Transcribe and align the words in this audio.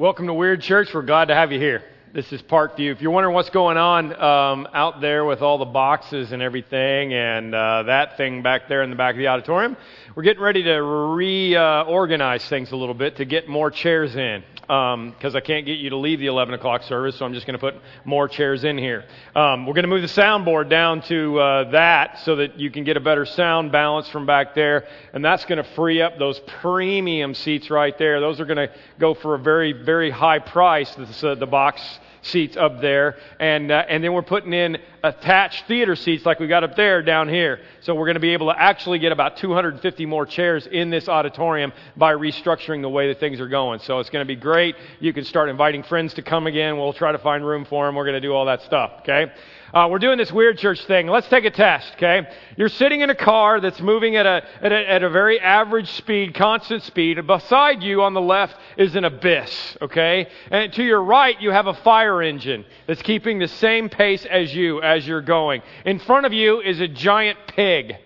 Welcome 0.00 0.28
to 0.28 0.32
Weird 0.32 0.60
Church. 0.60 0.90
We're 0.94 1.02
glad 1.02 1.24
to 1.24 1.34
have 1.34 1.50
you 1.50 1.58
here. 1.58 1.82
This 2.14 2.32
is 2.32 2.40
Parkview. 2.40 2.90
If 2.90 3.02
you're 3.02 3.10
wondering 3.10 3.34
what's 3.34 3.50
going 3.50 3.76
on 3.76 4.14
um, 4.18 4.66
out 4.72 5.02
there 5.02 5.26
with 5.26 5.42
all 5.42 5.58
the 5.58 5.66
boxes 5.66 6.32
and 6.32 6.40
everything 6.40 7.12
and 7.12 7.54
uh, 7.54 7.82
that 7.82 8.16
thing 8.16 8.42
back 8.42 8.66
there 8.66 8.82
in 8.82 8.88
the 8.88 8.96
back 8.96 9.14
of 9.14 9.18
the 9.18 9.26
auditorium, 9.26 9.76
we're 10.14 10.22
getting 10.22 10.42
ready 10.42 10.62
to 10.62 10.82
reorganize 10.82 12.42
uh, 12.42 12.48
things 12.48 12.72
a 12.72 12.76
little 12.76 12.94
bit 12.94 13.16
to 13.16 13.26
get 13.26 13.46
more 13.46 13.70
chairs 13.70 14.16
in 14.16 14.42
because 14.68 15.34
um, 15.34 15.36
I 15.36 15.40
can't 15.40 15.64
get 15.64 15.78
you 15.78 15.88
to 15.90 15.96
leave 15.96 16.18
the 16.18 16.26
11 16.26 16.52
o'clock 16.52 16.82
service, 16.82 17.16
so 17.16 17.24
I'm 17.24 17.32
just 17.32 17.46
going 17.46 17.58
to 17.58 17.60
put 17.60 17.74
more 18.04 18.28
chairs 18.28 18.64
in 18.64 18.76
here. 18.76 19.06
Um, 19.34 19.64
we're 19.64 19.72
going 19.72 19.84
to 19.84 19.88
move 19.88 20.02
the 20.02 20.08
soundboard 20.08 20.68
down 20.68 21.00
to 21.02 21.38
uh, 21.38 21.70
that 21.70 22.18
so 22.20 22.36
that 22.36 22.60
you 22.60 22.70
can 22.70 22.84
get 22.84 22.98
a 22.98 23.00
better 23.00 23.24
sound 23.24 23.72
balance 23.72 24.10
from 24.10 24.26
back 24.26 24.54
there, 24.54 24.86
and 25.14 25.24
that's 25.24 25.46
going 25.46 25.56
to 25.56 25.70
free 25.74 26.02
up 26.02 26.18
those 26.18 26.38
premium 26.60 27.32
seats 27.32 27.70
right 27.70 27.96
there. 27.96 28.20
Those 28.20 28.40
are 28.40 28.44
going 28.44 28.68
to 28.68 28.70
go 28.98 29.14
for 29.14 29.34
a 29.34 29.38
very, 29.38 29.72
very 29.72 30.10
high 30.10 30.38
price. 30.38 30.94
The 30.94 31.48
box 31.50 31.97
seats 32.22 32.56
up 32.56 32.80
there, 32.80 33.16
and 33.40 33.70
uh, 33.70 33.84
and 33.88 34.02
then 34.02 34.12
we're 34.12 34.22
putting 34.22 34.52
in 34.52 34.78
attached 35.02 35.66
theater 35.66 35.96
seats 35.96 36.26
like 36.26 36.40
we 36.40 36.46
got 36.46 36.64
up 36.64 36.76
there 36.76 37.02
down 37.02 37.28
here. 37.28 37.60
So 37.80 37.94
we're 37.94 38.06
going 38.06 38.14
to 38.14 38.20
be 38.20 38.32
able 38.32 38.48
to 38.48 38.60
actually 38.60 38.98
get 38.98 39.12
about 39.12 39.36
250 39.36 40.06
more 40.06 40.26
chairs 40.26 40.66
in 40.66 40.90
this 40.90 41.08
auditorium 41.08 41.72
by 41.96 42.14
restructuring 42.14 42.82
the 42.82 42.88
way 42.88 43.08
that 43.08 43.20
things 43.20 43.40
are 43.40 43.48
going. 43.48 43.80
So 43.80 43.98
it's 44.00 44.10
going 44.10 44.26
to 44.26 44.28
be 44.28 44.40
great. 44.40 44.76
You 45.00 45.12
can 45.12 45.24
start 45.24 45.48
inviting 45.48 45.82
friends 45.82 46.14
to 46.14 46.22
come 46.22 46.46
again. 46.46 46.76
We'll 46.76 46.92
try 46.92 47.12
to 47.12 47.18
find 47.18 47.46
room 47.46 47.64
for 47.64 47.86
them. 47.86 47.94
We're 47.94 48.04
going 48.04 48.20
to 48.20 48.20
do 48.20 48.32
all 48.32 48.46
that 48.46 48.62
stuff. 48.62 48.92
Okay. 49.00 49.32
Uh, 49.72 49.86
we're 49.90 49.98
doing 49.98 50.16
this 50.16 50.32
weird 50.32 50.56
church 50.56 50.82
thing. 50.86 51.08
Let's 51.08 51.28
take 51.28 51.44
a 51.44 51.50
test, 51.50 51.92
okay? 51.94 52.26
You're 52.56 52.70
sitting 52.70 53.02
in 53.02 53.10
a 53.10 53.14
car 53.14 53.60
that's 53.60 53.80
moving 53.80 54.16
at 54.16 54.24
a, 54.24 54.42
at 54.62 54.72
a, 54.72 54.90
at 54.90 55.02
a 55.02 55.10
very 55.10 55.38
average 55.38 55.90
speed, 55.90 56.34
constant 56.34 56.82
speed. 56.84 57.26
Beside 57.26 57.82
you 57.82 58.02
on 58.02 58.14
the 58.14 58.20
left 58.20 58.56
is 58.78 58.96
an 58.96 59.04
abyss, 59.04 59.76
okay? 59.82 60.28
And 60.50 60.72
to 60.72 60.82
your 60.82 61.02
right, 61.02 61.38
you 61.38 61.50
have 61.50 61.66
a 61.66 61.74
fire 61.74 62.22
engine 62.22 62.64
that's 62.86 63.02
keeping 63.02 63.38
the 63.38 63.48
same 63.48 63.90
pace 63.90 64.24
as 64.24 64.54
you 64.54 64.80
as 64.80 65.06
you're 65.06 65.20
going. 65.20 65.60
In 65.84 65.98
front 65.98 66.24
of 66.24 66.32
you 66.32 66.62
is 66.62 66.80
a 66.80 66.88
giant 66.88 67.38
pig, 67.48 67.96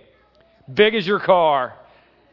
big 0.73 0.97
as 0.97 1.07
your 1.07 1.21
car. 1.21 1.75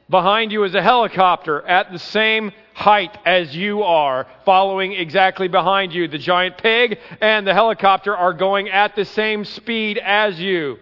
Behind 0.09 0.52
you 0.52 0.64
is 0.64 0.73
a 0.73 0.81
helicopter 0.81 1.61
at 1.67 1.91
the 1.91 1.99
same 1.99 2.52
height 2.80 3.17
as 3.25 3.53
you 3.53 3.83
are, 3.83 4.25
following 4.45 4.94
exactly 4.94 5.49
behind 5.49 5.94
you. 5.94 6.08
The 6.08 6.17
giant 6.17 6.58
pig 6.58 6.97
and 7.19 7.45
the 7.45 7.53
helicopter 7.53 8.16
are 8.16 8.33
going 8.33 8.69
at 8.69 8.95
the 8.95 9.03
same 9.03 9.44
speed 9.44 9.97
as 9.97 10.39
you. 10.39 10.77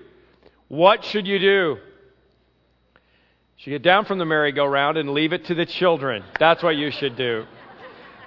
What 0.68 1.04
should 1.04 1.26
you 1.26 1.40
do? 1.40 1.78
You 1.80 3.58
should 3.58 3.70
get 3.72 3.82
down 3.82 4.06
from 4.06 4.20
the 4.20 4.26
merry-go-round 4.26 4.98
and 4.98 5.10
leave 5.10 5.34
it 5.34 5.46
to 5.46 5.56
the 5.56 5.66
children. 5.66 6.24
That's 6.40 6.62
what 6.62 6.76
you 6.76 6.92
should 6.92 7.16
do. 7.16 7.48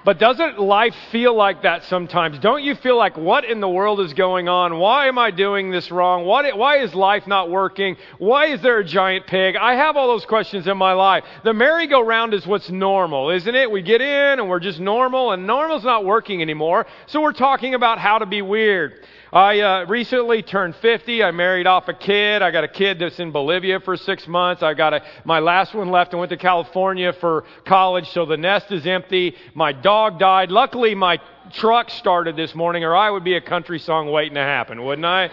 But 0.03 0.19
doesn't 0.19 0.59
life 0.59 0.95
feel 1.13 1.35
like 1.35 1.63
that 1.63 1.85
sometimes? 1.85 2.39
Don't 2.39 2.63
you 2.63 2.75
feel 2.75 2.97
like, 2.97 3.19
what 3.19 3.45
in 3.45 3.61
the 3.61 3.69
world 3.69 4.01
is 4.01 4.15
going 4.15 4.49
on? 4.49 4.79
Why 4.79 5.09
am 5.09 5.19
I 5.19 5.31
doing 5.31 5.71
this 5.71 5.91
wrong? 5.91 6.25
What, 6.25 6.57
why 6.57 6.79
is 6.79 6.95
life 6.95 7.27
not 7.27 7.51
working? 7.51 7.97
Why 8.19 8.47
is 8.47 8.63
there 8.63 8.79
a 8.79 8.85
giant 8.85 9.27
pig? 9.27 9.57
I 9.57 9.75
have 9.75 9.97
all 9.97 10.09
those 10.09 10.25
questions 10.25 10.67
in 10.67 10.79
my 10.79 10.95
life. 10.95 11.25
The 11.45 11.53
merry-go-round 11.53 12.33
is 12.33 12.47
what's 12.47 12.71
normal, 12.71 13.31
isn't 13.31 13.55
it? 13.55 13.71
We 13.71 13.83
get 13.83 14.01
in 14.01 14.39
and 14.39 14.49
we're 14.49 14.61
just 14.61 14.81
normal, 14.81 15.33
and 15.33 15.47
normal's 15.47 15.85
not 15.85 16.07
working 16.07 16.41
anymore. 16.41 16.87
So 17.07 17.21
we're 17.21 17.33
talking 17.33 17.75
about 17.75 17.99
how 17.99 18.19
to 18.19 18.27
be 18.27 18.41
weird. 18.41 19.07
I 19.33 19.61
uh, 19.61 19.87
recently 19.87 20.43
turned 20.43 20.75
50. 20.77 21.23
I 21.23 21.31
married 21.31 21.69
off 21.69 21.87
a 21.87 21.95
kid. 21.95 22.43
I 22.43 22.51
got 22.51 22.65
a 22.65 22.69
kid 22.69 22.99
that's 22.99 23.21
in 23.21 23.31
Bolivia 23.31 23.79
for 23.79 23.97
six 23.97 24.27
months. 24.27 24.61
I 24.61 24.75
got 24.75 24.93
a, 24.93 25.03
my 25.25 25.39
last 25.39 25.73
one 25.73 25.91
left. 25.91 26.13
I 26.15 26.17
went 26.17 26.31
to 26.31 26.37
California 26.37 27.13
for 27.13 27.45
college, 27.65 28.09
so 28.09 28.27
the 28.27 28.37
nest 28.37 28.73
is 28.73 28.87
empty. 28.87 29.37
My 29.55 29.71
dog 29.71 30.19
died. 30.19 30.51
Luckily, 30.51 30.97
my 30.97 31.21
truck 31.53 31.91
started 31.91 32.35
this 32.35 32.57
morning, 32.57 32.83
or 32.83 32.97
I 32.97 33.09
would 33.09 33.23
be 33.23 33.35
a 33.35 33.41
country 33.41 33.79
song 33.79 34.11
waiting 34.11 34.35
to 34.35 34.41
happen, 34.41 34.85
wouldn't 34.85 35.07
I? 35.07 35.31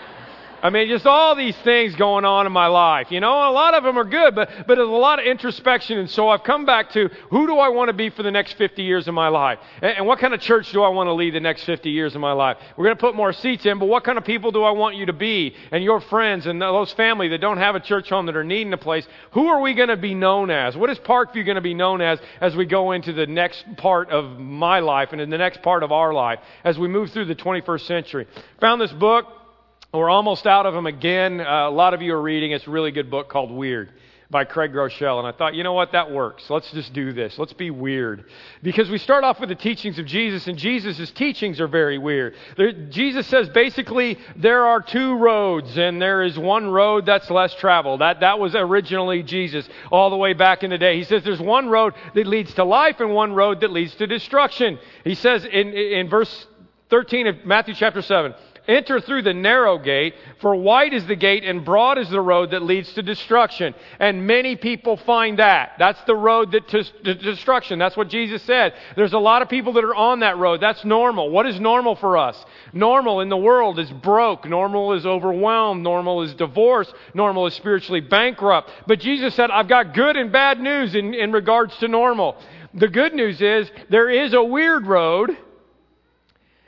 I 0.61 0.69
mean, 0.71 0.87
just 0.87 1.05
all 1.05 1.35
these 1.35 1.55
things 1.57 1.95
going 1.95 2.25
on 2.25 2.45
in 2.47 2.51
my 2.51 2.67
life. 2.67 3.11
You 3.11 3.19
know, 3.19 3.31
a 3.31 3.51
lot 3.51 3.75
of 3.75 3.83
them 3.83 3.97
are 3.97 4.03
good, 4.03 4.33
but, 4.33 4.49
but 4.67 4.75
there's 4.75 4.87
a 4.87 4.91
lot 4.91 5.19
of 5.19 5.25
introspection. 5.25 5.99
And 5.99 6.09
so 6.09 6.29
I've 6.29 6.43
come 6.43 6.65
back 6.65 6.91
to 6.91 7.09
who 7.29 7.45
do 7.45 7.57
I 7.57 7.69
want 7.69 7.89
to 7.89 7.93
be 7.93 8.09
for 8.09 8.23
the 8.23 8.31
next 8.31 8.53
50 8.53 8.81
years 8.81 9.07
of 9.07 9.13
my 9.13 9.27
life? 9.27 9.59
And, 9.81 9.97
and 9.97 10.07
what 10.07 10.19
kind 10.19 10.33
of 10.33 10.41
church 10.41 10.71
do 10.71 10.81
I 10.81 10.89
want 10.89 11.07
to 11.07 11.13
lead 11.13 11.35
the 11.35 11.39
next 11.39 11.63
50 11.65 11.89
years 11.91 12.15
of 12.15 12.21
my 12.21 12.31
life? 12.31 12.57
We're 12.75 12.85
going 12.85 12.97
to 12.97 13.01
put 13.01 13.15
more 13.15 13.33
seats 13.33 13.65
in, 13.65 13.77
but 13.77 13.85
what 13.85 14.03
kind 14.03 14.17
of 14.17 14.25
people 14.25 14.51
do 14.51 14.63
I 14.63 14.71
want 14.71 14.95
you 14.95 15.05
to 15.05 15.13
be? 15.13 15.55
And 15.71 15.83
your 15.83 16.01
friends 16.01 16.47
and 16.47 16.61
those 16.61 16.91
family 16.93 17.27
that 17.29 17.41
don't 17.41 17.57
have 17.57 17.75
a 17.75 17.79
church 17.79 18.09
home 18.09 18.25
that 18.25 18.35
are 18.35 18.43
needing 18.43 18.73
a 18.73 18.77
place, 18.77 19.07
who 19.31 19.47
are 19.47 19.61
we 19.61 19.75
going 19.75 19.89
to 19.89 19.97
be 19.97 20.15
known 20.15 20.49
as? 20.49 20.75
What 20.75 20.89
is 20.89 20.97
Parkview 20.99 21.45
going 21.45 21.55
to 21.55 21.61
be 21.61 21.75
known 21.75 22.01
as 22.01 22.19
as 22.41 22.55
we 22.55 22.65
go 22.65 22.93
into 22.93 23.13
the 23.13 23.27
next 23.27 23.63
part 23.77 24.09
of 24.09 24.39
my 24.39 24.79
life 24.79 25.09
and 25.11 25.21
in 25.21 25.29
the 25.29 25.37
next 25.37 25.61
part 25.61 25.83
of 25.83 25.91
our 25.91 26.13
life 26.13 26.39
as 26.63 26.79
we 26.79 26.87
move 26.87 27.11
through 27.11 27.25
the 27.25 27.35
21st 27.35 27.81
century? 27.81 28.27
Found 28.59 28.81
this 28.81 28.91
book 28.93 29.36
we're 29.93 30.09
almost 30.09 30.45
out 30.45 30.65
of 30.65 30.73
them 30.73 30.85
again. 30.85 31.39
Uh, 31.39 31.69
a 31.69 31.71
lot 31.71 31.93
of 31.93 32.01
you 32.01 32.13
are 32.13 32.21
reading. 32.21 32.51
It's 32.51 32.67
a 32.67 32.71
really 32.71 32.91
good 32.91 33.09
book 33.09 33.29
called 33.29 33.51
Weird 33.51 33.91
by 34.29 34.43
Craig 34.43 34.73
Groeschel. 34.73 35.19
And 35.19 35.27
I 35.27 35.31
thought, 35.31 35.55
you 35.55 35.63
know 35.63 35.71
what? 35.71 35.93
That 35.93 36.11
works. 36.11 36.49
Let's 36.49 36.69
just 36.71 36.91
do 36.91 37.13
this. 37.13 37.39
Let's 37.39 37.53
be 37.53 37.71
weird. 37.71 38.25
Because 38.61 38.89
we 38.89 38.97
start 38.97 39.23
off 39.23 39.39
with 39.39 39.47
the 39.47 39.55
teachings 39.55 39.97
of 39.97 40.05
Jesus, 40.05 40.47
and 40.47 40.57
Jesus' 40.57 41.09
teachings 41.11 41.61
are 41.61 41.69
very 41.69 41.97
weird. 41.97 42.35
There, 42.57 42.73
Jesus 42.73 43.27
says 43.27 43.47
basically 43.49 44.17
there 44.35 44.65
are 44.65 44.81
two 44.81 45.15
roads, 45.15 45.77
and 45.77 46.01
there 46.01 46.23
is 46.23 46.37
one 46.37 46.67
road 46.69 47.05
that's 47.05 47.29
less 47.29 47.53
traveled. 47.55 48.01
That, 48.01 48.19
that 48.19 48.39
was 48.39 48.55
originally 48.55 49.23
Jesus 49.23 49.67
all 49.89 50.09
the 50.09 50.17
way 50.17 50.33
back 50.33 50.63
in 50.63 50.71
the 50.71 50.77
day. 50.77 50.97
He 50.97 51.05
says 51.05 51.23
there's 51.23 51.39
one 51.39 51.69
road 51.69 51.93
that 52.13 52.27
leads 52.27 52.53
to 52.55 52.65
life 52.65 52.99
and 52.99 53.13
one 53.13 53.33
road 53.33 53.61
that 53.61 53.71
leads 53.71 53.95
to 53.95 54.07
destruction. 54.07 54.79
He 55.05 55.15
says 55.15 55.45
in, 55.45 55.69
in 55.69 56.09
verse 56.09 56.47
13 56.89 57.27
of 57.27 57.45
Matthew 57.45 57.73
chapter 57.73 58.01
7, 58.01 58.33
Enter 58.67 58.99
through 58.99 59.21
the 59.21 59.33
narrow 59.33 59.77
gate, 59.77 60.15
for 60.41 60.53
wide 60.53 60.93
is 60.93 61.05
the 61.05 61.15
gate 61.15 61.45
and 61.45 61.63
broad 61.63 61.97
is 61.97 62.09
the 62.09 62.19
road 62.19 62.51
that 62.51 62.61
leads 62.61 62.91
to 62.93 63.01
destruction. 63.01 63.73
And 63.99 64.27
many 64.27 64.57
people 64.57 64.97
find 64.97 65.39
that. 65.39 65.73
That's 65.79 66.01
the 66.03 66.15
road 66.15 66.51
that 66.51 66.67
to, 66.67 66.83
to 66.83 67.15
destruction. 67.15 67.79
That's 67.79 67.95
what 67.95 68.09
Jesus 68.09 68.43
said. 68.43 68.73
There's 68.97 69.13
a 69.13 69.19
lot 69.19 69.41
of 69.41 69.47
people 69.47 69.73
that 69.73 69.85
are 69.85 69.95
on 69.95 70.19
that 70.19 70.37
road. 70.37 70.59
That's 70.59 70.83
normal. 70.83 71.29
What 71.29 71.45
is 71.45 71.59
normal 71.61 71.95
for 71.95 72.17
us? 72.17 72.43
Normal 72.73 73.21
in 73.21 73.29
the 73.29 73.37
world 73.37 73.79
is 73.79 73.89
broke. 73.89 74.45
Normal 74.45 74.93
is 74.93 75.05
overwhelmed. 75.05 75.81
Normal 75.81 76.23
is 76.23 76.33
divorce. 76.33 76.91
Normal 77.13 77.47
is 77.47 77.53
spiritually 77.53 78.01
bankrupt. 78.01 78.69
But 78.85 78.99
Jesus 78.99 79.33
said, 79.33 79.49
I've 79.49 79.69
got 79.69 79.93
good 79.93 80.17
and 80.17 80.29
bad 80.29 80.59
news 80.59 80.93
in, 80.93 81.13
in 81.13 81.31
regards 81.31 81.77
to 81.77 81.87
normal. 81.87 82.37
The 82.73 82.89
good 82.89 83.13
news 83.13 83.41
is 83.41 83.71
there 83.89 84.09
is 84.09 84.33
a 84.33 84.43
weird 84.43 84.85
road 84.85 85.37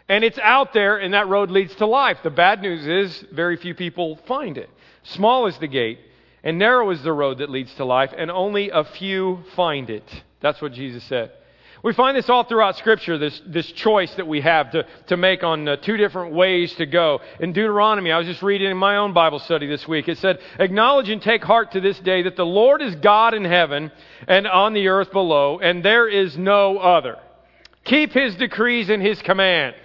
and 0.10 0.24
it's 0.24 0.40
out 0.40 0.74
there, 0.74 0.98
and 0.98 1.14
that 1.14 1.28
road 1.28 1.52
leads 1.52 1.74
to 1.76 1.86
life. 1.86 2.18
The 2.24 2.32
bad 2.32 2.62
news 2.62 2.86
is 2.86 3.26
very 3.32 3.56
few 3.58 3.76
people 3.76 4.20
find 4.28 4.58
it. 4.58 4.70
Small 5.04 5.46
is 5.46 5.58
the 5.60 5.68
gate, 5.68 6.00
and 6.44 6.58
narrow 6.58 6.90
is 6.90 7.02
the 7.04 7.14
road 7.14 7.38
that 7.38 7.50
leads 7.50 7.74
to 7.76 7.86
life, 7.86 8.12
and 8.18 8.32
only 8.32 8.72
a 8.72 8.84
few 8.84 9.44
find 9.56 9.90
it. 9.90 10.24
That's 10.42 10.62
what 10.62 10.74
Jesus 10.74 11.04
said. 11.04 11.32
We 11.82 11.94
find 11.94 12.18
this 12.18 12.30
all 12.30 12.44
throughout 12.44 12.78
Scripture, 12.78 13.18
this, 13.18 13.42
this 13.46 13.72
choice 13.72 14.14
that 14.16 14.28
we 14.28 14.42
have 14.42 14.72
to, 14.72 14.86
to 15.08 15.16
make 15.16 15.44
on 15.44 15.66
uh, 15.66 15.76
two 15.78 15.96
different 15.96 16.34
ways 16.34 16.74
to 16.74 16.86
go. 16.86 17.22
In 17.40 17.54
Deuteronomy, 17.54 18.12
I 18.12 18.18
was 18.18 18.28
just 18.28 18.42
reading 18.42 18.70
in 18.70 18.76
my 18.76 18.98
own 18.98 19.14
Bible 19.14 19.40
study 19.40 19.66
this 19.66 19.88
week, 19.88 20.10
it 20.10 20.18
said, 20.18 20.40
Acknowledge 20.60 21.08
and 21.08 21.22
take 21.22 21.42
heart 21.42 21.72
to 21.74 21.80
this 21.80 21.98
day 22.00 22.24
that 22.24 22.36
the 22.36 22.46
Lord 22.46 22.82
is 22.82 22.96
God 22.96 23.34
in 23.34 23.46
heaven 23.46 23.92
and 24.28 24.46
on 24.46 24.74
the 24.74 24.90
earth 24.90 25.12
below, 25.12 25.60
and 25.60 25.86
there 25.86 26.08
is 26.08 26.38
no 26.38 26.80
other. 26.80 27.18
Keep 27.86 28.12
his 28.12 28.36
decrees 28.36 28.90
and 28.90 29.02
his 29.02 29.22
commands. 29.22 29.78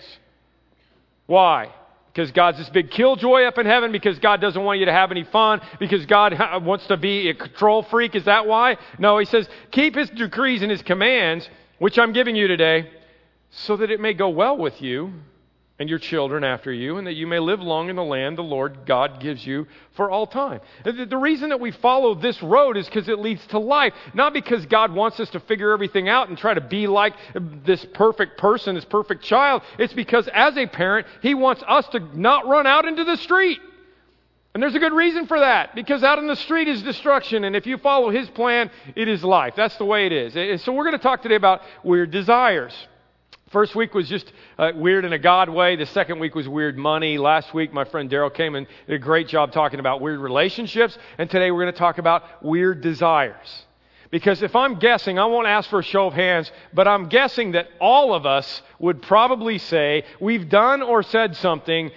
Why? 1.27 1.73
Because 2.13 2.31
God's 2.31 2.59
this 2.59 2.69
big 2.71 2.91
killjoy 2.91 3.43
up 3.43 3.59
in 3.59 3.67
heaven, 3.67 3.91
because 3.91 4.19
God 4.19 4.41
doesn't 4.41 4.63
want 4.63 4.79
you 4.79 4.87
to 4.87 4.93
have 4.93 5.11
any 5.11 5.25
fun, 5.25 5.61
because 5.81 6.07
God 6.07 6.33
uh, 6.41 6.61
wants 6.63 6.87
to 6.87 6.97
be 6.97 7.29
a 7.29 7.35
control 7.35 7.83
freak. 7.83 8.15
Is 8.15 8.25
that 8.25 8.47
why? 8.47 8.77
No, 8.99 9.19
he 9.19 9.25
says, 9.25 9.49
keep 9.71 9.97
his 9.97 10.11
decrees 10.11 10.63
and 10.63 10.71
his 10.71 10.83
commands, 10.83 11.49
which 11.79 11.99
I'm 11.99 12.13
giving 12.13 12.37
you 12.37 12.47
today, 12.47 12.91
so 13.51 13.77
that 13.77 13.91
it 13.91 14.01
may 14.01 14.15
go 14.15 14.29
well 14.29 14.57
with 14.57 14.81
you 14.81 15.13
and 15.79 15.89
your 15.89 15.99
children 15.99 16.45
after 16.45 16.73
you, 16.73 16.99
and 16.99 17.07
that 17.09 17.15
you 17.15 17.27
may 17.27 17.41
live 17.41 17.61
long 17.61 17.91
in 17.91 17.97
the 17.97 18.05
land 18.05 18.39
the 18.39 18.43
Lord 18.43 18.87
God 18.87 19.19
gives 19.21 19.45
you 19.45 19.67
for 19.97 20.09
all 20.09 20.25
time. 20.25 20.61
The 20.85 21.17
reason 21.17 21.49
that 21.49 21.59
we 21.59 21.73
follow 21.73 22.15
this 22.15 22.41
road 22.45 22.77
is 22.77 22.87
because 22.87 23.09
it 23.09 23.19
leads 23.19 23.45
to 23.49 23.59
life, 23.59 23.93
not 24.15 24.33
because 24.33 24.65
God 24.67 24.93
wants 24.93 25.19
us 25.19 25.31
to 25.31 25.41
figure 25.41 25.73
everything 25.73 26.09
out 26.09 26.29
and 26.29 26.39
try 26.39 26.55
to 26.55 26.61
be 26.61 26.87
like 26.87 27.15
this 27.35 27.85
perfect 27.93 28.39
person, 28.39 28.77
this 28.77 28.85
perfect 28.85 29.25
child. 29.25 29.63
It's 29.79 29.93
because 29.93 30.29
as 30.33 30.57
a 30.57 30.67
parent, 30.69 31.09
He 31.23 31.35
wants 31.35 31.65
us 31.67 31.89
to 31.89 31.99
not 32.17 32.47
run 32.47 32.69
out 32.69 32.85
into 32.85 33.03
the 33.03 33.17
street. 33.17 33.59
And 34.55 34.63
there's 34.63 34.77
a 34.77 34.79
good 34.79 34.93
reason 34.93 35.27
for 35.27 35.41
that, 35.41 35.75
because 35.75 36.05
out 36.05 36.21
in 36.21 36.29
the 36.29 36.37
street 36.37 36.69
is 36.69 36.81
destruction, 36.85 37.43
and 37.43 37.57
if 37.57 37.67
you 37.67 37.79
follow 37.79 38.11
His 38.11 38.31
plan, 38.31 38.71
it 38.95 39.09
is 39.09 39.25
life. 39.25 39.55
That's 39.57 39.77
the 39.79 39.85
way 39.85 40.07
it 40.07 40.13
is. 40.13 40.37
And 40.37 40.61
so 40.61 40.73
we're 40.73 40.85
going 40.85 40.97
to 40.97 41.03
talk 41.03 41.23
today 41.23 41.35
about 41.35 41.63
weird 41.83 42.13
desires. 42.13 42.73
First 43.51 43.75
week 43.75 43.95
was 43.95 44.09
just 44.09 44.33
uh, 44.59 44.73
weird 44.75 45.05
in 45.05 45.13
a 45.13 45.19
God 45.19 45.49
way. 45.49 45.77
The 45.77 45.87
second 45.87 46.19
week 46.19 46.35
was 46.35 46.49
weird 46.49 46.77
money. 46.77 47.19
Last 47.19 47.55
week, 47.55 47.73
my 47.73 47.85
friend 47.85 48.11
Daryl 48.11 48.33
came 48.33 48.55
and 48.55 48.67
did 48.87 48.95
a 48.95 48.99
great 48.99 49.29
job 49.29 49.53
talking 49.53 49.81
about 49.81 50.01
weird 50.01 50.19
relationships. 50.19 50.99
And 51.19 51.31
today 51.31 51.51
we're 51.51 51.63
going 51.63 51.73
to 51.73 51.79
talk 51.79 51.99
about 51.99 52.43
weird 52.43 52.81
desires. 52.81 53.67
Because 54.11 54.43
if 54.43 54.57
I'm 54.57 54.79
guessing, 54.79 55.19
I 55.19 55.27
won't 55.27 55.47
ask 55.47 55.69
for 55.69 55.81
a 55.81 55.85
show 55.85 56.07
of 56.07 56.15
hands, 56.15 56.51
but 56.73 56.89
I'm 56.89 57.09
guessing 57.09 57.53
that 57.53 57.69
all 57.81 58.15
of 58.15 58.27
us 58.27 58.63
would 58.79 59.03
probably 59.03 59.59
say 59.59 60.05
we've 60.21 60.49
done 60.49 60.83
or 60.83 61.03
said 61.03 61.37
something 61.37 61.91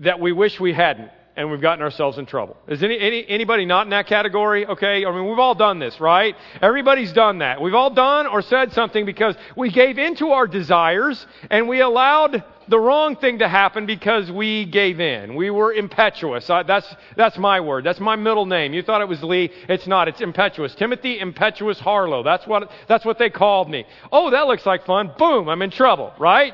that 0.00 0.18
we 0.18 0.32
wish 0.32 0.58
we 0.58 0.72
hadn't 0.72 1.10
and 1.40 1.50
we've 1.50 1.60
gotten 1.62 1.82
ourselves 1.82 2.18
in 2.18 2.26
trouble. 2.26 2.54
Is 2.68 2.82
any, 2.82 2.98
any, 2.98 3.26
anybody 3.26 3.64
not 3.64 3.86
in 3.86 3.90
that 3.90 4.06
category? 4.06 4.66
Okay, 4.66 5.06
I 5.06 5.10
mean, 5.10 5.26
we've 5.26 5.38
all 5.38 5.54
done 5.54 5.78
this, 5.78 5.98
right? 5.98 6.36
Everybody's 6.60 7.12
done 7.14 7.38
that. 7.38 7.62
We've 7.62 7.74
all 7.74 7.88
done 7.88 8.26
or 8.26 8.42
said 8.42 8.74
something 8.74 9.06
because 9.06 9.36
we 9.56 9.70
gave 9.70 9.98
into 9.98 10.32
our 10.32 10.46
desires 10.46 11.26
and 11.50 11.66
we 11.66 11.80
allowed 11.80 12.44
the 12.68 12.78
wrong 12.78 13.16
thing 13.16 13.38
to 13.38 13.48
happen 13.48 13.86
because 13.86 14.30
we 14.30 14.66
gave 14.66 15.00
in. 15.00 15.34
We 15.34 15.48
were 15.48 15.72
impetuous. 15.72 16.50
I, 16.50 16.62
that's, 16.62 16.94
that's 17.16 17.38
my 17.38 17.60
word. 17.60 17.84
That's 17.84 18.00
my 18.00 18.16
middle 18.16 18.44
name. 18.44 18.74
You 18.74 18.82
thought 18.82 19.00
it 19.00 19.08
was 19.08 19.22
Lee. 19.22 19.50
It's 19.66 19.86
not. 19.86 20.08
It's 20.08 20.20
impetuous. 20.20 20.74
Timothy 20.74 21.20
Impetuous 21.20 21.80
Harlow. 21.80 22.22
That's 22.22 22.46
what, 22.46 22.70
that's 22.86 23.06
what 23.06 23.18
they 23.18 23.30
called 23.30 23.70
me. 23.70 23.86
Oh, 24.12 24.30
that 24.30 24.46
looks 24.46 24.66
like 24.66 24.84
fun. 24.84 25.12
Boom, 25.16 25.48
I'm 25.48 25.62
in 25.62 25.70
trouble, 25.70 26.12
right? 26.18 26.52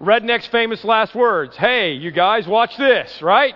Redneck's 0.00 0.48
famous 0.48 0.84
last 0.84 1.14
words. 1.14 1.56
Hey, 1.56 1.92
you 1.92 2.10
guys, 2.10 2.48
watch 2.48 2.76
this, 2.76 3.22
right? 3.22 3.54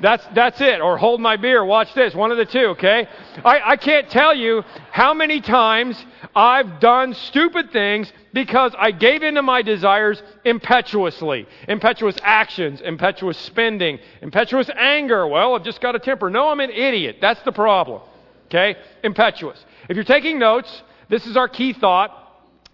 That's, 0.00 0.26
that's 0.34 0.60
it. 0.60 0.80
Or 0.80 0.96
hold 0.96 1.20
my 1.20 1.36
beer. 1.36 1.64
Watch 1.64 1.92
this. 1.94 2.14
One 2.14 2.30
of 2.30 2.38
the 2.38 2.46
two, 2.46 2.66
okay? 2.68 3.06
I, 3.44 3.60
I 3.72 3.76
can't 3.76 4.08
tell 4.08 4.34
you 4.34 4.62
how 4.90 5.12
many 5.14 5.40
times 5.40 6.02
I've 6.34 6.80
done 6.80 7.14
stupid 7.14 7.70
things 7.70 8.12
because 8.32 8.72
I 8.78 8.92
gave 8.92 9.22
into 9.22 9.42
my 9.42 9.62
desires 9.62 10.22
impetuously. 10.44 11.46
Impetuous 11.68 12.16
actions, 12.22 12.80
impetuous 12.80 13.36
spending, 13.38 13.98
impetuous 14.22 14.70
anger. 14.76 15.26
Well, 15.26 15.54
I've 15.54 15.64
just 15.64 15.80
got 15.80 15.94
a 15.94 15.98
temper. 15.98 16.30
No, 16.30 16.48
I'm 16.48 16.60
an 16.60 16.70
idiot. 16.70 17.16
That's 17.20 17.42
the 17.42 17.52
problem. 17.52 18.02
Okay? 18.46 18.76
Impetuous. 19.04 19.64
If 19.88 19.96
you're 19.96 20.04
taking 20.04 20.38
notes, 20.38 20.82
this 21.08 21.26
is 21.26 21.36
our 21.36 21.48
key 21.48 21.72
thought 21.72 22.16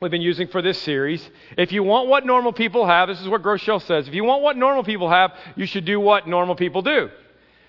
we've 0.00 0.10
been 0.10 0.22
using 0.22 0.48
for 0.48 0.62
this 0.62 0.80
series. 0.82 1.28
If 1.56 1.72
you 1.72 1.82
want 1.82 2.08
what 2.08 2.26
normal 2.26 2.52
people 2.52 2.86
have, 2.86 3.08
this 3.08 3.20
is 3.20 3.28
what 3.28 3.42
Groeschel 3.42 3.82
says. 3.82 4.08
If 4.08 4.14
you 4.14 4.24
want 4.24 4.42
what 4.42 4.56
normal 4.56 4.84
people 4.84 5.08
have, 5.10 5.32
you 5.56 5.66
should 5.66 5.84
do 5.84 5.98
what 6.00 6.26
normal 6.26 6.54
people 6.54 6.82
do. 6.82 7.10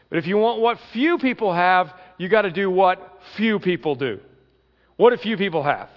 But 0.09 0.19
if 0.19 0.27
you 0.27 0.37
want 0.37 0.61
what 0.61 0.79
few 0.93 1.17
people 1.17 1.53
have, 1.53 1.93
you 2.17 2.29
got 2.29 2.43
to 2.43 2.51
do 2.51 2.69
what 2.69 3.21
few 3.35 3.59
people 3.59 3.95
do. 3.95 4.19
What 4.95 5.11
do 5.11 5.17
few 5.17 5.37
people 5.37 5.63
have? 5.63 5.89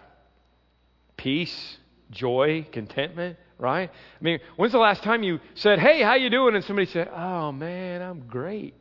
Peace, 1.17 1.79
joy, 2.11 2.67
contentment, 2.73 3.37
right? 3.59 3.91
I 3.91 4.25
mean, 4.25 4.41
when's 4.57 4.73
the 4.73 4.79
last 4.79 5.03
time 5.03 5.23
you 5.23 5.41
said, 5.55 5.79
"Hey, 5.79 6.03
how 6.03 6.15
you 6.15 6.31
doing?" 6.31 6.55
and 6.55 6.65
somebody 6.65 6.87
said, 6.87 7.09
"Oh 7.15 7.53
man, 7.53 8.03
I'm 8.03 8.27
great. 8.27 8.75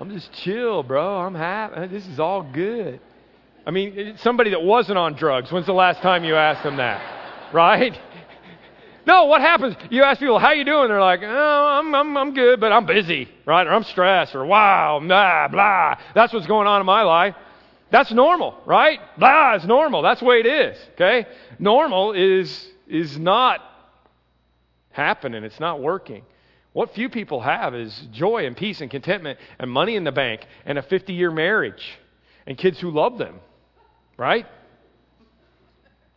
I'm 0.00 0.10
just 0.10 0.32
chill, 0.32 0.82
bro. 0.82 1.18
I'm 1.18 1.34
happy. 1.34 1.86
This 1.88 2.06
is 2.06 2.20
all 2.20 2.42
good." 2.42 3.00
I 3.66 3.70
mean, 3.70 4.16
somebody 4.18 4.50
that 4.50 4.62
wasn't 4.62 4.98
on 4.98 5.14
drugs, 5.14 5.50
when's 5.50 5.66
the 5.66 5.72
last 5.72 6.02
time 6.02 6.24
you 6.24 6.36
asked 6.36 6.62
them 6.62 6.76
that? 6.76 7.52
Right? 7.52 7.98
No, 9.06 9.26
what 9.26 9.42
happens? 9.42 9.76
You 9.90 10.02
ask 10.02 10.18
people, 10.18 10.38
how 10.38 10.52
you 10.52 10.64
doing? 10.64 10.88
They're 10.88 10.98
like, 10.98 11.20
oh, 11.22 11.26
I'm, 11.78 11.94
I'm, 11.94 12.16
I'm 12.16 12.32
good, 12.32 12.58
but 12.58 12.72
I'm 12.72 12.86
busy, 12.86 13.28
right? 13.44 13.66
Or 13.66 13.72
I'm 13.74 13.84
stressed, 13.84 14.34
or 14.34 14.46
wow, 14.46 14.98
blah, 14.98 15.48
blah. 15.48 15.96
That's 16.14 16.32
what's 16.32 16.46
going 16.46 16.66
on 16.66 16.80
in 16.80 16.86
my 16.86 17.02
life. 17.02 17.34
That's 17.90 18.10
normal, 18.12 18.58
right? 18.64 18.98
Blah 19.18 19.56
is 19.56 19.66
normal. 19.66 20.00
That's 20.00 20.20
the 20.20 20.26
way 20.26 20.40
it 20.40 20.46
is, 20.46 20.78
okay? 20.94 21.26
Normal 21.58 22.12
is, 22.12 22.66
is 22.88 23.18
not 23.18 23.60
happening. 24.90 25.44
It's 25.44 25.60
not 25.60 25.82
working. 25.82 26.22
What 26.72 26.94
few 26.94 27.10
people 27.10 27.40
have 27.40 27.74
is 27.74 28.08
joy 28.10 28.46
and 28.46 28.56
peace 28.56 28.80
and 28.80 28.90
contentment 28.90 29.38
and 29.58 29.70
money 29.70 29.96
in 29.96 30.04
the 30.04 30.12
bank 30.12 30.46
and 30.64 30.78
a 30.78 30.82
50 30.82 31.12
year 31.12 31.30
marriage 31.30 31.84
and 32.46 32.56
kids 32.56 32.80
who 32.80 32.90
love 32.90 33.18
them 33.18 33.38
Right? 34.16 34.46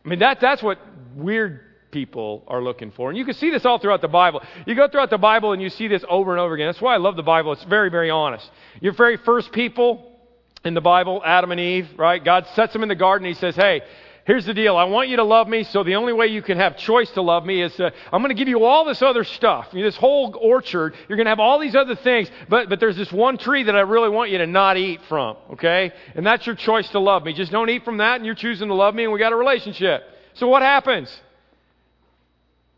I 0.04 0.08
mean, 0.08 0.20
that, 0.20 0.40
that's 0.40 0.62
what 0.62 0.78
weird 1.14 1.60
people 1.90 2.44
are 2.46 2.62
looking 2.62 2.90
for. 2.90 3.08
And 3.08 3.18
you 3.18 3.24
can 3.24 3.34
see 3.34 3.50
this 3.50 3.64
all 3.64 3.78
throughout 3.78 4.00
the 4.00 4.08
Bible. 4.08 4.42
You 4.66 4.74
go 4.74 4.88
throughout 4.88 5.10
the 5.10 5.18
Bible 5.18 5.52
and 5.52 5.60
you 5.60 5.70
see 5.70 5.88
this 5.88 6.04
over 6.08 6.32
and 6.32 6.40
over 6.40 6.54
again. 6.54 6.68
That's 6.68 6.80
why 6.80 6.94
I 6.94 6.98
love 6.98 7.16
the 7.16 7.22
Bible. 7.22 7.52
It's 7.52 7.64
very, 7.64 7.90
very 7.90 8.10
honest. 8.10 8.48
Your 8.80 8.92
very 8.92 9.16
first 9.16 9.52
people 9.52 10.18
in 10.64 10.74
the 10.74 10.80
Bible, 10.80 11.22
Adam 11.24 11.52
and 11.52 11.60
Eve, 11.60 11.88
right? 11.96 12.22
God 12.22 12.46
sets 12.54 12.72
them 12.72 12.82
in 12.82 12.88
the 12.88 12.94
garden. 12.94 13.26
He 13.26 13.34
says, 13.34 13.56
hey, 13.56 13.82
Here's 14.28 14.44
the 14.44 14.52
deal. 14.52 14.76
I 14.76 14.84
want 14.84 15.08
you 15.08 15.16
to 15.16 15.24
love 15.24 15.48
me, 15.48 15.64
so 15.64 15.82
the 15.82 15.94
only 15.94 16.12
way 16.12 16.26
you 16.26 16.42
can 16.42 16.58
have 16.58 16.76
choice 16.76 17.10
to 17.12 17.22
love 17.22 17.46
me 17.46 17.62
is 17.62 17.74
to, 17.76 17.90
I'm 18.12 18.20
going 18.20 18.28
to 18.28 18.34
give 18.34 18.46
you 18.46 18.62
all 18.62 18.84
this 18.84 19.00
other 19.00 19.24
stuff. 19.24 19.68
this 19.72 19.96
whole 19.96 20.36
orchard, 20.38 20.94
you're 21.08 21.16
going 21.16 21.24
to 21.24 21.30
have 21.30 21.40
all 21.40 21.58
these 21.58 21.74
other 21.74 21.96
things, 21.96 22.30
but, 22.46 22.68
but 22.68 22.78
there's 22.78 22.98
this 22.98 23.10
one 23.10 23.38
tree 23.38 23.62
that 23.62 23.74
I 23.74 23.80
really 23.80 24.10
want 24.10 24.30
you 24.30 24.36
to 24.36 24.46
not 24.46 24.76
eat 24.76 25.00
from, 25.08 25.38
okay? 25.52 25.92
And 26.14 26.26
that's 26.26 26.44
your 26.44 26.56
choice 26.56 26.86
to 26.90 26.98
love 26.98 27.24
me. 27.24 27.32
Just 27.32 27.50
don't 27.50 27.70
eat 27.70 27.86
from 27.86 27.96
that, 27.96 28.16
and 28.16 28.26
you're 28.26 28.34
choosing 28.34 28.68
to 28.68 28.74
love 28.74 28.94
me, 28.94 29.04
and 29.04 29.14
we 29.14 29.18
got 29.18 29.32
a 29.32 29.36
relationship. 29.36 30.02
So 30.34 30.46
what 30.46 30.60
happens? 30.60 31.10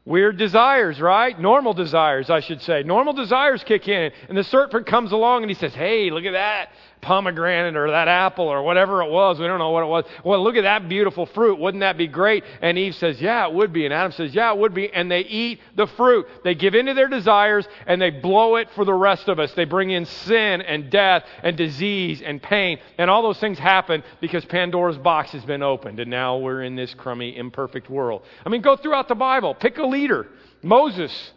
Weird 0.05 0.37
desires, 0.37 1.00
right? 1.00 1.37
Normal 1.37 1.75
desires, 1.75 2.31
I 2.31 2.38
should 2.38 2.62
say. 2.62 2.85
Normal 2.85 3.12
desires 3.12 3.64
kick 3.64 3.88
in, 3.88 4.12
and 4.29 4.38
the 4.38 4.44
serpent 4.44 4.87
comes 4.87 5.11
along 5.11 5.43
and 5.43 5.50
he 5.50 5.56
says, 5.56 5.75
Hey, 5.75 6.11
look 6.11 6.25
at 6.25 6.32
that 6.32 6.69
pomegranate 7.00 7.76
or 7.76 7.91
that 7.91 8.08
apple 8.08 8.47
or 8.47 8.62
whatever 8.62 9.02
it 9.02 9.11
was. 9.11 9.38
We 9.38 9.47
don't 9.47 9.58
know 9.58 9.70
what 9.70 9.82
it 9.82 9.87
was. 9.87 10.05
Well, 10.25 10.43
look 10.43 10.56
at 10.56 10.62
that 10.62 10.88
beautiful 10.88 11.26
fruit. 11.26 11.58
Wouldn't 11.58 11.81
that 11.81 11.97
be 11.97 12.06
great? 12.06 12.44
And 12.61 12.79
Eve 12.79 12.94
says, 12.94 13.20
Yeah, 13.20 13.47
it 13.47 13.55
would 13.55 13.73
be. 13.73 13.85
And 13.85 13.94
Adam 13.94 14.12
says, 14.12 14.35
Yeah, 14.35 14.52
it 14.52 14.58
would 14.58 14.75
be. 14.75 14.93
And 14.93 15.11
they 15.11 15.20
eat 15.20 15.61
the 15.76 15.87
fruit. 15.87 16.26
They 16.44 16.55
give 16.55 16.75
in 16.75 16.87
to 16.87 16.94
their 16.94 17.08
desires 17.08 17.67
and 17.87 18.00
they 18.00 18.11
blow 18.11 18.56
it 18.56 18.69
for 18.75 18.85
the 18.85 18.94
rest 18.94 19.29
of 19.29 19.38
us. 19.38 19.52
They 19.55 19.64
bring 19.64 19.91
in 19.91 20.05
sin 20.05 20.61
and 20.61 20.91
death 20.91 21.25
and 21.43 21.56
disease 21.56 22.23
and 22.23 22.43
pain. 22.43 22.79
And 22.99 23.11
all 23.11 23.23
those 23.23 23.38
things 23.38 23.58
happen 23.58 24.02
because 24.20 24.44
Pandora's 24.44 24.99
box 24.99 25.32
has 25.32 25.44
been 25.44 25.62
opened. 25.62 26.00
And 26.00 26.11
now 26.11 26.38
we're 26.38 26.62
in 26.62 26.76
this 26.76 26.94
crummy, 26.94 27.37
imperfect 27.37 27.88
world. 27.88 28.23
I 28.44 28.49
mean, 28.49 28.62
go 28.62 28.76
throughout 28.76 29.08
the 29.08 29.14
Bible. 29.14 29.55
Pick 29.55 29.79
a 29.79 29.87
leader. 29.87 30.26
Moses. 30.62 31.32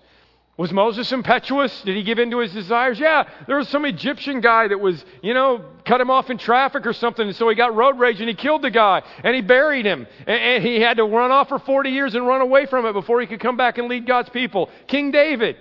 Was 0.56 0.72
Moses 0.72 1.12
impetuous? 1.12 1.82
Did 1.82 1.96
he 1.96 2.04
give 2.04 2.20
in 2.20 2.30
to 2.30 2.38
his 2.38 2.54
desires? 2.54 3.00
Yeah, 3.00 3.28
there 3.48 3.58
was 3.58 3.68
some 3.70 3.86
Egyptian 3.86 4.40
guy 4.40 4.68
that 4.68 4.80
was, 4.80 5.04
you 5.24 5.34
know, 5.34 5.66
cut 5.84 6.00
him 6.00 6.12
off 6.12 6.30
in 6.30 6.38
traffic 6.38 6.86
or 6.86 6.94
something, 6.94 7.26
and 7.26 7.36
so 7.36 7.50
he 7.50 7.56
got 7.56 7.76
road 7.76 7.98
rage 7.98 8.20
and 8.20 8.30
he 8.30 8.36
killed 8.36 8.62
the 8.62 8.70
guy 8.70 9.02
and 9.24 9.36
he 9.36 9.42
buried 9.42 9.86
him. 9.86 10.06
And, 10.28 10.30
and 10.30 10.64
he 10.64 10.80
had 10.80 10.98
to 10.98 11.06
run 11.06 11.32
off 11.32 11.50
for 11.50 11.58
40 11.58 11.90
years 11.90 12.14
and 12.14 12.28
run 12.28 12.42
away 12.42 12.68
from 12.68 12.86
it 12.86 12.94
before 12.94 13.20
he 13.20 13.26
could 13.26 13.40
come 13.40 13.58
back 13.58 13.80
and 13.80 13.88
lead 13.88 14.06
God's 14.06 14.30
people. 14.30 14.70
King 14.86 15.10
David, 15.10 15.58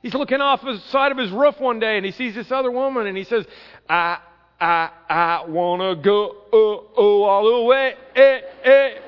he's 0.00 0.14
looking 0.14 0.40
off 0.40 0.62
the 0.62 0.78
side 0.90 1.10
of 1.10 1.18
his 1.18 1.32
roof 1.32 1.58
one 1.58 1.80
day 1.80 1.96
and 1.96 2.06
he 2.06 2.12
sees 2.12 2.36
this 2.36 2.52
other 2.52 2.70
woman 2.70 3.08
and 3.08 3.16
he 3.16 3.24
says, 3.24 3.44
I, 3.88 4.18
I, 4.60 4.90
I 5.08 5.44
want 5.48 5.82
to 5.82 6.00
go 6.00 6.36
oh, 6.52 6.86
oh, 6.96 7.22
all 7.24 7.58
the 7.58 7.64
way. 7.64 7.94
Eh, 8.14 8.40
eh. 8.62 8.98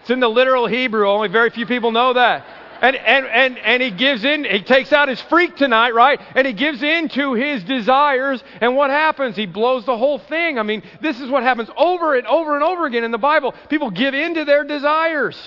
It's 0.00 0.10
in 0.10 0.18
the 0.18 0.28
literal 0.28 0.66
Hebrew, 0.66 1.08
only 1.08 1.28
very 1.28 1.50
few 1.50 1.64
people 1.64 1.92
know 1.92 2.14
that 2.14 2.44
and, 2.82 2.96
and, 2.96 3.26
and, 3.26 3.58
and 3.58 3.80
he 3.80 3.92
gives 3.92 4.24
in, 4.24 4.44
he 4.44 4.60
takes 4.60 4.92
out 4.92 5.08
his 5.08 5.20
freak 5.22 5.54
tonight, 5.54 5.94
right? 5.94 6.20
And 6.34 6.44
he 6.44 6.52
gives 6.52 6.82
in 6.82 7.08
to 7.10 7.34
his 7.34 7.62
desires. 7.62 8.42
And 8.60 8.74
what 8.74 8.90
happens? 8.90 9.36
He 9.36 9.46
blows 9.46 9.86
the 9.86 9.96
whole 9.96 10.18
thing. 10.18 10.58
I 10.58 10.64
mean, 10.64 10.82
this 11.00 11.20
is 11.20 11.30
what 11.30 11.44
happens 11.44 11.68
over 11.76 12.16
and 12.16 12.26
over 12.26 12.56
and 12.56 12.64
over 12.64 12.84
again 12.86 13.04
in 13.04 13.12
the 13.12 13.18
Bible. 13.18 13.54
People 13.70 13.90
give 13.90 14.14
in 14.14 14.34
to 14.34 14.44
their 14.44 14.64
desires. 14.64 15.40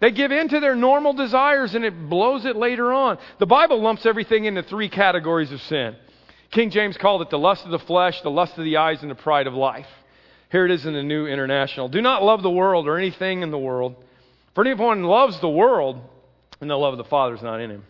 They 0.00 0.10
give 0.10 0.30
in 0.30 0.50
to 0.50 0.60
their 0.60 0.74
normal 0.74 1.14
desires 1.14 1.74
and 1.74 1.86
it 1.86 2.10
blows 2.10 2.44
it 2.44 2.54
later 2.54 2.92
on. 2.92 3.16
The 3.38 3.46
Bible 3.46 3.80
lumps 3.80 4.04
everything 4.04 4.44
into 4.44 4.62
three 4.62 4.90
categories 4.90 5.52
of 5.52 5.62
sin. 5.62 5.96
King 6.50 6.68
James 6.68 6.98
called 6.98 7.22
it 7.22 7.30
the 7.30 7.38
lust 7.38 7.64
of 7.64 7.70
the 7.70 7.78
flesh, 7.78 8.20
the 8.20 8.30
lust 8.30 8.58
of 8.58 8.64
the 8.64 8.76
eyes, 8.76 9.00
and 9.00 9.10
the 9.10 9.14
pride 9.14 9.46
of 9.46 9.54
life. 9.54 9.88
Here 10.52 10.66
it 10.66 10.70
is 10.70 10.84
in 10.84 10.92
the 10.92 11.02
New 11.02 11.26
International. 11.26 11.88
Do 11.88 12.02
not 12.02 12.22
love 12.22 12.42
the 12.42 12.50
world 12.50 12.86
or 12.86 12.98
anything 12.98 13.40
in 13.40 13.50
the 13.50 13.58
world. 13.58 13.96
For 14.54 14.66
anyone 14.66 15.02
loves 15.04 15.40
the 15.40 15.48
world, 15.48 16.00
and 16.60 16.70
the 16.70 16.76
love 16.76 16.94
of 16.94 16.98
the 16.98 17.04
Father 17.04 17.34
is 17.34 17.42
not 17.42 17.60
in 17.60 17.70
him. 17.70 17.84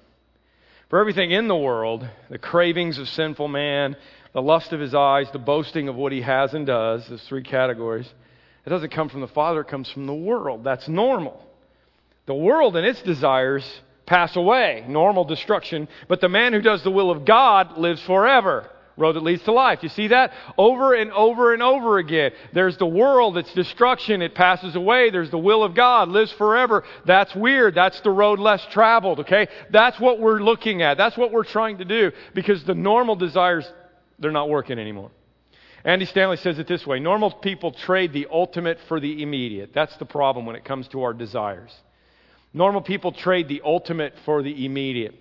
For 0.90 1.00
everything 1.00 1.30
in 1.30 1.49
the 1.49 1.56
world, 1.56 2.06
the 2.30 2.38
cravings 2.38 2.99
of 2.99 3.09
sinful 3.09 3.49
man, 3.49 3.97
the 4.33 4.42
lust 4.42 4.73
of 4.73 4.80
his 4.80 4.94
eyes, 4.94 5.26
the 5.33 5.38
boasting 5.38 5.88
of 5.88 5.97
what 5.97 6.12
he 6.12 6.21
has 6.23 6.54
and 6.54 6.66
does, 6.66 7.09
those 7.09 7.23
three 7.23 7.42
categories, 7.42 8.12
it 8.66 8.71
doesn't 8.71 8.92
come 8.92 9.09
from 9.09 9.21
the 9.21 9.28
Father, 9.28 9.61
it 9.61 9.68
comes 9.68 9.90
from 9.90 10.06
the 10.06 10.14
world. 10.14 10.64
That's 10.64 10.88
normal. 10.88 11.44
The 12.26 12.35
world 12.35 12.76
and 12.76 12.87
its 12.87 13.02
desires 13.02 13.64
pass 14.06 14.37
away, 14.37 14.85
normal 14.88 15.25
destruction, 15.25 15.88
but 16.09 16.21
the 16.21 16.28
man 16.28 16.52
who 16.52 16.61
does 16.61 16.83
the 16.83 16.90
will 16.90 17.11
of 17.11 17.25
God 17.25 17.78
lives 17.78 18.02
forever 18.02 18.71
road 18.96 19.14
that 19.14 19.22
leads 19.22 19.42
to 19.44 19.52
life. 19.52 19.82
You 19.82 19.88
see 19.88 20.08
that? 20.08 20.32
Over 20.56 20.94
and 20.94 21.10
over 21.12 21.52
and 21.52 21.62
over 21.62 21.98
again. 21.98 22.32
There's 22.52 22.76
the 22.76 22.86
world, 22.86 23.36
it's 23.36 23.52
destruction, 23.54 24.22
it 24.22 24.34
passes 24.34 24.76
away. 24.76 25.10
There's 25.10 25.30
the 25.30 25.38
will 25.38 25.62
of 25.62 25.74
God, 25.74 26.08
lives 26.08 26.32
forever. 26.32 26.84
That's 27.04 27.34
weird. 27.34 27.74
That's 27.74 28.00
the 28.00 28.10
road 28.10 28.38
less 28.38 28.64
traveled, 28.70 29.20
okay? 29.20 29.48
That's 29.70 29.98
what 29.98 30.20
we're 30.20 30.40
looking 30.40 30.82
at. 30.82 30.96
That's 30.96 31.16
what 31.16 31.32
we're 31.32 31.44
trying 31.44 31.78
to 31.78 31.84
do 31.84 32.12
because 32.34 32.64
the 32.64 32.74
normal 32.74 33.16
desires, 33.16 33.70
they're 34.18 34.30
not 34.30 34.48
working 34.48 34.78
anymore. 34.78 35.10
Andy 35.84 36.06
Stanley 36.06 36.38
says 36.38 36.58
it 36.58 36.66
this 36.66 36.86
way 36.86 36.98
normal 36.98 37.30
people 37.30 37.72
trade 37.72 38.12
the 38.12 38.26
ultimate 38.30 38.78
for 38.88 39.00
the 39.00 39.22
immediate. 39.22 39.72
That's 39.74 39.96
the 39.98 40.06
problem 40.06 40.46
when 40.46 40.56
it 40.56 40.64
comes 40.64 40.88
to 40.88 41.02
our 41.02 41.12
desires. 41.12 41.74
Normal 42.54 42.80
people 42.80 43.12
trade 43.12 43.48
the 43.48 43.60
ultimate 43.64 44.14
for 44.24 44.42
the 44.42 44.64
immediate. 44.64 45.14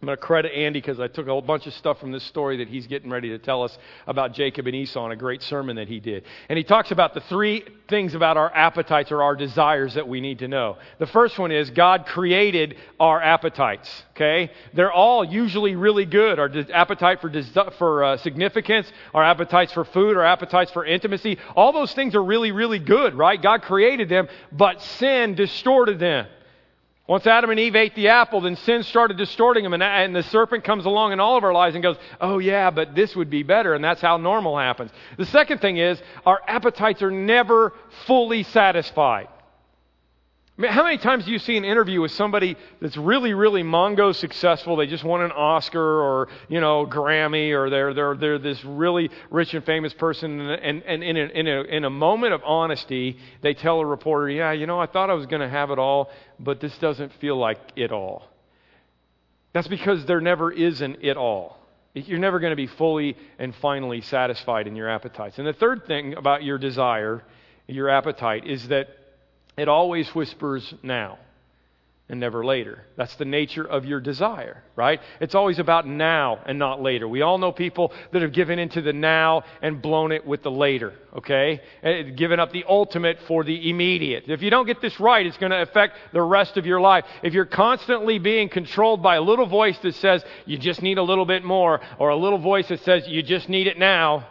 I'm 0.00 0.06
going 0.06 0.16
to 0.16 0.22
credit 0.22 0.52
Andy 0.54 0.80
because 0.80 0.98
I 0.98 1.08
took 1.08 1.26
a 1.26 1.30
whole 1.30 1.42
bunch 1.42 1.66
of 1.66 1.74
stuff 1.74 2.00
from 2.00 2.10
this 2.10 2.24
story 2.24 2.56
that 2.58 2.68
he's 2.68 2.86
getting 2.86 3.10
ready 3.10 3.28
to 3.30 3.38
tell 3.38 3.62
us 3.62 3.76
about 4.06 4.32
Jacob 4.32 4.66
and 4.66 4.74
Esau 4.74 5.04
in 5.04 5.12
a 5.12 5.16
great 5.16 5.42
sermon 5.42 5.76
that 5.76 5.88
he 5.88 6.00
did. 6.00 6.24
And 6.48 6.56
he 6.56 6.64
talks 6.64 6.90
about 6.90 7.12
the 7.12 7.20
three 7.20 7.64
things 7.86 8.14
about 8.14 8.38
our 8.38 8.50
appetites 8.54 9.12
or 9.12 9.22
our 9.22 9.36
desires 9.36 9.94
that 9.94 10.08
we 10.08 10.22
need 10.22 10.38
to 10.38 10.48
know. 10.48 10.78
The 10.98 11.06
first 11.06 11.38
one 11.38 11.52
is 11.52 11.68
God 11.68 12.06
created 12.06 12.76
our 12.98 13.20
appetites, 13.20 13.90
okay? 14.12 14.50
They're 14.72 14.92
all 14.92 15.22
usually 15.22 15.76
really 15.76 16.06
good. 16.06 16.38
Our 16.38 16.50
appetite 16.72 17.20
for, 17.20 17.30
for 17.72 18.02
uh, 18.02 18.16
significance, 18.16 18.90
our 19.12 19.22
appetites 19.22 19.74
for 19.74 19.84
food, 19.84 20.16
our 20.16 20.24
appetites 20.24 20.70
for 20.70 20.82
intimacy, 20.82 21.36
all 21.54 21.74
those 21.74 21.92
things 21.92 22.14
are 22.14 22.24
really, 22.24 22.52
really 22.52 22.78
good, 22.78 23.14
right? 23.14 23.40
God 23.40 23.60
created 23.60 24.08
them, 24.08 24.28
but 24.50 24.80
sin 24.80 25.34
distorted 25.34 25.98
them. 25.98 26.26
Once 27.10 27.26
Adam 27.26 27.50
and 27.50 27.58
Eve 27.58 27.74
ate 27.74 27.96
the 27.96 28.06
apple, 28.06 28.40
then 28.40 28.54
sin 28.54 28.84
started 28.84 29.16
distorting 29.16 29.64
them, 29.64 29.72
and, 29.72 29.82
and, 29.82 30.14
the 30.14 30.22
serpent 30.22 30.62
comes 30.62 30.84
along 30.84 31.12
in 31.12 31.18
all 31.18 31.36
of 31.36 31.42
our 31.42 31.52
lives 31.52 31.74
and 31.74 31.82
goes, 31.82 31.96
Oh, 32.20 32.38
yeah, 32.38 32.70
but 32.70 32.94
this 32.94 33.16
would 33.16 33.28
be 33.28 33.42
better, 33.42 33.74
and 33.74 33.82
that's 33.82 34.00
how 34.00 34.16
normal 34.16 34.56
happens. 34.56 34.92
The 35.18 35.26
second 35.26 35.58
thing 35.58 35.78
is, 35.78 36.00
our 36.24 36.40
appetites 36.46 37.02
are 37.02 37.10
never 37.10 37.72
fully 38.06 38.44
satisfied. 38.44 39.26
Mean, 40.60 40.72
how 40.72 40.84
many 40.84 40.98
times 40.98 41.24
do 41.24 41.30
you 41.30 41.38
see 41.38 41.56
an 41.56 41.64
interview 41.64 42.02
with 42.02 42.10
somebody 42.12 42.54
that's 42.82 42.96
really, 42.96 43.32
really 43.32 43.62
Mongo 43.62 44.14
successful? 44.14 44.76
They 44.76 44.86
just 44.86 45.02
won 45.02 45.22
an 45.22 45.32
Oscar 45.32 45.80
or, 45.80 46.28
you 46.48 46.60
know, 46.60 46.84
Grammy 46.84 47.52
or 47.52 47.70
they're, 47.70 47.94
they're, 47.94 48.14
they're 48.14 48.38
this 48.38 48.62
really 48.62 49.10
rich 49.30 49.54
and 49.54 49.64
famous 49.64 49.94
person. 49.94 50.38
And, 50.38 50.82
and, 50.82 51.02
in, 51.02 51.16
a, 51.16 51.20
in, 51.20 51.48
a, 51.48 51.60
in 51.62 51.84
a 51.84 51.90
moment 51.90 52.34
of 52.34 52.42
honesty, 52.44 53.16
they 53.40 53.54
tell 53.54 53.80
a 53.80 53.86
reporter, 53.86 54.28
yeah, 54.28 54.52
you 54.52 54.66
know, 54.66 54.78
I 54.78 54.84
thought 54.84 55.08
I 55.08 55.14
was 55.14 55.24
going 55.24 55.40
to 55.40 55.48
have 55.48 55.70
it 55.70 55.78
all, 55.78 56.10
but 56.38 56.60
this 56.60 56.76
doesn't 56.76 57.14
feel 57.14 57.38
like 57.38 57.58
it 57.74 57.90
all. 57.90 58.24
That's 59.54 59.68
because 59.68 60.04
there 60.04 60.20
never 60.20 60.52
is 60.52 60.82
an 60.82 60.98
it 61.00 61.16
all. 61.16 61.56
You're 61.94 62.18
never 62.18 62.38
going 62.38 62.52
to 62.52 62.56
be 62.56 62.66
fully 62.66 63.16
and 63.38 63.54
finally 63.56 64.02
satisfied 64.02 64.66
in 64.66 64.76
your 64.76 64.90
appetites. 64.90 65.38
And 65.38 65.46
the 65.46 65.54
third 65.54 65.86
thing 65.86 66.14
about 66.14 66.44
your 66.44 66.58
desire, 66.58 67.24
your 67.66 67.88
appetite, 67.88 68.46
is 68.46 68.68
that 68.68 68.88
it 69.60 69.68
always 69.68 70.08
whispers 70.14 70.72
now 70.82 71.18
and 72.08 72.18
never 72.18 72.44
later. 72.44 72.86
That's 72.96 73.14
the 73.16 73.26
nature 73.26 73.64
of 73.64 73.84
your 73.84 74.00
desire, 74.00 74.64
right? 74.74 75.00
It's 75.20 75.34
always 75.34 75.58
about 75.58 75.86
now 75.86 76.40
and 76.44 76.58
not 76.58 76.80
later. 76.82 77.06
We 77.06 77.20
all 77.20 77.36
know 77.36 77.52
people 77.52 77.92
that 78.12 78.22
have 78.22 78.32
given 78.32 78.58
into 78.58 78.80
the 78.80 78.94
now 78.94 79.44
and 79.62 79.82
blown 79.82 80.12
it 80.12 80.26
with 80.26 80.42
the 80.42 80.50
later, 80.50 80.94
okay? 81.18 81.60
And 81.82 82.16
given 82.16 82.40
up 82.40 82.52
the 82.52 82.64
ultimate 82.66 83.18
for 83.28 83.44
the 83.44 83.70
immediate. 83.70 84.24
If 84.26 84.42
you 84.42 84.48
don't 84.48 84.66
get 84.66 84.80
this 84.80 84.98
right, 84.98 85.24
it's 85.24 85.36
going 85.36 85.52
to 85.52 85.62
affect 85.62 85.94
the 86.12 86.22
rest 86.22 86.56
of 86.56 86.64
your 86.64 86.80
life. 86.80 87.04
If 87.22 87.34
you're 87.34 87.44
constantly 87.44 88.18
being 88.18 88.48
controlled 88.48 89.02
by 89.02 89.16
a 89.16 89.22
little 89.22 89.46
voice 89.46 89.78
that 89.82 89.94
says 89.96 90.24
you 90.46 90.58
just 90.58 90.80
need 90.80 90.96
a 90.96 91.02
little 91.02 91.26
bit 91.26 91.44
more, 91.44 91.80
or 91.98 92.08
a 92.08 92.16
little 92.16 92.38
voice 92.38 92.66
that 92.68 92.80
says 92.80 93.06
you 93.06 93.22
just 93.22 93.50
need 93.50 93.66
it 93.66 93.78
now, 93.78 94.26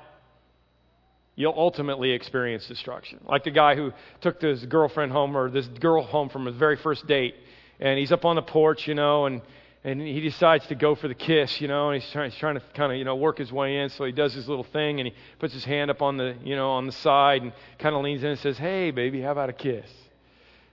you'll 1.39 1.53
ultimately 1.55 2.11
experience 2.11 2.67
destruction. 2.67 3.17
Like 3.25 3.45
the 3.45 3.51
guy 3.51 3.73
who 3.73 3.93
took 4.19 4.41
this 4.41 4.63
girlfriend 4.65 5.13
home 5.13 5.37
or 5.37 5.49
this 5.49 5.67
girl 5.67 6.03
home 6.03 6.27
from 6.27 6.45
his 6.45 6.55
very 6.55 6.75
first 6.75 7.07
date, 7.07 7.33
and 7.79 7.97
he's 7.97 8.11
up 8.11 8.25
on 8.25 8.35
the 8.35 8.41
porch, 8.41 8.87
you 8.89 8.93
know, 8.93 9.25
and 9.25 9.41
and 9.85 10.01
he 10.01 10.19
decides 10.19 10.67
to 10.67 10.75
go 10.75 10.95
for 10.95 11.07
the 11.07 11.15
kiss, 11.15 11.61
you 11.61 11.69
know, 11.69 11.89
and 11.89 12.01
he's 12.01 12.11
trying, 12.11 12.29
he's 12.29 12.37
trying 12.37 12.55
to 12.55 12.61
kind 12.73 12.91
of, 12.91 12.97
you 12.97 13.05
know, 13.05 13.15
work 13.15 13.37
his 13.37 13.49
way 13.49 13.77
in. 13.77 13.87
So 13.87 14.03
he 14.03 14.11
does 14.11 14.33
his 14.33 14.49
little 14.49 14.65
thing, 14.65 14.99
and 14.99 15.07
he 15.07 15.15
puts 15.39 15.53
his 15.53 15.63
hand 15.63 15.89
up 15.89 16.01
on 16.01 16.17
the, 16.17 16.35
you 16.43 16.57
know, 16.57 16.71
on 16.71 16.85
the 16.85 16.91
side, 16.91 17.41
and 17.43 17.53
kind 17.77 17.95
of 17.95 18.03
leans 18.03 18.21
in 18.21 18.31
and 18.31 18.39
says, 18.39 18.57
"Hey, 18.57 18.91
baby, 18.91 19.21
how 19.21 19.31
about 19.31 19.47
a 19.47 19.53
kiss?" 19.53 19.89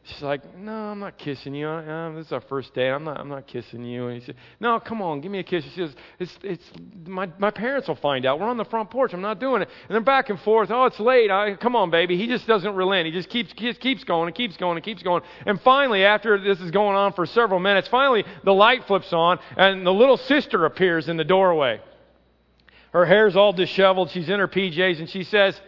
She's 0.06 0.22
like, 0.22 0.56
no, 0.56 0.72
I'm 0.72 1.00
not 1.00 1.18
kissing 1.18 1.52
you. 1.52 1.66
Uh, 1.66 2.12
this 2.12 2.26
is 2.26 2.32
our 2.32 2.40
first 2.40 2.72
date. 2.74 2.90
I'm 2.90 3.02
not, 3.02 3.18
I'm 3.18 3.28
not 3.28 3.48
kissing 3.48 3.82
you. 3.84 4.06
And 4.06 4.20
he 4.20 4.24
said, 4.24 4.36
no, 4.60 4.78
come 4.78 5.02
on, 5.02 5.20
give 5.20 5.32
me 5.32 5.40
a 5.40 5.42
kiss. 5.42 5.64
She 5.64 5.70
says, 5.70 5.96
it's, 6.20 6.38
it's, 6.44 6.64
my, 7.06 7.28
my 7.38 7.50
parents 7.50 7.88
will 7.88 7.96
find 7.96 8.24
out. 8.24 8.38
We're 8.38 8.46
on 8.46 8.56
the 8.56 8.64
front 8.66 8.88
porch. 8.88 9.12
I'm 9.12 9.20
not 9.20 9.40
doing 9.40 9.62
it. 9.62 9.68
And 9.88 9.96
then 9.96 10.04
back 10.04 10.30
and 10.30 10.38
forth. 10.40 10.70
Oh, 10.70 10.84
it's 10.84 11.00
late. 11.00 11.32
I, 11.32 11.56
come 11.56 11.74
on, 11.74 11.90
baby. 11.90 12.16
He 12.16 12.28
just 12.28 12.46
doesn't 12.46 12.76
relent. 12.76 13.06
He 13.06 13.12
just 13.12 13.28
keeps, 13.28 13.52
keeps, 13.52 13.78
keeps 13.78 14.04
going 14.04 14.28
and 14.28 14.36
keeps 14.36 14.56
going 14.56 14.76
and 14.76 14.84
keeps 14.84 15.02
going. 15.02 15.22
And 15.44 15.60
finally, 15.62 16.04
after 16.04 16.38
this 16.38 16.60
is 16.60 16.70
going 16.70 16.96
on 16.96 17.12
for 17.12 17.26
several 17.26 17.58
minutes, 17.58 17.88
finally 17.88 18.24
the 18.44 18.54
light 18.54 18.86
flips 18.86 19.12
on 19.12 19.40
and 19.56 19.84
the 19.84 19.92
little 19.92 20.18
sister 20.18 20.66
appears 20.66 21.08
in 21.08 21.16
the 21.16 21.24
doorway. 21.24 21.80
Her 22.92 23.06
hair's 23.06 23.34
all 23.34 23.52
disheveled. 23.52 24.10
She's 24.10 24.28
in 24.28 24.38
her 24.38 24.48
PJs 24.48 25.00
and 25.00 25.10
she 25.10 25.24
says, 25.24 25.60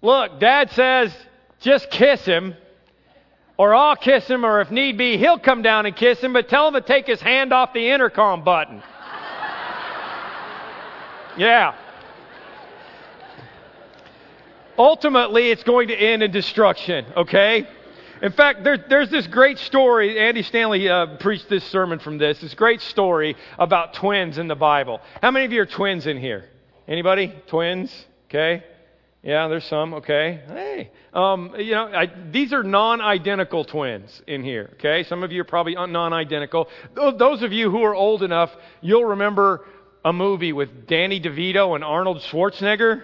look, 0.00 0.38
dad 0.38 0.70
says, 0.70 1.12
just 1.60 1.90
kiss 1.90 2.24
him 2.24 2.54
or 3.56 3.74
I'll 3.74 3.96
kiss 3.96 4.26
him, 4.26 4.44
or 4.44 4.60
if 4.60 4.70
need 4.70 4.98
be, 4.98 5.16
he'll 5.16 5.38
come 5.38 5.62
down 5.62 5.86
and 5.86 5.94
kiss 5.94 6.20
him, 6.20 6.32
but 6.32 6.48
tell 6.48 6.68
him 6.68 6.74
to 6.74 6.80
take 6.80 7.06
his 7.06 7.20
hand 7.20 7.52
off 7.52 7.72
the 7.72 7.88
intercom 7.90 8.42
button. 8.42 8.76
yeah. 11.36 11.74
Ultimately, 14.76 15.50
it's 15.50 15.62
going 15.62 15.88
to 15.88 15.94
end 15.94 16.22
in 16.22 16.32
destruction, 16.32 17.06
okay? 17.16 17.68
In 18.22 18.32
fact, 18.32 18.64
there, 18.64 18.76
there's 18.76 19.10
this 19.10 19.26
great 19.28 19.58
story. 19.58 20.18
Andy 20.18 20.42
Stanley 20.42 20.88
uh, 20.88 21.16
preached 21.18 21.48
this 21.48 21.62
sermon 21.64 22.00
from 22.00 22.18
this. 22.18 22.40
This 22.40 22.54
great 22.54 22.80
story 22.80 23.36
about 23.58 23.94
twins 23.94 24.38
in 24.38 24.48
the 24.48 24.56
Bible. 24.56 25.00
How 25.22 25.30
many 25.30 25.44
of 25.44 25.52
you 25.52 25.62
are 25.62 25.66
twins 25.66 26.06
in 26.06 26.18
here? 26.18 26.44
Anybody? 26.88 27.32
Twins? 27.46 28.06
Okay. 28.28 28.64
Yeah, 29.24 29.48
there's 29.48 29.64
some. 29.64 29.94
Okay. 29.94 30.42
Hey, 30.46 30.90
um, 31.14 31.54
you 31.56 31.72
know, 31.72 31.86
I, 31.86 32.12
these 32.30 32.52
are 32.52 32.62
non-identical 32.62 33.64
twins 33.64 34.22
in 34.26 34.44
here. 34.44 34.72
Okay. 34.74 35.02
Some 35.04 35.22
of 35.22 35.32
you 35.32 35.40
are 35.40 35.46
probably 35.46 35.74
non-identical. 35.74 36.68
Those 36.94 37.42
of 37.42 37.50
you 37.50 37.70
who 37.70 37.82
are 37.84 37.94
old 37.94 38.22
enough, 38.22 38.50
you'll 38.82 39.06
remember 39.06 39.64
a 40.04 40.12
movie 40.12 40.52
with 40.52 40.86
Danny 40.86 41.20
DeVito 41.20 41.74
and 41.74 41.82
Arnold 41.82 42.18
Schwarzenegger 42.30 43.02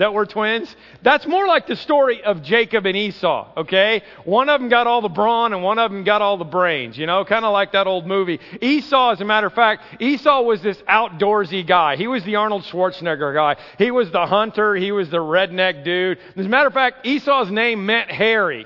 that 0.00 0.14
were 0.14 0.24
twins. 0.24 0.74
That's 1.02 1.26
more 1.26 1.46
like 1.46 1.66
the 1.66 1.76
story 1.76 2.24
of 2.24 2.42
Jacob 2.42 2.86
and 2.86 2.96
Esau, 2.96 3.52
okay? 3.58 4.02
One 4.24 4.48
of 4.48 4.58
them 4.58 4.70
got 4.70 4.86
all 4.86 5.02
the 5.02 5.10
brawn 5.10 5.52
and 5.52 5.62
one 5.62 5.78
of 5.78 5.92
them 5.92 6.04
got 6.04 6.22
all 6.22 6.38
the 6.38 6.44
brains, 6.44 6.96
you 6.96 7.04
know, 7.04 7.22
kind 7.26 7.44
of 7.44 7.52
like 7.52 7.72
that 7.72 7.86
old 7.86 8.06
movie. 8.06 8.40
Esau, 8.62 9.10
as 9.10 9.20
a 9.20 9.26
matter 9.26 9.48
of 9.48 9.52
fact, 9.52 9.82
Esau 10.00 10.40
was 10.40 10.62
this 10.62 10.78
outdoorsy 10.88 11.66
guy. 11.66 11.96
He 11.96 12.06
was 12.06 12.24
the 12.24 12.36
Arnold 12.36 12.62
Schwarzenegger 12.62 13.34
guy. 13.34 13.60
He 13.76 13.90
was 13.90 14.10
the 14.10 14.24
hunter. 14.24 14.74
He 14.74 14.90
was 14.90 15.10
the 15.10 15.18
redneck 15.18 15.84
dude. 15.84 16.18
As 16.34 16.46
a 16.46 16.48
matter 16.48 16.68
of 16.68 16.74
fact, 16.74 17.06
Esau's 17.06 17.50
name 17.50 17.84
meant 17.84 18.10
hairy. 18.10 18.64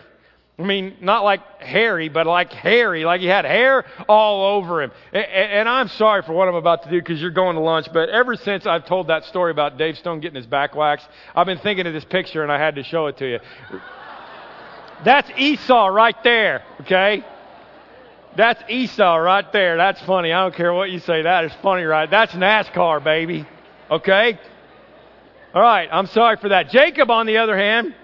I 0.56 0.62
mean, 0.62 0.96
not 1.00 1.25
like 1.25 1.61
hairy, 1.61 2.08
but 2.08 2.26
like 2.26 2.52
hairy, 2.52 3.04
like 3.04 3.20
he 3.20 3.26
had 3.26 3.44
hair 3.44 3.84
all 4.08 4.56
over 4.56 4.82
him. 4.82 4.92
And, 5.12 5.68
I'm 5.68 5.88
sorry 5.88 6.23
for 6.23 6.32
what 6.32 6.49
I'm 6.49 6.54
about 6.54 6.84
to 6.84 6.90
do 6.90 7.00
because 7.00 7.20
you're 7.20 7.32
going 7.32 7.56
to 7.56 7.61
lunch, 7.62 7.88
but 7.92 8.08
ever 8.08 8.37
since 8.37 8.64
I've 8.64 8.87
told 8.87 9.08
that 9.08 9.25
story 9.25 9.50
about 9.50 9.78
Dave 9.78 9.99
Stone 9.99 10.20
getting 10.20 10.37
his 10.37 10.46
back 10.46 10.76
waxed, 10.76 11.08
I've 11.34 11.46
been 11.46 11.58
thinking 11.58 11.88
of 11.88 11.92
this 11.92 12.04
picture 12.04 12.44
and 12.44 12.52
I 12.52 12.58
had 12.58 12.76
to 12.76 12.84
show 12.84 13.08
it 13.08 13.16
to 13.16 13.28
you. 13.28 13.40
That's 15.04 15.28
Esau 15.37 15.88
right 15.88 16.16
there, 16.23 16.62
okay? 16.82 17.25
That's 18.37 18.62
Esau 18.68 19.16
right 19.16 19.52
there. 19.52 19.76
That's 19.76 20.00
funny. 20.02 20.32
I 20.32 20.42
don't 20.42 20.54
care 20.54 20.73
what 20.73 20.90
you 20.90 21.00
say. 21.00 21.23
That 21.23 21.44
is 21.46 21.52
funny, 21.62 21.82
right? 21.82 22.08
That's 22.08 22.32
NASCAR, 22.32 23.02
baby. 23.02 23.44
Okay? 23.90 24.38
All 25.52 25.62
right. 25.62 25.88
I'm 25.90 26.06
sorry 26.06 26.37
for 26.37 26.49
that. 26.49 26.70
Jacob, 26.70 27.11
on 27.11 27.26
the 27.26 27.38
other 27.38 27.56
hand, 27.56 27.94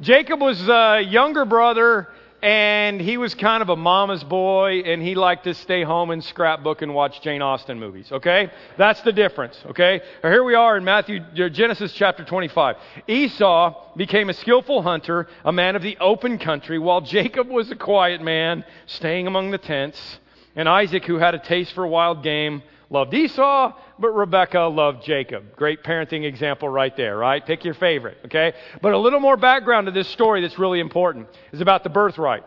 Jacob 0.00 0.42
was 0.42 0.60
a 0.68 1.00
younger 1.00 1.46
brother, 1.46 2.08
and 2.42 3.00
he 3.00 3.16
was 3.16 3.34
kind 3.34 3.62
of 3.62 3.70
a 3.70 3.76
mama's 3.76 4.22
boy, 4.22 4.82
and 4.84 5.02
he 5.02 5.14
liked 5.14 5.44
to 5.44 5.54
stay 5.54 5.82
home 5.84 6.10
and 6.10 6.22
scrapbook 6.22 6.82
and 6.82 6.94
watch 6.94 7.22
Jane 7.22 7.40
Austen 7.40 7.80
movies. 7.80 8.12
Okay? 8.12 8.50
That's 8.76 9.00
the 9.02 9.12
difference. 9.12 9.58
Okay? 9.70 10.02
Here 10.20 10.44
we 10.44 10.54
are 10.54 10.76
in 10.76 10.84
Matthew, 10.84 11.20
uh, 11.20 11.48
Genesis 11.48 11.94
chapter 11.94 12.24
25. 12.24 12.76
Esau 13.08 13.96
became 13.96 14.28
a 14.28 14.34
skillful 14.34 14.82
hunter, 14.82 15.28
a 15.46 15.52
man 15.52 15.76
of 15.76 15.82
the 15.82 15.96
open 15.98 16.38
country, 16.38 16.78
while 16.78 17.00
Jacob 17.00 17.48
was 17.48 17.70
a 17.70 17.76
quiet 17.76 18.20
man, 18.20 18.66
staying 18.84 19.26
among 19.26 19.50
the 19.50 19.58
tents. 19.58 20.18
And 20.54 20.68
Isaac, 20.68 21.06
who 21.06 21.16
had 21.16 21.34
a 21.34 21.38
taste 21.38 21.72
for 21.72 21.86
wild 21.86 22.22
game, 22.22 22.62
loved 22.90 23.14
Esau, 23.14 23.72
but 23.98 24.10
Rebekah 24.10 24.66
loved 24.66 25.04
Jacob. 25.04 25.56
Great 25.56 25.82
parenting 25.82 26.24
example 26.24 26.68
right 26.68 26.96
there, 26.96 27.16
right? 27.16 27.44
Pick 27.44 27.64
your 27.64 27.74
favorite, 27.74 28.18
okay? 28.26 28.52
But 28.82 28.92
a 28.92 28.98
little 28.98 29.20
more 29.20 29.36
background 29.36 29.86
to 29.86 29.92
this 29.92 30.08
story 30.08 30.40
that's 30.40 30.58
really 30.58 30.80
important 30.80 31.28
is 31.52 31.60
about 31.60 31.82
the 31.82 31.90
birthright. 31.90 32.44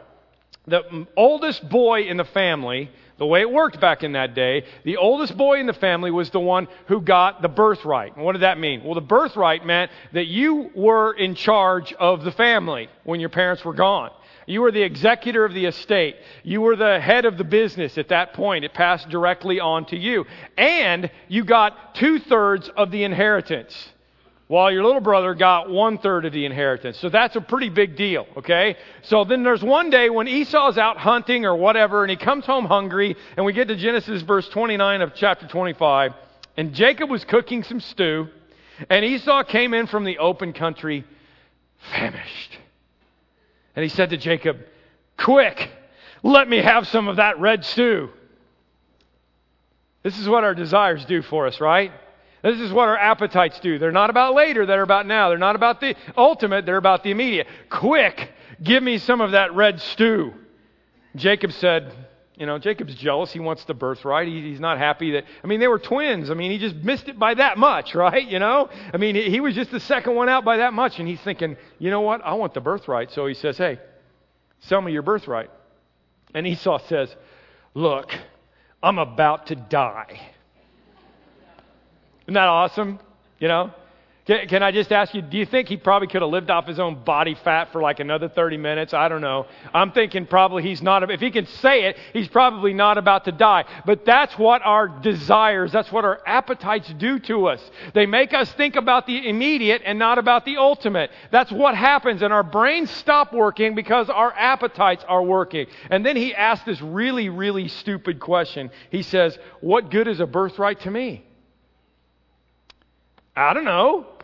The 0.67 1.07
oldest 1.17 1.67
boy 1.67 2.03
in 2.03 2.17
the 2.17 2.25
family, 2.25 2.91
the 3.17 3.25
way 3.25 3.41
it 3.41 3.51
worked 3.51 3.81
back 3.81 4.03
in 4.03 4.11
that 4.11 4.35
day, 4.35 4.65
the 4.83 4.97
oldest 4.97 5.35
boy 5.35 5.59
in 5.59 5.65
the 5.65 5.73
family 5.73 6.11
was 6.11 6.29
the 6.29 6.39
one 6.39 6.67
who 6.87 7.01
got 7.01 7.41
the 7.41 7.49
birthright. 7.49 8.15
And 8.15 8.23
what 8.23 8.33
did 8.33 8.43
that 8.43 8.59
mean? 8.59 8.83
Well, 8.83 8.93
the 8.93 9.01
birthright 9.01 9.65
meant 9.65 9.91
that 10.13 10.27
you 10.27 10.69
were 10.75 11.13
in 11.13 11.33
charge 11.33 11.91
of 11.93 12.23
the 12.23 12.31
family 12.31 12.87
when 13.03 13.19
your 13.19 13.29
parents 13.29 13.65
were 13.65 13.73
gone. 13.73 14.11
You 14.49 14.61
were 14.61 14.71
the 14.71 14.81
executor 14.81 15.45
of 15.45 15.53
the 15.53 15.67
estate. 15.67 16.15
You 16.41 16.61
were 16.61 16.75
the 16.75 16.99
head 16.99 17.25
of 17.25 17.37
the 17.37 17.43
business 17.43 17.99
at 17.99 18.07
that 18.07 18.33
point. 18.33 18.65
It 18.65 18.73
passed 18.73 19.07
directly 19.07 19.59
on 19.59 19.85
to 19.85 19.95
you. 19.95 20.25
And 20.57 21.11
you 21.27 21.45
got 21.45 21.93
two 21.93 22.17
thirds 22.17 22.67
of 22.75 22.89
the 22.89 23.03
inheritance. 23.03 23.93
while 24.49 24.71
your 24.71 24.83
little 24.83 24.99
brother 24.99 25.35
got 25.35 25.69
one 25.69 25.99
third 25.99 26.25
of 26.25 26.33
the 26.33 26.43
inheritance. 26.43 26.97
So 26.97 27.07
that's 27.07 27.35
a 27.35 27.41
pretty 27.41 27.69
big 27.69 27.95
deal, 27.95 28.25
okay? 28.35 28.77
So 29.03 29.23
then 29.23 29.43
there's 29.43 29.61
one 29.61 29.91
day 29.91 30.09
when 30.09 30.27
Esau's 30.27 30.75
out 30.75 30.97
hunting 30.97 31.45
or 31.45 31.55
whatever, 31.55 32.03
and 32.03 32.09
he 32.09 32.17
comes 32.17 32.47
home 32.47 32.65
hungry, 32.65 33.15
and 33.37 33.45
we 33.45 33.53
get 33.53 33.67
to 33.67 33.75
Genesis 33.75 34.23
verse 34.23 34.49
29 34.49 35.03
of 35.03 35.13
chapter 35.13 35.47
25, 35.47 36.13
and 36.57 36.73
Jacob 36.73 37.11
was 37.11 37.23
cooking 37.25 37.61
some 37.61 37.79
stew, 37.79 38.27
and 38.89 39.05
Esau 39.05 39.43
came 39.43 39.75
in 39.75 39.85
from 39.85 40.03
the 40.03 40.17
open 40.17 40.51
country 40.51 41.05
famished. 41.91 42.57
And 43.79 43.83
he 43.85 43.95
said 43.95 44.09
to 44.09 44.17
Jacob, 44.17 44.57
Quick, 45.15 45.71
let 46.21 46.49
me 46.49 46.57
have 46.57 46.85
some 46.85 47.07
of 47.07 47.15
that 47.15 47.39
red 47.39 47.63
stew. 47.63 48.09
This 50.03 50.19
is 50.19 50.27
what 50.27 50.43
our 50.43 50.53
desires 50.53 51.05
do 51.05 51.21
for 51.21 51.47
us, 51.47 51.61
right? 51.61 51.93
This 52.43 52.59
is 52.59 52.73
what 52.73 52.89
our 52.89 52.97
appetites 52.97 53.57
do. 53.61 53.79
They're 53.79 53.93
not 53.93 54.09
about 54.09 54.35
later, 54.35 54.65
they're 54.65 54.81
about 54.81 55.05
now. 55.05 55.29
They're 55.29 55.37
not 55.37 55.55
about 55.55 55.79
the 55.79 55.95
ultimate, 56.17 56.65
they're 56.65 56.75
about 56.75 57.05
the 57.05 57.11
immediate. 57.11 57.47
Quick, 57.69 58.33
give 58.61 58.83
me 58.83 58.97
some 58.97 59.21
of 59.21 59.31
that 59.31 59.55
red 59.55 59.79
stew. 59.79 60.33
Jacob 61.15 61.53
said, 61.53 61.93
you 62.39 62.45
know, 62.45 62.57
Jacob's 62.57 62.95
jealous. 62.95 63.33
He 63.33 63.39
wants 63.39 63.65
the 63.65 63.73
birthright. 63.73 64.27
He, 64.27 64.41
he's 64.41 64.61
not 64.61 64.77
happy 64.77 65.11
that, 65.11 65.25
I 65.43 65.47
mean, 65.47 65.59
they 65.59 65.67
were 65.67 65.77
twins. 65.77 66.31
I 66.31 66.35
mean, 66.35 66.51
he 66.51 66.57
just 66.57 66.75
missed 66.77 67.09
it 67.09 67.19
by 67.19 67.33
that 67.33 67.57
much, 67.57 67.93
right? 67.95 68.25
You 68.25 68.39
know? 68.39 68.69
I 68.93 68.97
mean, 68.97 69.15
he 69.15 69.41
was 69.41 69.53
just 69.53 69.71
the 69.71 69.81
second 69.81 70.15
one 70.15 70.29
out 70.29 70.45
by 70.45 70.57
that 70.57 70.73
much. 70.73 70.99
And 70.99 71.07
he's 71.07 71.19
thinking, 71.19 71.57
you 71.77 71.91
know 71.91 72.01
what? 72.01 72.21
I 72.23 72.33
want 72.33 72.53
the 72.53 72.61
birthright. 72.61 73.11
So 73.11 73.27
he 73.27 73.33
says, 73.33 73.57
hey, 73.57 73.77
sell 74.61 74.81
me 74.81 74.93
your 74.93 75.01
birthright. 75.01 75.51
And 76.33 76.47
Esau 76.47 76.79
says, 76.87 77.13
look, 77.73 78.09
I'm 78.81 78.99
about 78.99 79.47
to 79.47 79.55
die. 79.55 80.19
Isn't 82.23 82.35
that 82.35 82.47
awesome? 82.47 82.99
You 83.39 83.49
know? 83.49 83.73
Can, 84.29 84.47
can, 84.47 84.61
I 84.61 84.69
just 84.69 84.91
ask 84.91 85.15
you, 85.15 85.23
do 85.23 85.39
you 85.39 85.45
think 85.47 85.69
he 85.69 85.75
probably 85.75 86.07
could 86.07 86.21
have 86.21 86.29
lived 86.29 86.51
off 86.51 86.67
his 86.67 86.79
own 86.79 87.03
body 87.03 87.33
fat 87.33 87.71
for 87.71 87.81
like 87.81 87.99
another 87.99 88.29
30 88.29 88.57
minutes? 88.57 88.93
I 88.93 89.09
don't 89.09 89.21
know. 89.21 89.47
I'm 89.73 89.91
thinking 89.91 90.27
probably 90.27 90.61
he's 90.61 90.83
not, 90.83 91.09
if 91.09 91.19
he 91.19 91.31
can 91.31 91.47
say 91.47 91.85
it, 91.85 91.97
he's 92.13 92.27
probably 92.27 92.71
not 92.71 92.99
about 92.99 93.25
to 93.25 93.31
die. 93.31 93.65
But 93.87 94.05
that's 94.05 94.37
what 94.37 94.61
our 94.61 94.87
desires, 94.87 95.71
that's 95.71 95.91
what 95.91 96.05
our 96.05 96.21
appetites 96.27 96.93
do 96.99 97.17
to 97.21 97.47
us. 97.47 97.71
They 97.95 98.05
make 98.05 98.31
us 98.35 98.51
think 98.53 98.75
about 98.75 99.07
the 99.07 99.27
immediate 99.27 99.81
and 99.83 99.97
not 99.97 100.19
about 100.19 100.45
the 100.45 100.57
ultimate. 100.57 101.09
That's 101.31 101.51
what 101.51 101.73
happens, 101.73 102.21
and 102.21 102.31
our 102.31 102.43
brains 102.43 102.91
stop 102.91 103.33
working 103.33 103.73
because 103.73 104.11
our 104.11 104.31
appetites 104.33 105.03
are 105.07 105.23
working. 105.23 105.65
And 105.89 106.05
then 106.05 106.15
he 106.15 106.35
asked 106.35 106.67
this 106.67 106.83
really, 106.83 107.29
really 107.29 107.67
stupid 107.67 108.19
question. 108.19 108.69
He 108.91 109.01
says, 109.01 109.39
What 109.59 109.89
good 109.89 110.07
is 110.07 110.19
a 110.19 110.27
birthright 110.27 110.81
to 110.81 110.91
me? 110.91 111.25
I 113.35 113.55
don't 113.55 113.65
know. 113.65 114.18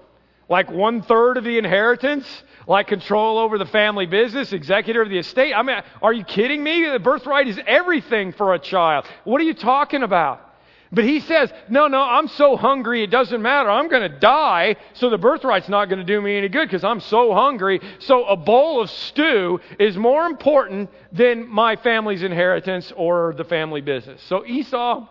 Like 0.48 0.70
one 0.70 1.02
third 1.02 1.38
of 1.38 1.44
the 1.44 1.58
inheritance? 1.58 2.44
Like 2.68 2.88
control 2.88 3.38
over 3.38 3.58
the 3.58 3.66
family 3.66 4.06
business, 4.06 4.54
executor 4.54 5.02
of 5.02 5.10
the 5.10 5.18
estate? 5.18 5.54
I 5.54 5.62
mean, 5.62 5.82
are 6.02 6.14
you 6.14 6.24
kidding 6.24 6.64
me? 6.64 6.88
The 6.90 7.00
birthright 7.00 7.48
is 7.48 7.60
everything 7.66 8.34
for 8.34 8.54
a 8.54 8.60
child. 8.60 9.06
What 9.24 9.42
are 9.42 9.44
you 9.44 9.54
talking 9.54 10.04
about? 10.04 10.42
But 10.92 11.04
he 11.04 11.20
says, 11.20 11.52
no, 11.68 11.88
no, 11.88 12.00
I'm 12.00 12.28
so 12.28 12.56
hungry, 12.56 13.04
it 13.04 13.10
doesn't 13.10 13.42
matter. 13.42 13.70
I'm 13.70 13.90
going 13.90 14.10
to 14.10 14.20
die, 14.20 14.78
so 14.94 15.10
the 15.10 15.18
birthright's 15.18 15.68
not 15.68 15.90
going 15.90 16.00
to 16.00 16.06
do 16.06 16.22
me 16.22 16.38
any 16.38 16.48
good 16.48 16.68
because 16.68 16.84
I'm 16.84 17.02
so 17.02 17.34
hungry. 17.34 17.82
So 18.00 18.26
a 18.26 18.38
bowl 18.38 18.82
of 18.82 18.90
stew 18.90 19.60
is 19.80 19.98
more 19.98 20.26
important 20.26 20.90
than 21.12 21.50
my 21.50 21.76
family's 21.76 22.24
inheritance 22.24 22.94
or 22.96 23.34
the 23.36 23.44
family 23.44 23.82
business. 23.82 24.22
So 24.24 24.46
Esau 24.46 25.08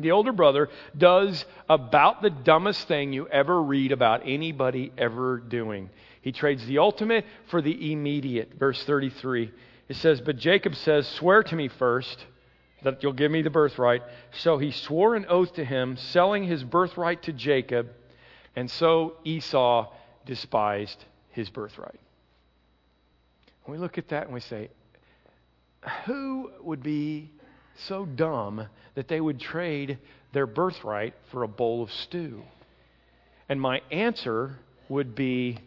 the 0.00 0.10
older 0.10 0.32
brother 0.32 0.68
does 0.96 1.44
about 1.68 2.22
the 2.22 2.30
dumbest 2.30 2.88
thing 2.88 3.12
you 3.12 3.28
ever 3.28 3.62
read 3.62 3.92
about 3.92 4.22
anybody 4.24 4.92
ever 4.98 5.38
doing. 5.38 5.90
He 6.22 6.32
trades 6.32 6.64
the 6.66 6.78
ultimate 6.78 7.24
for 7.48 7.60
the 7.60 7.92
immediate. 7.92 8.54
Verse 8.58 8.82
33. 8.84 9.52
It 9.88 9.96
says, 9.96 10.20
But 10.20 10.38
Jacob 10.38 10.74
says, 10.74 11.06
Swear 11.06 11.42
to 11.44 11.56
me 11.56 11.68
first 11.68 12.24
that 12.82 13.02
you'll 13.02 13.12
give 13.12 13.30
me 13.30 13.42
the 13.42 13.50
birthright. 13.50 14.02
So 14.32 14.58
he 14.58 14.70
swore 14.70 15.16
an 15.16 15.26
oath 15.28 15.54
to 15.54 15.64
him, 15.64 15.96
selling 15.96 16.44
his 16.44 16.64
birthright 16.64 17.22
to 17.24 17.32
Jacob. 17.32 17.90
And 18.56 18.70
so 18.70 19.16
Esau 19.24 19.92
despised 20.26 21.04
his 21.30 21.50
birthright. 21.50 22.00
we 23.66 23.78
look 23.78 23.98
at 23.98 24.08
that 24.08 24.24
and 24.24 24.34
we 24.34 24.40
say, 24.40 24.70
Who 26.06 26.50
would 26.62 26.82
be 26.82 27.30
so 27.88 28.04
dumb 28.04 28.66
that 28.94 29.08
they 29.08 29.20
would 29.20 29.40
trade 29.40 29.98
their 30.32 30.46
birthright 30.46 31.14
for 31.30 31.42
a 31.42 31.48
bowl 31.48 31.82
of 31.82 31.90
stew? 31.90 32.42
And 33.48 33.60
my 33.60 33.80
answer 33.90 34.58
would 34.88 35.14
be 35.14 35.58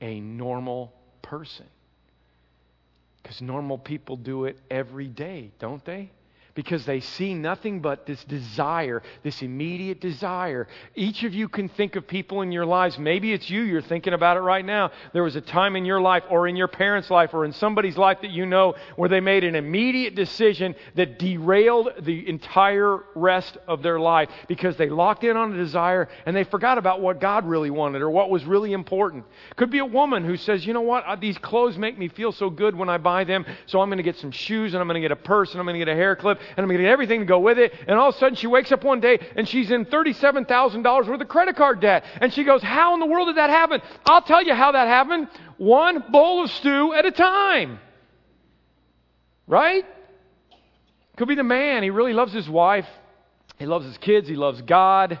a 0.00 0.20
normal 0.20 0.92
person. 1.22 1.66
Because 3.22 3.40
normal 3.40 3.78
people 3.78 4.16
do 4.16 4.46
it 4.46 4.58
every 4.70 5.06
day, 5.06 5.50
don't 5.58 5.84
they? 5.84 6.10
Because 6.54 6.84
they 6.84 7.00
see 7.00 7.34
nothing 7.34 7.80
but 7.80 8.06
this 8.06 8.22
desire, 8.24 9.02
this 9.22 9.42
immediate 9.42 10.00
desire. 10.00 10.68
Each 10.94 11.24
of 11.24 11.32
you 11.32 11.48
can 11.48 11.68
think 11.68 11.96
of 11.96 12.06
people 12.06 12.42
in 12.42 12.52
your 12.52 12.66
lives. 12.66 12.98
Maybe 12.98 13.32
it's 13.32 13.48
you, 13.48 13.62
you're 13.62 13.80
thinking 13.82 14.12
about 14.12 14.36
it 14.36 14.40
right 14.40 14.64
now. 14.64 14.90
There 15.12 15.22
was 15.22 15.36
a 15.36 15.40
time 15.40 15.76
in 15.76 15.84
your 15.84 16.00
life, 16.00 16.24
or 16.28 16.48
in 16.48 16.56
your 16.56 16.68
parents' 16.68 17.10
life, 17.10 17.30
or 17.32 17.44
in 17.44 17.52
somebody's 17.52 17.96
life 17.96 18.18
that 18.22 18.30
you 18.30 18.46
know, 18.46 18.74
where 18.96 19.08
they 19.08 19.20
made 19.20 19.44
an 19.44 19.54
immediate 19.54 20.14
decision 20.14 20.74
that 20.94 21.18
derailed 21.18 21.90
the 22.00 22.28
entire 22.28 23.00
rest 23.14 23.56
of 23.66 23.82
their 23.82 23.98
life 23.98 24.28
because 24.48 24.76
they 24.76 24.88
locked 24.88 25.24
in 25.24 25.36
on 25.36 25.52
a 25.52 25.56
desire 25.56 26.08
and 26.26 26.36
they 26.36 26.44
forgot 26.44 26.78
about 26.78 27.00
what 27.00 27.20
God 27.20 27.46
really 27.46 27.70
wanted 27.70 28.02
or 28.02 28.10
what 28.10 28.30
was 28.30 28.44
really 28.44 28.72
important. 28.72 29.24
Could 29.56 29.70
be 29.70 29.78
a 29.78 29.86
woman 29.86 30.24
who 30.24 30.36
says, 30.36 30.66
you 30.66 30.72
know 30.72 30.82
what, 30.82 31.20
these 31.20 31.38
clothes 31.38 31.78
make 31.78 31.98
me 31.98 32.08
feel 32.08 32.32
so 32.32 32.50
good 32.50 32.76
when 32.76 32.88
I 32.88 32.98
buy 32.98 33.24
them, 33.24 33.46
so 33.66 33.80
I'm 33.80 33.88
going 33.88 33.98
to 33.98 34.02
get 34.02 34.16
some 34.16 34.30
shoes 34.30 34.74
and 34.74 34.80
I'm 34.80 34.86
going 34.86 35.00
to 35.00 35.08
get 35.08 35.12
a 35.12 35.16
purse 35.16 35.52
and 35.52 35.60
I'm 35.60 35.66
going 35.66 35.78
to 35.78 35.84
get 35.84 35.88
a 35.88 35.96
hair 35.96 36.14
clip 36.16 36.40
and 36.50 36.58
I'm 36.58 36.66
going 36.66 36.78
to 36.78 36.84
get 36.84 36.90
everything 36.90 37.20
to 37.20 37.26
go 37.26 37.38
with 37.38 37.58
it. 37.58 37.72
And 37.86 37.98
all 37.98 38.10
of 38.10 38.14
a 38.14 38.18
sudden 38.18 38.36
she 38.36 38.46
wakes 38.46 38.72
up 38.72 38.84
one 38.84 39.00
day 39.00 39.18
and 39.36 39.48
she's 39.48 39.70
in 39.70 39.84
$37,000 39.86 41.08
worth 41.08 41.20
of 41.20 41.28
credit 41.28 41.56
card 41.56 41.80
debt. 41.80 42.04
And 42.20 42.32
she 42.32 42.44
goes, 42.44 42.62
How 42.62 42.94
in 42.94 43.00
the 43.00 43.06
world 43.06 43.28
did 43.28 43.36
that 43.36 43.50
happen? 43.50 43.80
I'll 44.06 44.22
tell 44.22 44.42
you 44.42 44.54
how 44.54 44.72
that 44.72 44.88
happened. 44.88 45.28
One 45.56 46.04
bowl 46.10 46.44
of 46.44 46.50
stew 46.50 46.92
at 46.94 47.06
a 47.06 47.10
time. 47.10 47.78
Right? 49.46 49.84
Could 51.16 51.28
be 51.28 51.34
the 51.34 51.42
man. 51.42 51.82
He 51.82 51.90
really 51.90 52.12
loves 52.12 52.32
his 52.32 52.48
wife. 52.48 52.86
He 53.58 53.66
loves 53.66 53.86
his 53.86 53.98
kids. 53.98 54.28
He 54.28 54.36
loves 54.36 54.62
God 54.62 55.18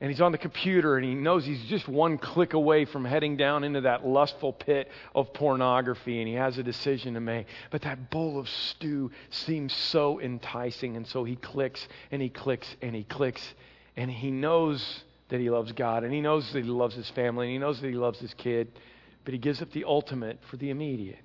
and 0.00 0.10
he's 0.10 0.20
on 0.20 0.30
the 0.30 0.38
computer 0.38 0.96
and 0.96 1.04
he 1.04 1.14
knows 1.14 1.44
he's 1.44 1.62
just 1.64 1.88
one 1.88 2.18
click 2.18 2.52
away 2.52 2.84
from 2.84 3.04
heading 3.04 3.36
down 3.36 3.64
into 3.64 3.80
that 3.80 4.06
lustful 4.06 4.52
pit 4.52 4.88
of 5.14 5.32
pornography 5.32 6.20
and 6.20 6.28
he 6.28 6.34
has 6.34 6.56
a 6.56 6.62
decision 6.62 7.14
to 7.14 7.20
make. 7.20 7.46
But 7.70 7.82
that 7.82 8.10
bowl 8.10 8.38
of 8.38 8.48
stew 8.48 9.10
seems 9.30 9.72
so 9.72 10.20
enticing 10.20 10.96
and 10.96 11.06
so 11.06 11.24
he 11.24 11.34
clicks 11.34 11.86
and 12.12 12.22
he 12.22 12.28
clicks 12.28 12.76
and 12.80 12.94
he 12.94 13.02
clicks 13.02 13.42
and 13.96 14.10
he 14.10 14.30
knows 14.30 15.02
that 15.30 15.40
he 15.40 15.50
loves 15.50 15.72
God 15.72 16.04
and 16.04 16.12
he 16.12 16.20
knows 16.20 16.52
that 16.52 16.64
he 16.64 16.70
loves 16.70 16.94
his 16.94 17.10
family 17.10 17.46
and 17.46 17.52
he 17.52 17.58
knows 17.58 17.80
that 17.80 17.88
he 17.88 17.96
loves 17.96 18.20
his 18.20 18.32
kid, 18.34 18.70
but 19.24 19.34
he 19.34 19.38
gives 19.38 19.60
up 19.60 19.72
the 19.72 19.84
ultimate 19.84 20.38
for 20.48 20.56
the 20.58 20.70
immediate. 20.70 21.18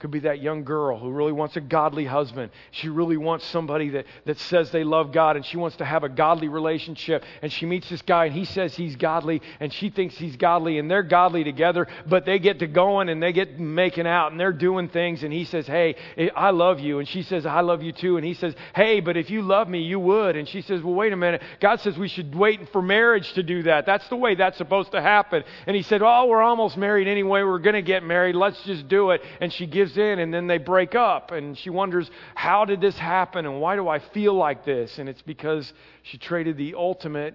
Could 0.00 0.12
be 0.12 0.20
that 0.20 0.40
young 0.40 0.62
girl 0.62 0.96
who 0.96 1.10
really 1.10 1.32
wants 1.32 1.56
a 1.56 1.60
godly 1.60 2.04
husband. 2.04 2.52
She 2.70 2.88
really 2.88 3.16
wants 3.16 3.44
somebody 3.46 3.88
that, 3.90 4.06
that 4.26 4.38
says 4.38 4.70
they 4.70 4.84
love 4.84 5.10
God 5.10 5.34
and 5.34 5.44
she 5.44 5.56
wants 5.56 5.78
to 5.78 5.84
have 5.84 6.04
a 6.04 6.08
godly 6.08 6.46
relationship. 6.46 7.24
And 7.42 7.52
she 7.52 7.66
meets 7.66 7.88
this 7.88 8.02
guy 8.02 8.26
and 8.26 8.34
he 8.34 8.44
says 8.44 8.76
he's 8.76 8.94
godly 8.94 9.42
and 9.58 9.72
she 9.72 9.90
thinks 9.90 10.16
he's 10.16 10.36
godly 10.36 10.78
and 10.78 10.88
they're 10.88 11.02
godly 11.02 11.42
together, 11.42 11.88
but 12.06 12.26
they 12.26 12.38
get 12.38 12.60
to 12.60 12.68
going 12.68 13.08
and 13.08 13.20
they 13.20 13.32
get 13.32 13.58
making 13.58 14.06
out 14.06 14.30
and 14.30 14.38
they're 14.38 14.52
doing 14.52 14.88
things. 14.88 15.24
And 15.24 15.32
he 15.32 15.44
says, 15.44 15.66
Hey, 15.66 15.96
I 16.36 16.50
love 16.50 16.78
you. 16.78 17.00
And 17.00 17.08
she 17.08 17.24
says, 17.24 17.44
I 17.44 17.62
love 17.62 17.82
you 17.82 17.90
too. 17.90 18.18
And 18.18 18.24
he 18.24 18.34
says, 18.34 18.54
Hey, 18.76 19.00
but 19.00 19.16
if 19.16 19.30
you 19.30 19.42
love 19.42 19.68
me, 19.68 19.82
you 19.82 19.98
would. 19.98 20.36
And 20.36 20.48
she 20.48 20.62
says, 20.62 20.80
Well, 20.80 20.94
wait 20.94 21.12
a 21.12 21.16
minute. 21.16 21.42
God 21.58 21.80
says 21.80 21.98
we 21.98 22.06
should 22.06 22.36
wait 22.36 22.68
for 22.68 22.80
marriage 22.80 23.32
to 23.32 23.42
do 23.42 23.64
that. 23.64 23.84
That's 23.84 24.06
the 24.06 24.16
way 24.16 24.36
that's 24.36 24.58
supposed 24.58 24.92
to 24.92 25.02
happen. 25.02 25.42
And 25.66 25.74
he 25.74 25.82
said, 25.82 26.02
Oh, 26.02 26.26
we're 26.28 26.40
almost 26.40 26.76
married 26.76 27.08
anyway. 27.08 27.42
We're 27.42 27.58
going 27.58 27.74
to 27.74 27.82
get 27.82 28.04
married. 28.04 28.36
Let's 28.36 28.62
just 28.62 28.86
do 28.86 29.10
it. 29.10 29.22
And 29.40 29.52
she 29.52 29.66
gives 29.66 29.87
gives 29.88 29.98
in 29.98 30.18
and 30.18 30.32
then 30.32 30.46
they 30.46 30.58
break 30.58 30.94
up. 30.94 31.32
And 31.32 31.56
she 31.56 31.70
wonders, 31.70 32.10
how 32.34 32.64
did 32.64 32.80
this 32.80 32.96
happen 32.96 33.46
and 33.46 33.60
why 33.60 33.76
do 33.76 33.88
I 33.88 33.98
feel 33.98 34.34
like 34.34 34.64
this? 34.64 34.98
And 34.98 35.08
it's 35.08 35.22
because 35.22 35.72
she 36.02 36.18
traded 36.18 36.56
the 36.56 36.74
ultimate 36.74 37.34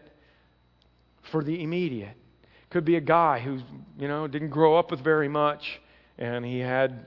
for 1.31 1.43
the 1.43 1.63
immediate. 1.63 2.15
Could 2.69 2.85
be 2.85 2.95
a 2.95 3.01
guy 3.01 3.39
who, 3.39 3.59
you 3.99 4.07
know, 4.07 4.27
didn't 4.27 4.49
grow 4.49 4.77
up 4.77 4.91
with 4.91 5.03
very 5.03 5.27
much 5.27 5.81
and 6.17 6.45
he 6.45 6.59
had 6.59 7.05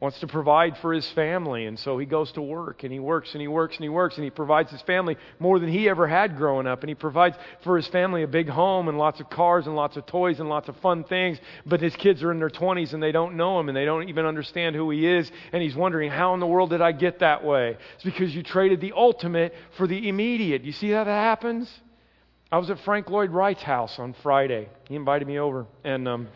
wants 0.00 0.18
to 0.20 0.26
provide 0.26 0.78
for 0.78 0.94
his 0.94 1.08
family, 1.12 1.66
and 1.66 1.78
so 1.78 1.98
he 1.98 2.06
goes 2.06 2.32
to 2.32 2.40
work, 2.40 2.84
and 2.84 2.92
he 2.92 2.98
works, 2.98 3.32
and 3.32 3.40
he 3.40 3.48
works, 3.48 3.76
and 3.76 3.82
he 3.82 3.88
works, 3.90 4.16
and 4.16 4.24
he 4.24 4.30
provides 4.30 4.70
his 4.70 4.80
family 4.82 5.16
more 5.38 5.58
than 5.58 5.68
he 5.68 5.90
ever 5.90 6.08
had 6.08 6.36
growing 6.36 6.66
up. 6.66 6.80
And 6.80 6.88
he 6.88 6.94
provides 6.94 7.36
for 7.62 7.76
his 7.76 7.86
family 7.88 8.22
a 8.22 8.26
big 8.26 8.48
home, 8.48 8.88
and 8.88 8.96
lots 8.96 9.20
of 9.20 9.28
cars, 9.28 9.66
and 9.66 9.76
lots 9.76 9.98
of 9.98 10.06
toys, 10.06 10.40
and 10.40 10.48
lots 10.48 10.70
of 10.70 10.76
fun 10.78 11.04
things. 11.04 11.38
But 11.66 11.80
his 11.80 11.94
kids 11.96 12.22
are 12.22 12.32
in 12.32 12.38
their 12.38 12.48
20s, 12.48 12.94
and 12.94 13.02
they 13.02 13.12
don't 13.12 13.36
know 13.36 13.60
him, 13.60 13.68
and 13.68 13.76
they 13.76 13.84
don't 13.84 14.08
even 14.08 14.24
understand 14.24 14.74
who 14.74 14.90
he 14.90 15.06
is. 15.06 15.30
And 15.52 15.62
he's 15.62 15.76
wondering, 15.76 16.10
how 16.10 16.32
in 16.32 16.40
the 16.40 16.46
world 16.46 16.70
did 16.70 16.80
I 16.80 16.92
get 16.92 17.18
that 17.18 17.44
way? 17.44 17.76
It's 17.96 18.04
because 18.04 18.34
you 18.34 18.42
traded 18.42 18.80
the 18.80 18.94
ultimate 18.96 19.52
for 19.76 19.86
the 19.86 20.08
immediate. 20.08 20.64
You 20.64 20.72
see 20.72 20.90
how 20.90 21.04
that 21.04 21.10
happens? 21.10 21.70
I 22.50 22.56
was 22.56 22.70
at 22.70 22.78
Frank 22.86 23.10
Lloyd 23.10 23.30
Wright's 23.30 23.62
house 23.62 23.96
on 23.98 24.14
Friday. 24.22 24.70
He 24.88 24.96
invited 24.96 25.28
me 25.28 25.38
over, 25.38 25.66
and 25.84 26.08
um, 26.08 26.28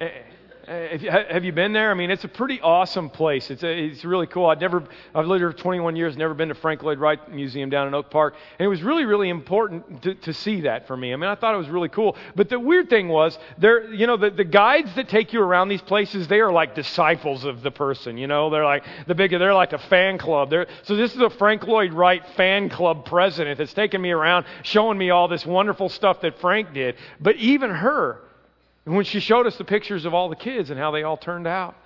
eh, 0.68 1.32
have 1.32 1.44
you 1.44 1.52
been 1.52 1.72
there? 1.72 1.90
I 1.90 1.94
mean, 1.94 2.10
it's 2.10 2.24
a 2.24 2.28
pretty 2.28 2.60
awesome 2.60 3.10
place. 3.10 3.50
It's, 3.50 3.62
a, 3.62 3.86
it's 3.86 4.04
really 4.04 4.26
cool. 4.26 4.46
I've 4.46 4.60
never, 4.60 4.84
I've 5.14 5.26
lived 5.26 5.40
here 5.40 5.50
for 5.50 5.58
21 5.58 5.96
years, 5.96 6.16
never 6.16 6.34
been 6.34 6.48
to 6.48 6.54
Frank 6.54 6.82
Lloyd 6.82 6.98
Wright 6.98 7.18
Museum 7.32 7.70
down 7.70 7.88
in 7.88 7.94
Oak 7.94 8.10
Park. 8.10 8.34
And 8.58 8.66
it 8.66 8.68
was 8.68 8.82
really, 8.82 9.04
really 9.04 9.28
important 9.28 10.02
to, 10.02 10.14
to 10.14 10.32
see 10.32 10.62
that 10.62 10.86
for 10.86 10.96
me. 10.96 11.12
I 11.12 11.16
mean, 11.16 11.30
I 11.30 11.34
thought 11.34 11.54
it 11.54 11.58
was 11.58 11.68
really 11.68 11.88
cool. 11.88 12.16
But 12.36 12.48
the 12.48 12.60
weird 12.60 12.90
thing 12.90 13.08
was, 13.08 13.38
there, 13.56 13.92
you 13.92 14.06
know, 14.06 14.16
the, 14.16 14.30
the 14.30 14.44
guides 14.44 14.94
that 14.94 15.08
take 15.08 15.32
you 15.32 15.40
around 15.40 15.68
these 15.68 15.82
places, 15.82 16.28
they 16.28 16.40
are 16.40 16.52
like 16.52 16.74
disciples 16.74 17.44
of 17.44 17.62
the 17.62 17.70
person. 17.70 18.18
You 18.18 18.26
know, 18.26 18.50
they're 18.50 18.64
like 18.64 18.84
the 19.06 19.14
big, 19.14 19.30
they're 19.30 19.54
like 19.54 19.72
a 19.72 19.78
fan 19.78 20.18
club. 20.18 20.50
They're, 20.50 20.66
so 20.82 20.96
this 20.96 21.14
is 21.14 21.20
a 21.20 21.30
Frank 21.30 21.66
Lloyd 21.66 21.92
Wright 21.92 22.22
fan 22.36 22.68
club 22.68 23.04
president 23.04 23.58
that's 23.58 23.72
taking 23.72 24.02
me 24.02 24.10
around, 24.10 24.46
showing 24.62 24.98
me 24.98 25.10
all 25.10 25.28
this 25.28 25.46
wonderful 25.46 25.88
stuff 25.88 26.20
that 26.20 26.38
Frank 26.40 26.72
did. 26.72 26.96
But 27.20 27.36
even 27.36 27.70
her, 27.70 28.20
and 28.88 28.96
when 28.96 29.04
she 29.04 29.20
showed 29.20 29.46
us 29.46 29.54
the 29.58 29.64
pictures 29.64 30.06
of 30.06 30.14
all 30.14 30.30
the 30.30 30.34
kids 30.34 30.70
and 30.70 30.80
how 30.80 30.92
they 30.92 31.02
all 31.02 31.18
turned 31.18 31.46
out, 31.46 31.76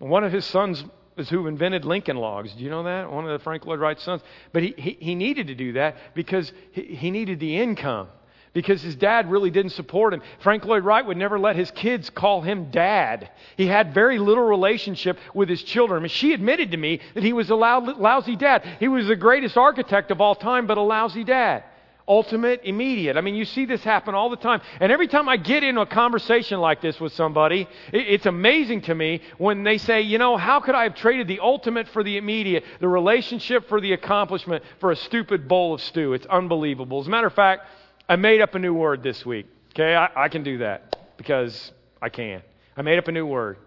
one 0.00 0.24
of 0.24 0.32
his 0.32 0.44
sons 0.44 0.84
is 1.16 1.28
who 1.28 1.46
invented 1.46 1.84
Lincoln 1.84 2.16
Logs. 2.16 2.52
Do 2.52 2.64
you 2.64 2.68
know 2.68 2.82
that? 2.82 3.12
One 3.12 3.24
of 3.24 3.30
the 3.30 3.38
Frank 3.38 3.64
Lloyd 3.64 3.78
Wright 3.78 4.00
sons. 4.00 4.22
But 4.52 4.64
he, 4.64 4.74
he, 4.76 4.96
he 4.98 5.14
needed 5.14 5.46
to 5.46 5.54
do 5.54 5.74
that 5.74 5.94
because 6.16 6.52
he, 6.72 6.82
he 6.82 7.12
needed 7.12 7.38
the 7.38 7.56
income 7.56 8.08
because 8.54 8.82
his 8.82 8.96
dad 8.96 9.30
really 9.30 9.52
didn't 9.52 9.70
support 9.70 10.12
him. 10.12 10.20
Frank 10.40 10.64
Lloyd 10.64 10.82
Wright 10.82 11.06
would 11.06 11.16
never 11.16 11.38
let 11.38 11.54
his 11.54 11.70
kids 11.70 12.10
call 12.10 12.40
him 12.42 12.72
dad. 12.72 13.30
He 13.56 13.68
had 13.68 13.94
very 13.94 14.18
little 14.18 14.42
relationship 14.42 15.16
with 15.34 15.48
his 15.48 15.62
children. 15.62 16.00
I 16.00 16.02
mean, 16.02 16.08
she 16.08 16.32
admitted 16.32 16.72
to 16.72 16.76
me 16.76 16.98
that 17.14 17.22
he 17.22 17.32
was 17.32 17.50
a 17.50 17.54
lousy 17.54 18.34
dad. 18.34 18.64
He 18.80 18.88
was 18.88 19.06
the 19.06 19.14
greatest 19.14 19.56
architect 19.56 20.10
of 20.10 20.20
all 20.20 20.34
time, 20.34 20.66
but 20.66 20.76
a 20.76 20.82
lousy 20.82 21.22
dad 21.22 21.62
ultimate, 22.08 22.62
immediate. 22.64 23.16
I 23.16 23.20
mean, 23.20 23.34
you 23.34 23.44
see 23.44 23.66
this 23.66 23.84
happen 23.84 24.14
all 24.14 24.30
the 24.30 24.36
time. 24.36 24.60
And 24.80 24.90
every 24.90 25.06
time 25.06 25.28
I 25.28 25.36
get 25.36 25.62
into 25.62 25.82
a 25.82 25.86
conversation 25.86 26.60
like 26.60 26.80
this 26.80 26.98
with 26.98 27.12
somebody, 27.12 27.68
it's 27.92 28.26
amazing 28.26 28.82
to 28.82 28.94
me 28.94 29.20
when 29.36 29.62
they 29.62 29.78
say, 29.78 30.00
you 30.00 30.18
know, 30.18 30.36
how 30.36 30.60
could 30.60 30.74
I 30.74 30.84
have 30.84 30.94
traded 30.94 31.28
the 31.28 31.40
ultimate 31.40 31.88
for 31.88 32.02
the 32.02 32.16
immediate, 32.16 32.64
the 32.80 32.88
relationship 32.88 33.68
for 33.68 33.80
the 33.80 33.92
accomplishment, 33.92 34.64
for 34.80 34.90
a 34.90 34.96
stupid 34.96 35.46
bowl 35.46 35.74
of 35.74 35.82
stew? 35.82 36.14
It's 36.14 36.26
unbelievable. 36.26 37.00
As 37.00 37.06
a 37.06 37.10
matter 37.10 37.26
of 37.26 37.34
fact, 37.34 37.66
I 38.08 38.16
made 38.16 38.40
up 38.40 38.54
a 38.54 38.58
new 38.58 38.72
word 38.72 39.02
this 39.02 39.26
week. 39.26 39.46
Okay, 39.74 39.94
I, 39.94 40.24
I 40.24 40.28
can 40.28 40.42
do 40.42 40.58
that 40.58 40.96
because 41.18 41.72
I 42.00 42.08
can. 42.08 42.42
I 42.76 42.82
made 42.82 42.98
up 42.98 43.08
a 43.08 43.12
new 43.12 43.26
word. 43.26 43.58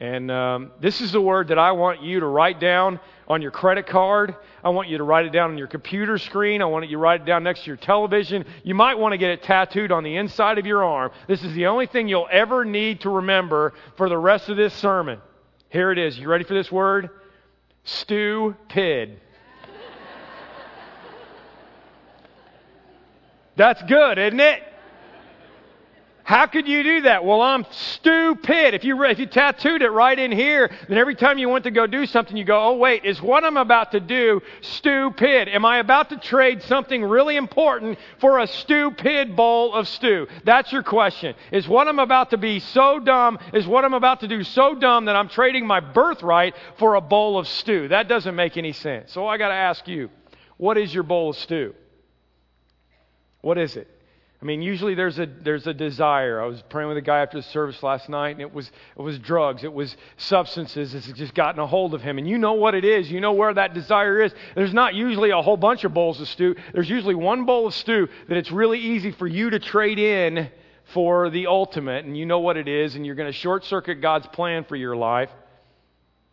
And 0.00 0.30
um, 0.30 0.72
this 0.80 1.00
is 1.00 1.12
the 1.12 1.20
word 1.20 1.48
that 1.48 1.58
I 1.58 1.72
want 1.72 2.02
you 2.02 2.20
to 2.20 2.26
write 2.26 2.60
down 2.60 3.00
on 3.28 3.42
your 3.42 3.50
credit 3.50 3.86
card. 3.86 4.36
I 4.64 4.70
want 4.70 4.88
you 4.88 4.96
to 4.96 5.04
write 5.04 5.26
it 5.26 5.30
down 5.30 5.50
on 5.50 5.58
your 5.58 5.66
computer 5.66 6.16
screen. 6.16 6.62
I 6.62 6.64
want 6.64 6.86
you 6.86 6.96
to 6.96 6.98
write 6.98 7.20
it 7.20 7.26
down 7.26 7.44
next 7.44 7.64
to 7.64 7.66
your 7.66 7.76
television. 7.76 8.46
You 8.62 8.74
might 8.74 8.98
want 8.98 9.12
to 9.12 9.18
get 9.18 9.30
it 9.30 9.42
tattooed 9.42 9.92
on 9.92 10.02
the 10.02 10.16
inside 10.16 10.58
of 10.58 10.64
your 10.64 10.82
arm. 10.82 11.10
This 11.28 11.44
is 11.44 11.52
the 11.52 11.66
only 11.66 11.86
thing 11.86 12.08
you'll 12.08 12.28
ever 12.30 12.64
need 12.64 13.02
to 13.02 13.10
remember 13.10 13.74
for 13.98 14.08
the 14.08 14.16
rest 14.16 14.48
of 14.48 14.56
this 14.56 14.72
sermon. 14.72 15.20
Here 15.68 15.92
it 15.92 15.98
is. 15.98 16.18
You 16.18 16.28
ready 16.28 16.44
for 16.44 16.54
this 16.54 16.72
word? 16.72 17.10
Stupid. 17.84 19.20
That's 23.56 23.82
good, 23.82 24.18
isn't 24.18 24.40
it? 24.40 24.62
How 26.24 26.46
could 26.46 26.66
you 26.66 26.82
do 26.82 27.02
that? 27.02 27.22
Well, 27.22 27.42
I'm 27.42 27.66
stupid. 27.70 28.72
If 28.72 28.82
you, 28.82 29.04
if 29.04 29.18
you 29.18 29.26
tattooed 29.26 29.82
it 29.82 29.90
right 29.90 30.18
in 30.18 30.32
here, 30.32 30.70
then 30.88 30.96
every 30.96 31.14
time 31.14 31.36
you 31.36 31.50
went 31.50 31.64
to 31.64 31.70
go 31.70 31.86
do 31.86 32.06
something, 32.06 32.34
you 32.34 32.44
go, 32.44 32.58
oh, 32.68 32.76
wait, 32.76 33.04
is 33.04 33.20
what 33.20 33.44
I'm 33.44 33.58
about 33.58 33.92
to 33.92 34.00
do 34.00 34.40
stupid? 34.62 35.50
Am 35.50 35.66
I 35.66 35.80
about 35.80 36.08
to 36.08 36.16
trade 36.16 36.62
something 36.62 37.04
really 37.04 37.36
important 37.36 37.98
for 38.20 38.38
a 38.38 38.46
stupid 38.46 39.36
bowl 39.36 39.74
of 39.74 39.86
stew? 39.86 40.26
That's 40.44 40.72
your 40.72 40.82
question. 40.82 41.34
Is 41.52 41.68
what 41.68 41.88
I'm 41.88 41.98
about 41.98 42.30
to 42.30 42.38
be 42.38 42.58
so 42.58 42.98
dumb, 42.98 43.38
is 43.52 43.66
what 43.66 43.84
I'm 43.84 43.94
about 43.94 44.20
to 44.20 44.28
do 44.28 44.44
so 44.44 44.74
dumb 44.74 45.04
that 45.04 45.16
I'm 45.16 45.28
trading 45.28 45.66
my 45.66 45.80
birthright 45.80 46.54
for 46.78 46.94
a 46.94 47.02
bowl 47.02 47.38
of 47.38 47.46
stew? 47.46 47.88
That 47.88 48.08
doesn't 48.08 48.34
make 48.34 48.56
any 48.56 48.72
sense. 48.72 49.12
So 49.12 49.26
I 49.26 49.36
got 49.36 49.48
to 49.48 49.54
ask 49.54 49.86
you, 49.86 50.08
what 50.56 50.78
is 50.78 50.94
your 50.94 51.02
bowl 51.02 51.30
of 51.30 51.36
stew? 51.36 51.74
What 53.42 53.58
is 53.58 53.76
it? 53.76 53.93
I 54.44 54.46
mean, 54.46 54.60
usually 54.60 54.94
there's 54.94 55.18
a, 55.18 55.24
there's 55.24 55.66
a 55.66 55.72
desire. 55.72 56.38
I 56.38 56.44
was 56.44 56.60
praying 56.68 56.88
with 56.88 56.98
a 56.98 57.00
guy 57.00 57.20
after 57.20 57.38
the 57.38 57.42
service 57.44 57.82
last 57.82 58.10
night, 58.10 58.32
and 58.32 58.42
it 58.42 58.52
was, 58.52 58.70
it 58.94 59.00
was 59.00 59.18
drugs, 59.18 59.64
it 59.64 59.72
was 59.72 59.96
substances. 60.18 60.94
It's 60.94 61.06
just 61.12 61.32
gotten 61.32 61.62
a 61.62 61.66
hold 61.66 61.94
of 61.94 62.02
him. 62.02 62.18
And 62.18 62.28
you 62.28 62.36
know 62.36 62.52
what 62.52 62.74
it 62.74 62.84
is. 62.84 63.10
You 63.10 63.22
know 63.22 63.32
where 63.32 63.54
that 63.54 63.72
desire 63.72 64.20
is. 64.20 64.34
There's 64.54 64.74
not 64.74 64.94
usually 64.94 65.30
a 65.30 65.40
whole 65.40 65.56
bunch 65.56 65.84
of 65.84 65.94
bowls 65.94 66.20
of 66.20 66.28
stew. 66.28 66.56
There's 66.74 66.90
usually 66.90 67.14
one 67.14 67.46
bowl 67.46 67.68
of 67.68 67.72
stew 67.72 68.06
that 68.28 68.36
it's 68.36 68.52
really 68.52 68.80
easy 68.80 69.12
for 69.12 69.26
you 69.26 69.48
to 69.48 69.58
trade 69.58 69.98
in 69.98 70.50
for 70.92 71.30
the 71.30 71.46
ultimate, 71.46 72.04
and 72.04 72.14
you 72.14 72.26
know 72.26 72.40
what 72.40 72.58
it 72.58 72.68
is, 72.68 72.96
and 72.96 73.06
you're 73.06 73.14
going 73.14 73.32
to 73.32 73.38
short 73.38 73.64
circuit 73.64 74.02
God's 74.02 74.26
plan 74.26 74.64
for 74.64 74.76
your 74.76 74.94
life. 74.94 75.30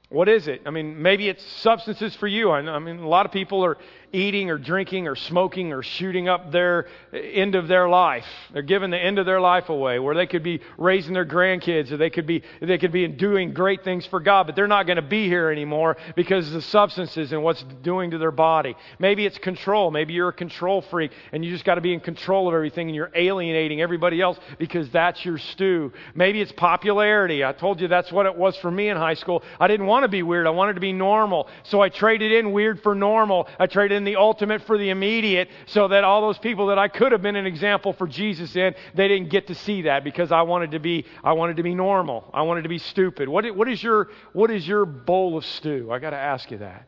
What 0.10 0.28
is 0.28 0.50
it? 0.50 0.64
I 0.66 0.72
mean, 0.72 1.02
maybe 1.02 1.30
it's 1.30 1.42
substances 1.62 2.14
for 2.18 2.28
you. 2.28 2.52
I 2.52 2.80
mean, 2.80 3.00
a 3.00 3.08
lot 3.08 3.26
of 3.26 3.32
people 3.32 3.64
are 3.64 3.78
eating 4.14 4.50
or 4.50 4.58
drinking 4.58 5.08
or 5.08 5.16
smoking 5.16 5.74
or 5.74 5.84
shooting 5.84 6.28
up 6.28 6.52
their 6.52 6.88
eh, 7.14 7.18
end 7.18 7.56
of 7.56 7.68
their 7.68 7.88
life. 7.88 8.26
They're 8.52 8.62
giving 8.62 8.92
the 8.92 8.98
end 8.98 9.20
of 9.20 9.26
their 9.26 9.40
life 9.40 9.70
away 9.70 10.00
where 10.00 10.16
they 10.16 10.28
could 10.28 10.44
be 10.44 10.62
raising 10.78 11.14
their 11.14 11.26
grandkids 11.26 11.92
or 11.92 11.98
they 11.98 12.10
could 12.10 12.28
be, 12.28 12.44
they 12.62 12.78
could 12.78 12.92
be 12.92 13.08
doing 13.08 13.54
great 13.54 13.84
things 13.84 14.06
for 14.06 14.20
God, 14.20 14.48
but 14.48 14.56
they're 14.56 14.68
not 14.68 14.86
going 14.86 14.98
to 14.98 15.02
be 15.02 15.28
here 15.28 15.50
anymore 15.50 15.98
because 16.16 16.48
of 16.48 16.54
the 16.54 16.62
substances 16.62 17.32
and 17.32 17.42
what's 17.44 17.64
doing 17.82 18.12
to 18.12 18.18
their 18.18 18.32
body. 18.32 18.76
Maybe 19.00 19.26
it's 19.26 19.38
control. 19.38 19.92
Maybe 19.92 20.14
you're 20.14 20.30
a 20.30 20.34
control 20.34 20.82
freak 20.82 21.12
and 21.32 21.46
you 21.46 21.52
just 21.52 21.66
got 21.66 21.76
to 21.76 21.82
be 21.82 21.94
in 21.94 22.00
control 22.00 22.48
of 22.48 22.54
everything 22.54 22.88
and 22.88 22.96
you're 22.96 23.12
alienating 23.16 23.82
everybody 23.82 24.22
else 24.22 24.38
because 24.60 24.90
that's 24.92 25.24
your 25.24 25.38
stew. 25.38 25.92
Maybe 26.16 26.42
it's 26.42 26.52
popularity. 26.52 27.44
I 27.44 27.54
told 27.54 27.80
you 27.80 27.88
that's 27.88 28.12
what 28.12 28.26
it 28.26 28.36
was 28.36 28.58
for 28.58 28.70
me 28.70 28.90
in 28.90 28.98
high 28.98 29.14
school. 29.14 29.44
I 29.60 29.68
didn't 29.68 29.86
want 29.86 30.04
to 30.04 30.10
be 30.10 30.24
weird. 30.24 30.48
I 30.48 30.52
wanted 30.52 30.74
to 30.74 30.82
be 30.82 30.94
normal. 30.94 31.48
So 31.64 31.82
I 31.82 31.90
traded 31.90 32.32
in 32.32 32.52
weird 32.52 32.82
for 32.82 32.96
normal. 32.96 33.48
I 33.60 33.68
traded 33.68 34.01
the 34.04 34.16
ultimate 34.16 34.62
for 34.64 34.78
the 34.78 34.90
immediate 34.90 35.50
so 35.66 35.88
that 35.88 36.04
all 36.04 36.22
those 36.22 36.38
people 36.38 36.68
that 36.68 36.80
I 36.80 36.88
could 36.88 37.12
have 37.12 37.22
been 37.22 37.36
an 37.36 37.46
example 37.46 37.94
for 37.94 38.08
Jesus 38.08 38.56
in, 38.56 38.76
they 38.96 39.08
didn't 39.08 39.30
get 39.30 39.48
to 39.48 39.56
see 39.56 39.84
that 39.84 40.04
because 40.04 40.32
I 40.32 40.42
wanted 40.44 40.72
to 40.72 40.80
be, 40.80 41.06
I 41.24 41.34
wanted 41.34 41.58
to 41.58 41.64
be 41.64 41.76
normal. 41.76 42.30
I 42.34 42.44
wanted 42.44 42.64
to 42.64 42.70
be 42.70 42.78
stupid. 42.78 43.30
What, 43.30 43.56
what, 43.56 43.68
is, 43.70 43.82
your, 43.82 44.10
what 44.34 44.52
is 44.52 44.68
your 44.68 44.86
bowl 44.86 45.38
of 45.38 45.46
stew? 45.46 45.92
I 45.92 46.00
got 46.00 46.12
to 46.12 46.18
ask 46.18 46.52
you 46.52 46.60
that. 46.60 46.88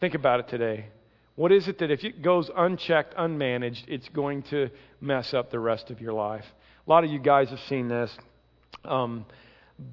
Think 0.00 0.14
about 0.14 0.40
it 0.40 0.48
today. 0.48 0.86
What 1.36 1.52
is 1.52 1.68
it 1.68 1.78
that 1.78 1.90
if 1.90 2.04
it 2.04 2.22
goes 2.22 2.50
unchecked, 2.54 3.14
unmanaged, 3.16 3.84
it's 3.88 4.08
going 4.08 4.42
to 4.44 4.70
mess 5.00 5.34
up 5.34 5.50
the 5.50 5.60
rest 5.60 5.90
of 5.90 6.00
your 6.00 6.14
life? 6.14 6.46
A 6.86 6.90
lot 6.90 7.04
of 7.04 7.10
you 7.10 7.18
guys 7.18 7.50
have 7.50 7.60
seen 7.60 7.88
this. 7.88 8.16
Um, 8.84 9.26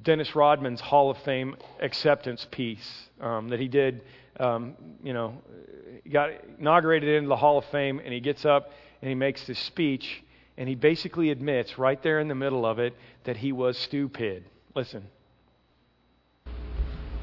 Dennis 0.04 0.36
Rodman's 0.36 0.80
Hall 0.80 1.10
of 1.10 1.18
Fame 1.20 1.58
acceptance 1.82 2.48
piece 2.50 3.10
um, 3.20 3.50
that 3.50 3.60
he 3.60 3.68
did 3.68 4.02
um, 4.40 4.76
you 5.04 5.14
know, 5.14 5.34
got 6.12 6.30
inaugurated 6.60 7.10
into 7.10 7.30
the 7.30 7.36
Hall 7.36 7.58
of 7.58 7.66
Fame, 7.66 8.00
and 8.00 8.14
he 8.14 8.20
gets 8.20 8.46
up 8.46 8.72
and 9.02 9.10
he 9.10 9.16
makes 9.16 9.46
this 9.48 9.60
speech, 9.60 10.24
and 10.58 10.70
he 10.70 10.76
basically 10.76 11.30
admits 11.30 11.78
right 11.78 12.02
there 12.04 12.20
in 12.20 12.28
the 12.28 12.36
middle 12.36 12.66
of 12.66 12.80
it 12.80 12.96
that 13.26 13.38
he 13.38 13.52
was 13.52 13.78
stupid. 13.78 14.46
Listen. 14.76 15.08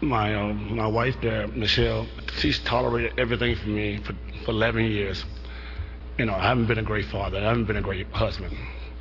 My 0.02 0.34
uh, 0.34 0.52
my 0.52 0.86
wife 0.86 1.14
there, 1.20 1.46
Michelle, 1.48 2.06
she's 2.38 2.58
tolerated 2.60 3.18
everything 3.18 3.56
for 3.56 3.68
me 3.68 4.02
for, 4.02 4.14
for 4.44 4.52
11 4.52 4.86
years. 4.86 5.24
You 6.18 6.26
know, 6.26 6.34
I 6.34 6.48
haven't 6.48 6.66
been 6.66 6.78
a 6.78 6.82
great 6.82 7.06
father. 7.06 7.38
I 7.38 7.42
haven't 7.42 7.66
been 7.66 7.76
a 7.76 7.82
great 7.82 8.06
husband. 8.08 8.56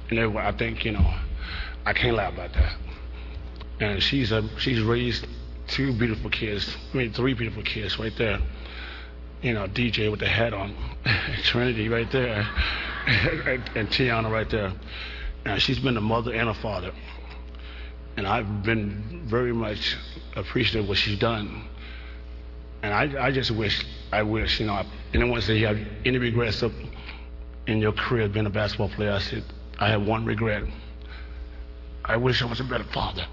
And 0.10 0.38
I 0.38 0.52
think, 0.54 0.86
you 0.86 0.92
know, 0.92 1.14
I 1.86 1.94
can't 1.94 2.16
lie 2.16 2.28
about 2.28 2.54
that. 2.54 2.76
And 3.80 4.02
she's 4.02 4.32
a, 4.32 4.48
she's 4.58 4.82
raised 4.82 5.26
two 5.70 5.94
beautiful 5.94 6.30
kids. 6.30 6.76
I 6.94 6.98
mean, 6.98 7.14
three 7.14 7.34
beautiful 7.34 7.64
kids 7.64 7.98
right 8.00 8.16
there. 8.18 8.40
You 9.42 9.54
know, 9.54 9.68
DJ 9.68 10.12
with 10.12 10.20
the 10.20 10.28
hat 10.28 10.54
on, 10.54 10.76
Trinity 11.44 11.88
right 11.88 12.12
there, 12.12 12.48
and, 13.08 13.70
and 13.76 13.90
Tiana 13.90 14.30
right 14.30 14.50
there. 14.50 14.74
And 15.46 15.62
she's 15.62 15.80
been 15.80 15.98
a 15.98 16.02
mother 16.02 16.34
and 16.34 16.50
a 16.50 16.54
father. 16.56 16.92
And 18.18 18.28
I've 18.28 18.64
been 18.64 19.24
very 19.28 19.54
much 19.54 19.96
appreciative 20.36 20.84
of 20.84 20.90
what 20.90 20.98
she's 20.98 21.18
done. 21.18 21.64
And 22.84 22.94
I, 22.94 23.28
I 23.28 23.32
just 23.32 23.52
wish, 23.52 23.86
I 24.12 24.24
wish, 24.24 24.60
you 24.60 24.66
know, 24.66 24.84
anyone 25.14 25.42
say 25.42 25.58
you 25.58 25.68
have 25.68 25.80
any 26.06 26.18
regrets 26.18 26.62
of, 26.62 26.74
in 27.68 27.80
your 27.80 27.94
career 27.94 28.28
being 28.28 28.46
a 28.46 28.50
basketball 28.50 28.90
player, 28.90 29.12
I 29.12 29.20
said, 29.20 29.44
I 29.80 29.90
have 29.90 30.06
one 30.06 30.26
regret. 30.26 30.64
I 32.04 32.18
wish 32.18 32.42
I 32.42 32.46
was 32.46 32.60
a 32.60 32.64
better 32.64 32.86
father. 32.86 33.26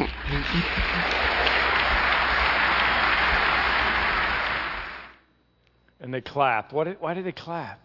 and 6.00 6.14
they. 6.14 6.22
Why 6.70 6.84
did, 6.84 7.00
why 7.00 7.14
did 7.14 7.26
they 7.26 7.32
clap? 7.32 7.80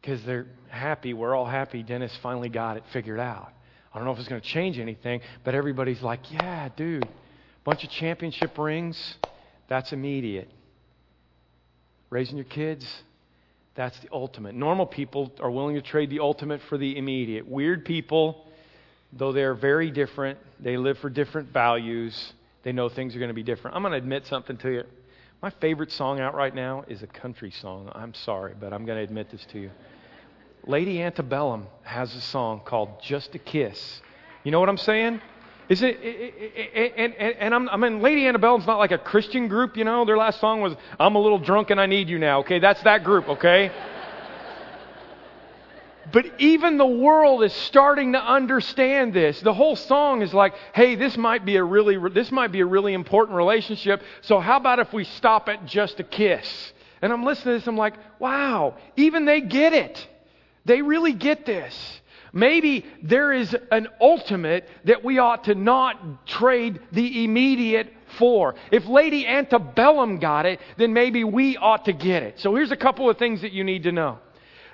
Because 0.00 0.22
they're 0.24 0.46
happy. 0.68 1.14
We're 1.14 1.34
all 1.34 1.46
happy. 1.46 1.82
Dennis 1.82 2.16
finally 2.22 2.48
got 2.48 2.76
it 2.76 2.84
figured 2.92 3.20
out. 3.20 3.52
I 3.92 3.98
don't 3.98 4.06
know 4.06 4.12
if 4.12 4.18
it's 4.18 4.28
going 4.28 4.40
to 4.40 4.46
change 4.46 4.78
anything, 4.78 5.20
but 5.44 5.54
everybody's 5.54 6.02
like, 6.02 6.32
yeah, 6.32 6.68
dude, 6.76 7.06
bunch 7.64 7.84
of 7.84 7.90
championship 7.90 8.56
rings, 8.56 9.16
that's 9.68 9.92
immediate. 9.92 10.48
Raising 12.08 12.36
your 12.36 12.46
kids, 12.46 12.86
that's 13.74 13.98
the 14.00 14.08
ultimate. 14.10 14.54
Normal 14.54 14.86
people 14.86 15.32
are 15.40 15.50
willing 15.50 15.76
to 15.76 15.82
trade 15.82 16.10
the 16.10 16.20
ultimate 16.20 16.60
for 16.68 16.78
the 16.78 16.96
immediate. 16.96 17.46
Weird 17.46 17.84
people, 17.84 18.46
though 19.12 19.32
they're 19.32 19.54
very 19.54 19.90
different, 19.90 20.38
they 20.60 20.76
live 20.76 20.98
for 20.98 21.10
different 21.10 21.52
values, 21.52 22.32
they 22.62 22.72
know 22.72 22.88
things 22.88 23.14
are 23.14 23.18
going 23.18 23.28
to 23.28 23.34
be 23.34 23.42
different. 23.42 23.76
I'm 23.76 23.82
going 23.82 23.92
to 23.92 23.98
admit 23.98 24.26
something 24.26 24.56
to 24.58 24.70
you. 24.70 24.84
My 25.42 25.50
favorite 25.50 25.90
song 25.90 26.20
out 26.20 26.34
right 26.34 26.54
now 26.54 26.84
is 26.86 27.02
a 27.02 27.06
country 27.06 27.50
song. 27.50 27.90
I'm 27.94 28.14
sorry, 28.14 28.54
but 28.58 28.72
I'm 28.72 28.86
going 28.86 28.98
to 28.98 29.04
admit 29.04 29.30
this 29.30 29.44
to 29.52 29.58
you. 29.58 29.70
Lady 30.64 31.02
Antebellum 31.02 31.66
has 31.82 32.14
a 32.14 32.20
song 32.20 32.60
called 32.64 33.02
Just 33.02 33.34
a 33.34 33.38
Kiss. 33.38 34.00
You 34.44 34.52
know 34.52 34.60
what 34.60 34.68
I'm 34.68 34.78
saying? 34.78 35.20
Is 35.68 35.82
it, 35.82 35.98
and, 36.96 37.14
and, 37.14 37.36
and 37.36 37.54
I'm, 37.54 37.68
I 37.68 37.76
mean, 37.76 38.00
Lady 38.00 38.26
Antebellum's 38.26 38.66
not 38.66 38.78
like 38.78 38.92
a 38.92 38.98
Christian 38.98 39.48
group, 39.48 39.76
you 39.76 39.84
know? 39.84 40.04
Their 40.04 40.16
last 40.16 40.40
song 40.40 40.60
was, 40.60 40.74
I'm 41.00 41.16
a 41.16 41.20
little 41.20 41.38
drunk 41.38 41.70
and 41.70 41.80
I 41.80 41.86
need 41.86 42.08
you 42.08 42.18
now, 42.18 42.40
okay? 42.40 42.60
That's 42.60 42.82
that 42.82 43.02
group, 43.02 43.28
okay? 43.28 43.72
But 46.10 46.40
even 46.40 46.78
the 46.78 46.86
world 46.86 47.44
is 47.44 47.52
starting 47.52 48.12
to 48.12 48.18
understand 48.18 49.14
this. 49.14 49.40
The 49.40 49.54
whole 49.54 49.76
song 49.76 50.22
is 50.22 50.34
like, 50.34 50.54
hey, 50.74 50.94
this 50.94 51.16
might 51.16 51.44
be 51.44 51.56
a 51.56 51.64
really, 51.64 51.96
this 52.10 52.32
might 52.32 52.50
be 52.50 52.60
a 52.60 52.66
really 52.66 52.94
important 52.94 53.36
relationship. 53.36 54.02
So 54.22 54.40
how 54.40 54.56
about 54.56 54.80
if 54.80 54.92
we 54.92 55.04
stop 55.04 55.48
at 55.48 55.64
just 55.66 56.00
a 56.00 56.04
kiss? 56.04 56.72
And 57.00 57.12
I'm 57.12 57.24
listening 57.24 57.54
to 57.54 57.58
this, 57.58 57.68
I'm 57.68 57.76
like, 57.76 57.94
wow, 58.18 58.76
even 58.96 59.24
they 59.24 59.40
get 59.40 59.72
it. 59.72 60.08
They 60.64 60.82
really 60.82 61.12
get 61.12 61.46
this. 61.46 62.00
Maybe 62.32 62.86
there 63.02 63.32
is 63.32 63.54
an 63.70 63.88
ultimate 64.00 64.68
that 64.84 65.04
we 65.04 65.18
ought 65.18 65.44
to 65.44 65.54
not 65.54 66.26
trade 66.26 66.80
the 66.90 67.24
immediate 67.24 67.92
for. 68.18 68.54
If 68.70 68.86
Lady 68.86 69.26
Antebellum 69.26 70.18
got 70.18 70.46
it, 70.46 70.60
then 70.78 70.92
maybe 70.92 71.24
we 71.24 71.56
ought 71.56 71.84
to 71.86 71.92
get 71.92 72.22
it. 72.22 72.40
So 72.40 72.54
here's 72.54 72.70
a 72.70 72.76
couple 72.76 73.10
of 73.10 73.18
things 73.18 73.42
that 73.42 73.52
you 73.52 73.64
need 73.64 73.82
to 73.82 73.92
know. 73.92 74.18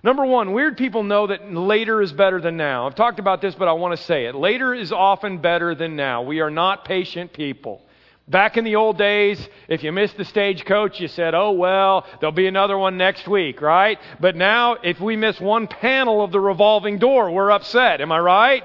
Number 0.02 0.24
one, 0.24 0.52
weird 0.52 0.76
people 0.76 1.02
know 1.02 1.26
that 1.26 1.52
later 1.52 2.00
is 2.00 2.12
better 2.12 2.40
than 2.40 2.56
now. 2.56 2.86
I've 2.86 2.94
talked 2.94 3.18
about 3.18 3.40
this, 3.40 3.54
but 3.54 3.66
I 3.66 3.72
want 3.72 3.98
to 3.98 4.04
say 4.04 4.26
it. 4.26 4.34
Later 4.34 4.72
is 4.72 4.92
often 4.92 5.38
better 5.38 5.74
than 5.74 5.96
now. 5.96 6.22
We 6.22 6.40
are 6.40 6.50
not 6.50 6.84
patient 6.84 7.32
people. 7.32 7.82
Back 8.28 8.58
in 8.58 8.64
the 8.64 8.76
old 8.76 8.98
days, 8.98 9.48
if 9.68 9.82
you 9.82 9.90
missed 9.90 10.18
the 10.18 10.24
stagecoach, 10.24 11.00
you 11.00 11.08
said, 11.08 11.34
oh, 11.34 11.52
well, 11.52 12.06
there'll 12.20 12.30
be 12.30 12.46
another 12.46 12.76
one 12.76 12.98
next 12.98 13.26
week, 13.26 13.62
right? 13.62 13.98
But 14.20 14.36
now, 14.36 14.74
if 14.74 15.00
we 15.00 15.16
miss 15.16 15.40
one 15.40 15.66
panel 15.66 16.22
of 16.22 16.30
the 16.30 16.38
revolving 16.38 16.98
door, 16.98 17.30
we're 17.30 17.50
upset. 17.50 18.00
Am 18.02 18.12
I 18.12 18.20
right? 18.20 18.64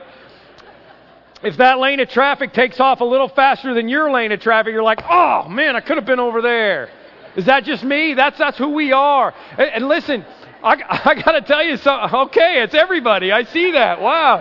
If 1.44 1.58
that 1.58 1.80
lane 1.80 2.02
of 2.02 2.10
traffic 2.10 2.54
takes 2.54 2.80
off 2.80 3.00
a 3.00 3.06
little 3.06 3.30
faster 3.30 3.74
than 3.74 3.88
your 3.88 4.12
lane 4.12 4.34
of 4.34 4.42
traffic, 4.42 4.74
you're 4.74 4.84
like, 4.84 5.02
oh, 5.10 5.48
man, 5.48 5.76
I 5.78 5.80
could 5.80 5.98
have 5.98 6.06
been 6.06 6.20
over 6.20 6.42
there. 6.42 6.90
Is 7.38 7.46
that 7.46 7.64
just 7.64 7.84
me? 7.84 8.14
That's, 8.14 8.38
that's 8.38 8.58
who 8.58 8.70
we 8.70 8.92
are. 8.92 9.34
And, 9.58 9.70
and 9.70 9.88
listen, 9.88 10.26
I, 10.64 11.02
I 11.06 11.16
got 11.16 11.34
to 11.34 11.42
tell 11.42 11.64
you 11.64 11.78
something. 11.78 12.20
Okay, 12.20 12.62
it's 12.64 12.74
everybody. 12.74 13.32
I 13.32 13.44
see 13.44 13.72
that. 13.72 14.00
Wow. 14.00 14.40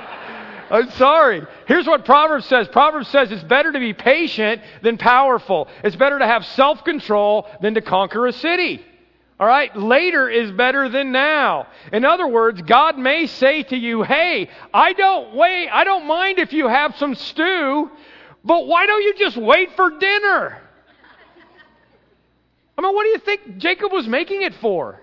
I'm 0.70 0.90
sorry. 0.92 1.42
Here's 1.66 1.86
what 1.86 2.06
Proverbs 2.06 2.46
says 2.46 2.66
Proverbs 2.68 3.08
says 3.08 3.30
it's 3.30 3.42
better 3.42 3.72
to 3.72 3.78
be 3.78 3.92
patient 3.92 4.62
than 4.82 4.96
powerful, 4.96 5.68
it's 5.84 5.96
better 5.96 6.18
to 6.18 6.26
have 6.26 6.46
self 6.46 6.84
control 6.84 7.46
than 7.60 7.74
to 7.74 7.82
conquer 7.82 8.26
a 8.26 8.32
city. 8.32 8.82
All 9.38 9.46
right? 9.46 9.76
Later 9.76 10.30
is 10.30 10.52
better 10.52 10.88
than 10.88 11.10
now. 11.10 11.66
In 11.92 12.04
other 12.04 12.28
words, 12.28 12.62
God 12.62 12.96
may 12.96 13.26
say 13.26 13.64
to 13.64 13.76
you, 13.76 14.04
hey, 14.04 14.48
I 14.72 14.92
don't 14.92 15.34
wait, 15.34 15.68
I 15.68 15.82
don't 15.82 16.06
mind 16.06 16.38
if 16.38 16.52
you 16.52 16.68
have 16.68 16.96
some 16.96 17.16
stew, 17.16 17.90
but 18.44 18.66
why 18.68 18.86
don't 18.86 19.02
you 19.02 19.14
just 19.14 19.36
wait 19.36 19.74
for 19.74 19.90
dinner? 19.90 20.62
I 22.78 22.80
mean, 22.80 22.94
what 22.94 23.02
do 23.02 23.08
you 23.08 23.18
think 23.18 23.58
Jacob 23.58 23.92
was 23.92 24.06
making 24.06 24.42
it 24.42 24.54
for? 24.54 25.01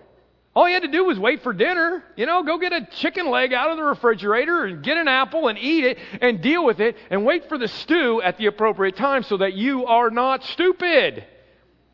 All 0.59 0.65
he 0.65 0.73
had 0.73 0.83
to 0.83 0.89
do 0.89 1.05
was 1.05 1.17
wait 1.17 1.41
for 1.41 1.53
dinner. 1.53 2.03
You 2.17 2.25
know, 2.25 2.43
go 2.43 2.57
get 2.57 2.73
a 2.73 2.85
chicken 2.97 3.29
leg 3.29 3.53
out 3.53 3.71
of 3.71 3.77
the 3.77 3.83
refrigerator 3.83 4.65
and 4.65 4.83
get 4.83 4.97
an 4.97 5.07
apple 5.07 5.47
and 5.47 5.57
eat 5.57 5.85
it 5.85 5.97
and 6.19 6.41
deal 6.41 6.65
with 6.65 6.81
it 6.81 6.97
and 7.09 7.23
wait 7.23 7.47
for 7.47 7.57
the 7.57 7.69
stew 7.69 8.21
at 8.21 8.37
the 8.37 8.47
appropriate 8.47 8.97
time 8.97 9.23
so 9.23 9.37
that 9.37 9.53
you 9.53 9.85
are 9.85 10.09
not 10.09 10.43
stupid. 10.43 11.23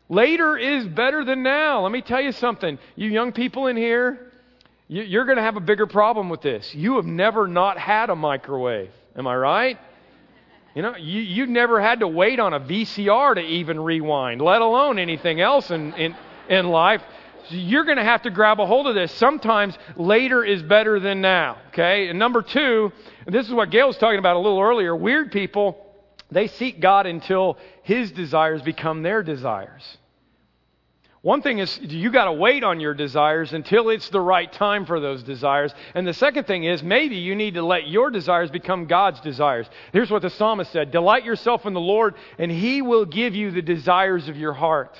Later 0.08 0.58
is 0.58 0.84
better 0.84 1.24
than 1.24 1.44
now. 1.44 1.82
Let 1.82 1.92
me 1.92 2.02
tell 2.02 2.20
you 2.20 2.32
something. 2.32 2.80
You 2.96 3.08
young 3.08 3.30
people 3.30 3.68
in 3.68 3.76
here, 3.76 4.32
you're 4.88 5.26
going 5.26 5.36
to 5.36 5.44
have 5.44 5.56
a 5.56 5.60
bigger 5.60 5.86
problem 5.86 6.28
with 6.28 6.40
this. 6.40 6.74
You 6.74 6.96
have 6.96 7.06
never 7.06 7.46
not 7.46 7.78
had 7.78 8.10
a 8.10 8.16
microwave. 8.16 8.90
Am 9.14 9.28
I 9.28 9.36
right? 9.36 9.78
You 10.74 10.82
know, 10.82 10.96
you, 10.96 11.20
you 11.20 11.46
never 11.46 11.80
had 11.80 12.00
to 12.00 12.08
wait 12.08 12.40
on 12.40 12.52
a 12.52 12.58
VCR 12.58 13.36
to 13.36 13.42
even 13.42 13.78
rewind, 13.78 14.40
let 14.40 14.60
alone 14.60 14.98
anything 14.98 15.40
else 15.40 15.70
in, 15.70 15.94
in, 15.94 16.16
in 16.48 16.66
life. 16.66 17.02
You're 17.50 17.84
going 17.84 17.98
to 17.98 18.04
have 18.04 18.22
to 18.22 18.30
grab 18.30 18.60
a 18.60 18.66
hold 18.66 18.86
of 18.86 18.94
this. 18.94 19.12
Sometimes 19.12 19.76
later 19.96 20.44
is 20.44 20.62
better 20.62 21.00
than 21.00 21.20
now. 21.20 21.58
Okay? 21.68 22.08
And 22.08 22.18
number 22.18 22.42
two, 22.42 22.92
and 23.26 23.34
this 23.34 23.46
is 23.46 23.52
what 23.52 23.70
Gail 23.70 23.88
was 23.88 23.96
talking 23.96 24.18
about 24.18 24.36
a 24.36 24.38
little 24.38 24.60
earlier 24.60 24.94
weird 24.94 25.32
people, 25.32 25.78
they 26.30 26.48
seek 26.48 26.80
God 26.80 27.06
until 27.06 27.58
his 27.82 28.10
desires 28.12 28.62
become 28.62 29.02
their 29.02 29.22
desires. 29.22 29.98
One 31.26 31.42
thing 31.42 31.58
is 31.58 31.76
you 31.82 32.12
got 32.12 32.26
to 32.26 32.32
wait 32.32 32.62
on 32.62 32.78
your 32.78 32.94
desires 32.94 33.52
until 33.52 33.88
it's 33.88 34.08
the 34.10 34.20
right 34.20 34.52
time 34.52 34.86
for 34.86 35.00
those 35.00 35.24
desires. 35.24 35.74
And 35.92 36.06
the 36.06 36.14
second 36.14 36.44
thing 36.44 36.62
is 36.62 36.84
maybe 36.84 37.16
you 37.16 37.34
need 37.34 37.54
to 37.54 37.64
let 37.64 37.88
your 37.88 38.10
desires 38.10 38.48
become 38.48 38.86
God's 38.86 39.18
desires. 39.18 39.68
Here's 39.92 40.08
what 40.08 40.22
the 40.22 40.30
psalmist 40.30 40.70
said 40.70 40.92
Delight 40.92 41.24
yourself 41.24 41.66
in 41.66 41.72
the 41.72 41.80
Lord, 41.80 42.14
and 42.38 42.48
he 42.48 42.80
will 42.80 43.04
give 43.04 43.34
you 43.34 43.50
the 43.50 43.60
desires 43.60 44.28
of 44.28 44.36
your 44.36 44.52
heart. 44.52 44.96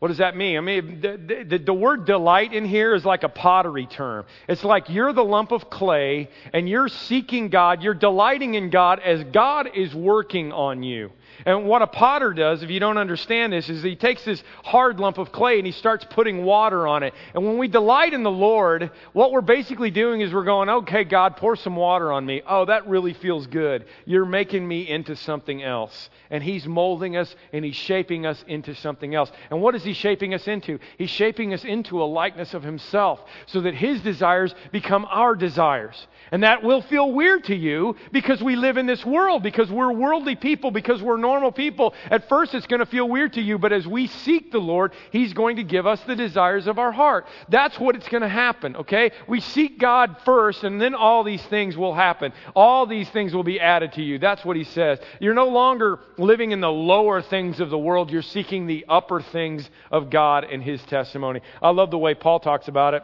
What 0.00 0.08
does 0.08 0.16
that 0.16 0.34
mean? 0.34 0.56
I 0.56 0.60
mean, 0.60 1.02
the, 1.02 1.44
the, 1.46 1.58
the, 1.58 1.74
word 1.74 2.06
delight 2.06 2.54
in 2.54 2.64
here 2.64 2.94
is 2.94 3.04
like 3.04 3.22
a 3.22 3.28
pottery 3.28 3.84
term. 3.84 4.24
It's 4.48 4.64
like 4.64 4.88
you're 4.88 5.12
the 5.12 5.22
lump 5.22 5.52
of 5.52 5.68
clay 5.68 6.30
and 6.54 6.66
you're 6.66 6.88
seeking 6.88 7.50
God, 7.50 7.82
you're 7.82 7.92
delighting 7.92 8.54
in 8.54 8.70
God 8.70 9.00
as 9.00 9.22
God 9.24 9.68
is 9.74 9.94
working 9.94 10.52
on 10.52 10.82
you. 10.82 11.12
And 11.46 11.64
what 11.64 11.82
a 11.82 11.86
potter 11.86 12.32
does, 12.32 12.62
if 12.62 12.70
you 12.70 12.80
don't 12.80 12.98
understand 12.98 13.52
this, 13.52 13.68
is 13.68 13.82
he 13.82 13.96
takes 13.96 14.24
this 14.24 14.42
hard 14.64 15.00
lump 15.00 15.18
of 15.18 15.32
clay 15.32 15.58
and 15.58 15.66
he 15.66 15.72
starts 15.72 16.04
putting 16.10 16.44
water 16.44 16.86
on 16.86 17.02
it. 17.02 17.14
And 17.34 17.44
when 17.44 17.58
we 17.58 17.68
delight 17.68 18.12
in 18.12 18.22
the 18.22 18.30
Lord, 18.30 18.90
what 19.12 19.32
we're 19.32 19.40
basically 19.40 19.90
doing 19.90 20.20
is 20.20 20.32
we're 20.32 20.44
going, 20.44 20.68
okay, 20.68 21.04
God, 21.04 21.36
pour 21.36 21.56
some 21.56 21.76
water 21.76 22.12
on 22.12 22.26
me. 22.26 22.42
Oh, 22.46 22.64
that 22.66 22.86
really 22.86 23.14
feels 23.14 23.46
good. 23.46 23.86
You're 24.04 24.24
making 24.24 24.66
me 24.66 24.88
into 24.88 25.16
something 25.16 25.62
else. 25.62 26.10
And 26.30 26.42
he's 26.42 26.66
molding 26.66 27.16
us 27.16 27.34
and 27.52 27.64
he's 27.64 27.76
shaping 27.76 28.26
us 28.26 28.44
into 28.46 28.74
something 28.74 29.14
else. 29.14 29.30
And 29.50 29.60
what 29.60 29.74
is 29.74 29.82
he 29.82 29.92
shaping 29.92 30.34
us 30.34 30.46
into? 30.46 30.78
He's 30.98 31.10
shaping 31.10 31.54
us 31.54 31.64
into 31.64 32.02
a 32.02 32.04
likeness 32.04 32.54
of 32.54 32.62
himself 32.62 33.20
so 33.46 33.62
that 33.62 33.74
his 33.74 34.00
desires 34.00 34.54
become 34.72 35.06
our 35.10 35.34
desires. 35.34 36.06
And 36.32 36.42
that 36.42 36.62
will 36.62 36.82
feel 36.82 37.12
weird 37.12 37.44
to 37.44 37.56
you 37.56 37.96
because 38.12 38.42
we 38.42 38.56
live 38.56 38.76
in 38.76 38.86
this 38.86 39.04
world, 39.04 39.42
because 39.42 39.70
we're 39.70 39.92
worldly 39.92 40.36
people, 40.36 40.70
because 40.70 41.02
we're 41.02 41.16
normal 41.20 41.52
people. 41.52 41.94
At 42.10 42.28
first, 42.28 42.54
it's 42.54 42.66
going 42.66 42.80
to 42.80 42.86
feel 42.86 43.08
weird 43.08 43.34
to 43.34 43.40
you, 43.40 43.58
but 43.58 43.72
as 43.72 43.86
we 43.86 44.06
seek 44.06 44.50
the 44.52 44.58
Lord, 44.58 44.92
He's 45.10 45.32
going 45.32 45.56
to 45.56 45.62
give 45.62 45.86
us 45.86 46.00
the 46.02 46.16
desires 46.16 46.66
of 46.66 46.78
our 46.78 46.92
heart. 46.92 47.26
That's 47.48 47.78
what 47.78 47.96
it's 47.96 48.08
going 48.08 48.22
to 48.22 48.28
happen, 48.28 48.76
okay? 48.76 49.12
We 49.28 49.40
seek 49.40 49.78
God 49.78 50.16
first, 50.24 50.64
and 50.64 50.80
then 50.80 50.94
all 50.94 51.24
these 51.24 51.44
things 51.46 51.76
will 51.76 51.94
happen. 51.94 52.32
All 52.54 52.86
these 52.86 53.08
things 53.10 53.34
will 53.34 53.44
be 53.44 53.60
added 53.60 53.92
to 53.92 54.02
you. 54.02 54.18
That's 54.18 54.44
what 54.44 54.56
He 54.56 54.64
says. 54.64 54.98
You're 55.20 55.34
no 55.34 55.48
longer 55.48 56.00
living 56.18 56.52
in 56.52 56.60
the 56.60 56.70
lower 56.70 57.22
things 57.22 57.60
of 57.60 57.70
the 57.70 57.78
world, 57.78 58.10
you're 58.10 58.22
seeking 58.22 58.66
the 58.66 58.84
upper 58.88 59.20
things 59.20 59.68
of 59.90 60.10
God 60.10 60.44
and 60.44 60.62
His 60.62 60.82
testimony. 60.82 61.40
I 61.62 61.70
love 61.70 61.90
the 61.90 61.98
way 61.98 62.14
Paul 62.14 62.40
talks 62.40 62.68
about 62.68 62.94
it 62.94 63.02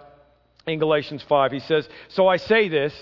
in 0.67 0.79
Galatians 0.79 1.23
5. 1.23 1.53
He 1.53 1.61
says, 1.61 1.89
So 2.09 2.27
I 2.27 2.37
say 2.37 2.69
this 2.69 2.93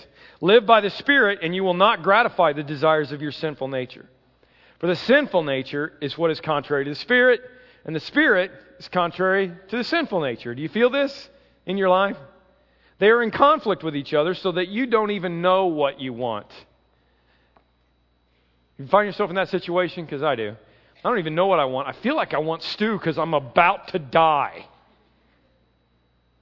Live 0.41 0.67
by 0.67 0.81
the 0.81 0.91
Spirit, 0.91 1.39
and 1.43 1.55
you 1.55 1.65
will 1.65 1.75
not 1.75 2.03
gratify 2.03 2.53
the 2.53 2.63
desires 2.63 3.13
of 3.13 3.23
your 3.23 3.33
sinful 3.33 3.69
nature. 3.69 4.09
For 4.79 4.87
the 4.87 4.97
sinful 4.97 5.45
nature 5.45 5.93
is 6.01 6.19
what 6.19 6.31
is 6.31 6.41
contrary 6.41 6.85
to 6.85 6.91
the 6.91 6.97
Spirit, 6.97 7.41
and 7.85 7.95
the 7.95 8.01
Spirit 8.01 8.51
is 8.79 8.89
contrary 8.89 9.53
to 9.69 9.77
the 9.77 9.85
sinful 9.85 10.21
nature. 10.21 10.55
Do 10.55 10.63
you 10.63 10.69
feel 10.69 10.91
this 10.91 11.29
in 11.67 11.77
your 11.77 11.89
life? 11.89 12.17
They 12.99 13.09
are 13.09 13.23
in 13.23 13.31
conflict 13.31 13.83
with 13.83 13.97
each 13.97 14.15
other 14.15 14.35
so 14.35 14.53
that 14.53 14.69
you 14.69 14.87
don't 14.87 15.11
even 15.11 15.43
know 15.43 15.67
what 15.67 16.01
you 16.01 16.13
want. 16.13 16.47
You 18.79 18.87
find 18.87 19.07
yourself 19.07 19.31
in 19.31 19.37
that 19.37 19.49
situation? 19.49 20.05
Because 20.05 20.23
I 20.23 20.35
do. 20.35 20.57
I 21.05 21.09
don't 21.09 21.19
even 21.19 21.35
know 21.35 21.47
what 21.47 21.61
I 21.61 21.67
want. 21.67 21.87
I 21.89 21.93
feel 21.93 22.17
like 22.17 22.35
I 22.35 22.39
want 22.39 22.63
stew 22.63 22.99
because 22.99 23.19
I'm 23.19 23.35
about 23.35 23.89
to 23.89 23.99
die. 23.99 24.67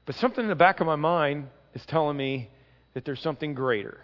But 0.06 0.14
something 0.16 0.44
in 0.44 0.48
the 0.48 0.54
back 0.54 0.80
of 0.80 0.86
my 0.86 0.96
mind 0.96 1.48
is 1.74 1.84
telling 1.86 2.16
me 2.16 2.48
that 2.94 3.04
there's 3.04 3.20
something 3.20 3.54
greater. 3.54 4.00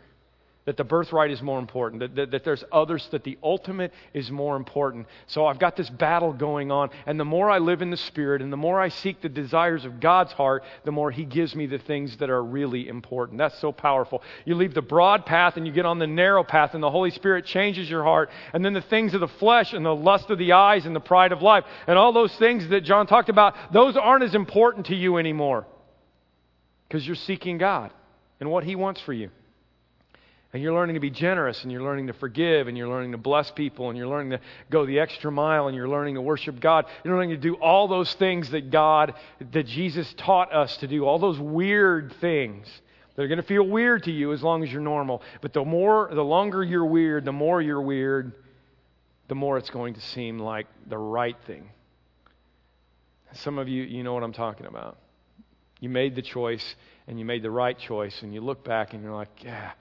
That 0.69 0.77
the 0.77 0.85
birthright 0.85 1.31
is 1.31 1.41
more 1.41 1.59
important, 1.59 2.01
that, 2.01 2.15
that, 2.15 2.31
that, 2.31 2.45
there's 2.45 2.63
others, 2.71 3.09
that 3.11 3.25
the 3.25 3.39
ultimate 3.43 3.91
is 4.13 4.31
more 4.31 4.55
important. 4.55 5.07
So 5.27 5.47
I've 5.47 5.59
got 5.59 5.77
this 5.77 5.89
battle 5.89 6.35
going 6.35 6.71
on, 6.71 6.91
and 7.07 7.19
the 7.19 7.25
more 7.25 7.49
I 7.49 7.57
live 7.57 7.81
in 7.81 7.89
the 7.89 7.97
Spirit 7.97 8.43
and 8.43 8.53
the 8.53 8.59
more 8.59 8.79
I 8.79 8.91
seek 8.91 9.23
the 9.23 9.31
desires 9.31 9.87
of 9.87 9.99
God's 9.99 10.35
heart, 10.35 10.65
the 10.85 10.93
more 10.93 11.11
He 11.11 11.25
gives 11.25 11.55
me 11.55 11.65
the 11.65 11.79
things 11.79 12.19
that 12.19 12.29
are 12.29 12.45
really 12.45 12.87
important. 12.87 13.39
That's 13.39 13.59
so 13.61 13.73
powerful. 13.73 14.23
You 14.45 14.57
leave 14.57 14.75
the 14.75 14.83
broad 14.83 15.25
path 15.25 15.57
and 15.57 15.67
you 15.67 15.73
get 15.73 15.87
on 15.87 15.99
the 15.99 16.07
narrow 16.07 16.45
path, 16.45 16.75
and 16.75 16.83
the 16.83 16.91
Holy 16.91 17.13
Spirit 17.13 17.47
changes 17.47 17.89
your 17.89 18.05
heart, 18.05 18.29
and 18.53 18.63
then 18.63 18.75
the 18.75 18.83
things 18.83 19.15
of 19.15 19.21
the 19.21 19.29
flesh 19.29 19.73
and 19.73 19.87
the 19.87 19.97
lust 19.97 20.29
of 20.29 20.37
the 20.37 20.53
eyes 20.53 20.85
and 20.85 20.95
the 20.95 21.01
pride 21.01 21.33
of 21.33 21.41
life 21.41 21.65
and 21.87 21.97
all 21.97 22.13
those 22.13 22.37
things 22.37 22.69
that 22.69 22.83
John 22.83 23.07
talked 23.07 23.31
about, 23.31 23.55
those 23.73 23.97
aren't 23.97 24.23
as 24.23 24.35
important 24.35 24.85
to 24.89 24.95
you 24.95 25.17
anymore 25.17 25.67
because 26.87 27.07
you're 27.07 27.17
seeking 27.17 27.57
God 27.57 27.91
and 28.39 28.51
what 28.51 28.65
He 28.65 28.77
wants 28.77 29.01
for 29.01 29.15
you. 29.15 29.31
And 30.53 30.63
you're 30.63 30.73
learning 30.73 30.95
to 30.95 31.01
be 31.01 31.11
generous, 31.11 31.63
and 31.63 31.71
you're 31.71 31.83
learning 31.83 32.07
to 32.07 32.15
forgive, 32.15 32.69
and 32.69 32.79
you're 32.79 32.89
learning 32.89 33.13
to 33.13 33.19
bless 33.19 33.51
people, 33.51 33.91
and 33.91 33.99
you're 33.99 34.09
learning 34.09 34.31
to 34.31 34.41
go 34.71 34.87
the 34.87 34.99
extra 34.99 35.31
mile, 35.31 35.69
and 35.69 35.77
you're 35.77 35.89
learning 35.89 36.15
to 36.15 36.23
worship 36.23 36.59
God. 36.59 36.87
You're 37.05 37.15
learning 37.17 37.31
to 37.31 37.37
do 37.37 37.55
all 37.57 37.87
those 37.87 38.15
things 38.15 38.51
that 38.51 38.71
God, 38.71 39.13
that 39.53 39.67
Jesus 39.67 40.13
taught 40.17 40.51
us 40.53 40.79
to 40.79 40.87
do, 40.87 41.05
all 41.05 41.19
those 41.19 41.39
weird 41.39 42.15
things. 42.23 42.67
They're 43.15 43.29
going 43.29 43.43
to 43.43 43.47
feel 43.47 43.63
weird 43.63 44.05
to 44.05 44.11
you 44.11 44.33
as 44.33 44.43
long 44.43 44.63
as 44.63 44.73
you're 44.73 44.81
normal. 44.81 45.21
But 45.43 45.53
the 45.53 45.65
more, 45.65 46.09
the 46.11 46.25
longer 46.25 46.65
you're 46.65 46.87
weird, 46.87 47.27
the 47.27 47.33
more 47.33 47.61
you're 47.61 47.83
weird, 47.83 48.33
the 49.27 49.35
more 49.35 49.59
it's 49.59 49.71
going 49.71 49.95
to 49.95 50.01
seem 50.01 50.39
like 50.39 50.67
the 50.87 50.97
right 50.97 51.37
thing. 51.47 51.69
Some 53.35 53.59
of 53.59 53.69
you, 53.69 53.83
you 53.83 54.03
know 54.03 54.15
what 54.15 54.23
I'm 54.23 54.33
talking 54.33 54.65
about. 54.65 54.97
You 55.79 55.91
made 55.91 56.15
the 56.15 56.23
choice, 56.23 56.75
and 57.07 57.19
you 57.19 57.27
made 57.27 57.43
the 57.43 57.51
right 57.51 57.79
choice, 57.79 58.23
and 58.23 58.33
you 58.33 58.41
look 58.41 58.65
back 58.65 58.95
and 58.95 59.03
you're 59.03 59.15
like, 59.15 59.45
yeah 59.45 59.73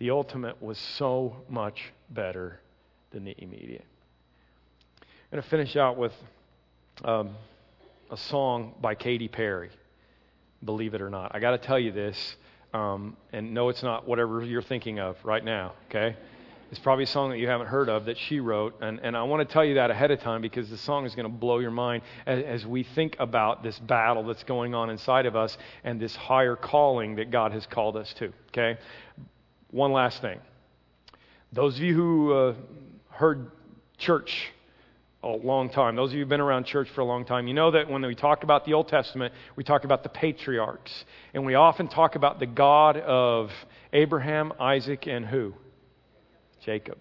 the 0.00 0.10
ultimate 0.10 0.60
was 0.62 0.78
so 0.78 1.36
much 1.48 1.92
better 2.08 2.58
than 3.12 3.24
the 3.24 3.34
immediate. 3.36 3.84
I'm 5.02 5.36
going 5.36 5.42
to 5.42 5.48
finish 5.48 5.76
out 5.76 5.98
with 5.98 6.14
um, 7.04 7.36
a 8.10 8.16
song 8.16 8.74
by 8.80 8.94
Katy 8.94 9.28
Perry, 9.28 9.70
believe 10.64 10.94
it 10.94 11.02
or 11.02 11.10
not. 11.10 11.32
I 11.34 11.38
got 11.38 11.50
to 11.50 11.58
tell 11.58 11.78
you 11.78 11.92
this, 11.92 12.36
um, 12.72 13.14
and 13.34 13.52
no, 13.52 13.68
it's 13.68 13.82
not 13.82 14.08
whatever 14.08 14.42
you're 14.42 14.62
thinking 14.62 14.98
of 14.98 15.16
right 15.22 15.44
now, 15.44 15.74
okay? 15.90 16.16
It's 16.70 16.80
probably 16.80 17.04
a 17.04 17.08
song 17.08 17.30
that 17.30 17.38
you 17.38 17.48
haven't 17.48 17.66
heard 17.66 17.90
of 17.90 18.06
that 18.06 18.16
she 18.16 18.40
wrote, 18.40 18.80
and, 18.80 19.00
and 19.02 19.14
I 19.14 19.24
want 19.24 19.46
to 19.46 19.52
tell 19.52 19.64
you 19.64 19.74
that 19.74 19.90
ahead 19.90 20.10
of 20.10 20.20
time 20.20 20.40
because 20.40 20.70
the 20.70 20.78
song 20.78 21.04
is 21.04 21.14
going 21.14 21.30
to 21.30 21.36
blow 21.36 21.58
your 21.58 21.72
mind 21.72 22.04
as, 22.24 22.42
as 22.44 22.66
we 22.66 22.84
think 22.84 23.16
about 23.18 23.62
this 23.62 23.78
battle 23.78 24.22
that's 24.22 24.44
going 24.44 24.74
on 24.74 24.88
inside 24.88 25.26
of 25.26 25.36
us 25.36 25.58
and 25.84 26.00
this 26.00 26.16
higher 26.16 26.56
calling 26.56 27.16
that 27.16 27.30
God 27.30 27.52
has 27.52 27.66
called 27.66 27.98
us 27.98 28.14
to, 28.14 28.32
okay? 28.48 28.78
One 29.70 29.92
last 29.92 30.20
thing. 30.20 30.38
Those 31.52 31.76
of 31.76 31.82
you 31.82 31.94
who 31.94 32.32
uh, 32.32 32.54
heard 33.10 33.50
church 33.98 34.52
a 35.22 35.28
long 35.28 35.68
time, 35.68 35.96
those 35.96 36.10
of 36.10 36.14
you 36.14 36.20
who've 36.20 36.28
been 36.28 36.40
around 36.40 36.64
church 36.64 36.88
for 36.94 37.02
a 37.02 37.04
long 37.04 37.24
time, 37.24 37.46
you 37.46 37.54
know 37.54 37.70
that 37.72 37.90
when 37.90 38.02
we 38.02 38.14
talk 38.14 38.42
about 38.42 38.64
the 38.64 38.74
Old 38.74 38.88
Testament, 38.88 39.34
we 39.56 39.64
talk 39.64 39.84
about 39.84 40.02
the 40.02 40.08
patriarchs. 40.08 41.04
And 41.34 41.44
we 41.44 41.54
often 41.54 41.88
talk 41.88 42.14
about 42.14 42.38
the 42.38 42.46
God 42.46 42.96
of 42.96 43.50
Abraham, 43.92 44.52
Isaac, 44.58 45.06
and 45.06 45.26
who? 45.26 45.54
Jacob. 46.64 46.98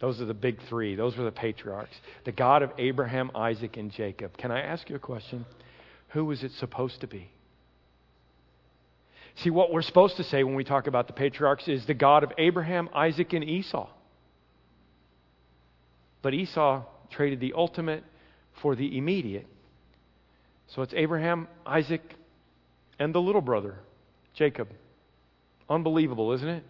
Those 0.00 0.20
are 0.20 0.24
the 0.24 0.34
big 0.34 0.58
three. 0.68 0.94
Those 0.94 1.16
were 1.16 1.24
the 1.24 1.30
patriarchs. 1.30 1.94
The 2.24 2.32
God 2.32 2.62
of 2.62 2.70
Abraham, 2.78 3.30
Isaac, 3.34 3.76
and 3.76 3.90
Jacob. 3.90 4.36
Can 4.38 4.50
I 4.50 4.60
ask 4.60 4.88
you 4.88 4.96
a 4.96 5.00
question? 5.00 5.44
Who 6.08 6.24
was 6.24 6.42
it 6.42 6.52
supposed 6.52 7.02
to 7.02 7.06
be? 7.06 7.30
See, 9.42 9.50
what 9.50 9.72
we're 9.72 9.82
supposed 9.82 10.18
to 10.18 10.24
say 10.24 10.44
when 10.44 10.54
we 10.54 10.64
talk 10.64 10.86
about 10.86 11.06
the 11.06 11.14
patriarchs 11.14 11.66
is 11.66 11.86
the 11.86 11.94
God 11.94 12.24
of 12.24 12.32
Abraham, 12.36 12.90
Isaac, 12.94 13.32
and 13.32 13.42
Esau. 13.42 13.88
But 16.20 16.34
Esau 16.34 16.84
traded 17.10 17.40
the 17.40 17.54
ultimate 17.56 18.04
for 18.60 18.76
the 18.76 18.98
immediate. 18.98 19.46
So 20.74 20.82
it's 20.82 20.92
Abraham, 20.94 21.48
Isaac, 21.64 22.02
and 22.98 23.14
the 23.14 23.18
little 23.18 23.40
brother, 23.40 23.76
Jacob. 24.34 24.68
Unbelievable, 25.70 26.32
isn't 26.32 26.48
it? 26.48 26.64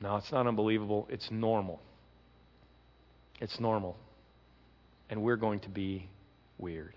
No, 0.00 0.16
it's 0.16 0.30
not 0.30 0.46
unbelievable. 0.46 1.08
It's 1.10 1.28
normal. 1.30 1.80
It's 3.40 3.58
normal. 3.58 3.96
And 5.08 5.22
we're 5.22 5.36
going 5.36 5.60
to 5.60 5.68
be 5.68 6.08
weird. 6.56 6.94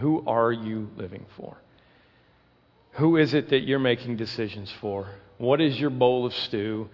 Who 0.00 0.26
are 0.26 0.52
you 0.52 0.88
living 0.96 1.26
for? 1.36 1.58
Who 2.92 3.16
is 3.16 3.32
it 3.32 3.50
that 3.50 3.60
you're 3.60 3.78
making 3.78 4.16
decisions 4.16 4.72
for? 4.80 5.08
What 5.38 5.60
is 5.60 5.78
your 5.78 5.90
bowl 5.90 6.26
of 6.26 6.34
stew? 6.34 6.88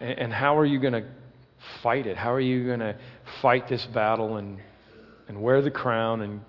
And 0.00 0.32
how 0.32 0.58
are 0.58 0.64
you 0.64 0.78
going 0.78 0.94
to 0.94 1.04
fight 1.82 2.06
it? 2.06 2.16
How 2.16 2.32
are 2.32 2.40
you 2.40 2.66
going 2.66 2.80
to 2.80 2.96
fight 3.42 3.68
this 3.68 3.84
battle 3.86 4.36
and, 4.36 4.58
and 5.28 5.42
wear 5.42 5.60
the 5.60 5.70
crown 5.70 6.22
and, 6.22 6.40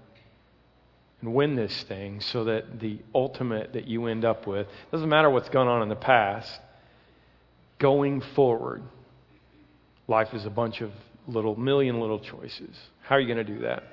and 1.22 1.34
win 1.34 1.56
this 1.56 1.84
thing 1.84 2.22
so 2.22 2.46
that 2.46 2.80
the 2.80 3.00
ultimate 3.14 3.74
that 3.74 3.88
you 3.88 4.06
end 4.08 4.24
up 4.24 4.48
with 4.48 4.68
doesn't 4.92 5.10
matter 5.10 5.30
what's 5.30 5.50
gone 5.50 5.68
on 5.68 5.82
in 5.82 5.90
the 5.90 5.96
past, 5.96 6.60
going 7.78 8.22
forward, 8.36 8.84
life 10.08 10.34
is 10.34 10.46
a 10.46 10.50
bunch 10.50 10.82
of 10.82 10.92
little, 11.28 11.56
million 11.56 12.00
little 12.00 12.20
choices. 12.20 12.76
How 13.02 13.16
are 13.16 13.20
you 13.20 13.34
going 13.34 13.46
to 13.46 13.54
do 13.54 13.60
that? 13.62 13.84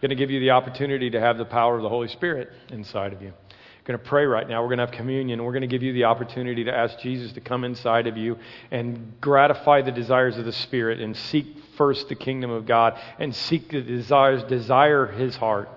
going 0.00 0.10
to 0.10 0.16
give 0.16 0.30
you 0.30 0.40
the 0.40 0.50
opportunity 0.50 1.08
to 1.08 1.18
have 1.18 1.38
the 1.38 1.46
power 1.46 1.76
of 1.76 1.82
the 1.82 1.88
Holy 1.88 2.08
Spirit 2.08 2.50
inside 2.68 3.14
of 3.14 3.22
you 3.22 3.32
going 3.84 3.98
to 3.98 4.04
pray 4.04 4.24
right 4.24 4.48
now. 4.48 4.62
We're 4.62 4.68
going 4.68 4.78
to 4.78 4.86
have 4.86 4.94
communion. 4.94 5.44
We're 5.44 5.52
going 5.52 5.62
to 5.62 5.68
give 5.68 5.82
you 5.82 5.92
the 5.92 6.04
opportunity 6.04 6.64
to 6.64 6.74
ask 6.74 6.98
Jesus 7.00 7.32
to 7.32 7.40
come 7.40 7.64
inside 7.64 8.06
of 8.06 8.16
you 8.16 8.38
and 8.70 9.12
gratify 9.20 9.82
the 9.82 9.92
desires 9.92 10.38
of 10.38 10.46
the 10.46 10.52
Spirit 10.52 11.00
and 11.00 11.14
seek 11.16 11.46
first 11.76 12.08
the 12.08 12.14
kingdom 12.14 12.50
of 12.50 12.66
God 12.66 12.98
and 13.18 13.34
seek 13.34 13.70
the 13.70 13.82
desires, 13.82 14.42
desire 14.44 15.06
His 15.06 15.36
heart. 15.36 15.68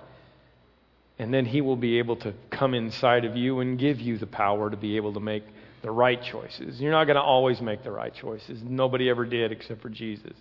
And 1.19 1.33
then 1.33 1.45
He 1.45 1.59
will 1.59 1.75
be 1.75 1.99
able 1.99 2.15
to 2.17 2.33
come 2.49 2.73
inside 2.73 3.25
of 3.25 3.35
you 3.35 3.59
and 3.59 3.77
give 3.77 3.99
you 3.99 4.17
the 4.17 4.27
power 4.27 4.69
to 4.69 4.77
be 4.77 4.95
able 4.95 5.13
to 5.13 5.19
make 5.19 5.43
the 5.81 5.91
right 5.91 6.21
choices. 6.21 6.79
You're 6.79 6.91
not 6.91 7.05
going 7.05 7.15
to 7.15 7.21
always 7.21 7.59
make 7.59 7.83
the 7.83 7.91
right 7.91 8.13
choices. 8.13 8.61
Nobody 8.63 9.09
ever 9.09 9.25
did 9.25 9.51
except 9.51 9.81
for 9.81 9.89
Jesus. 9.89 10.33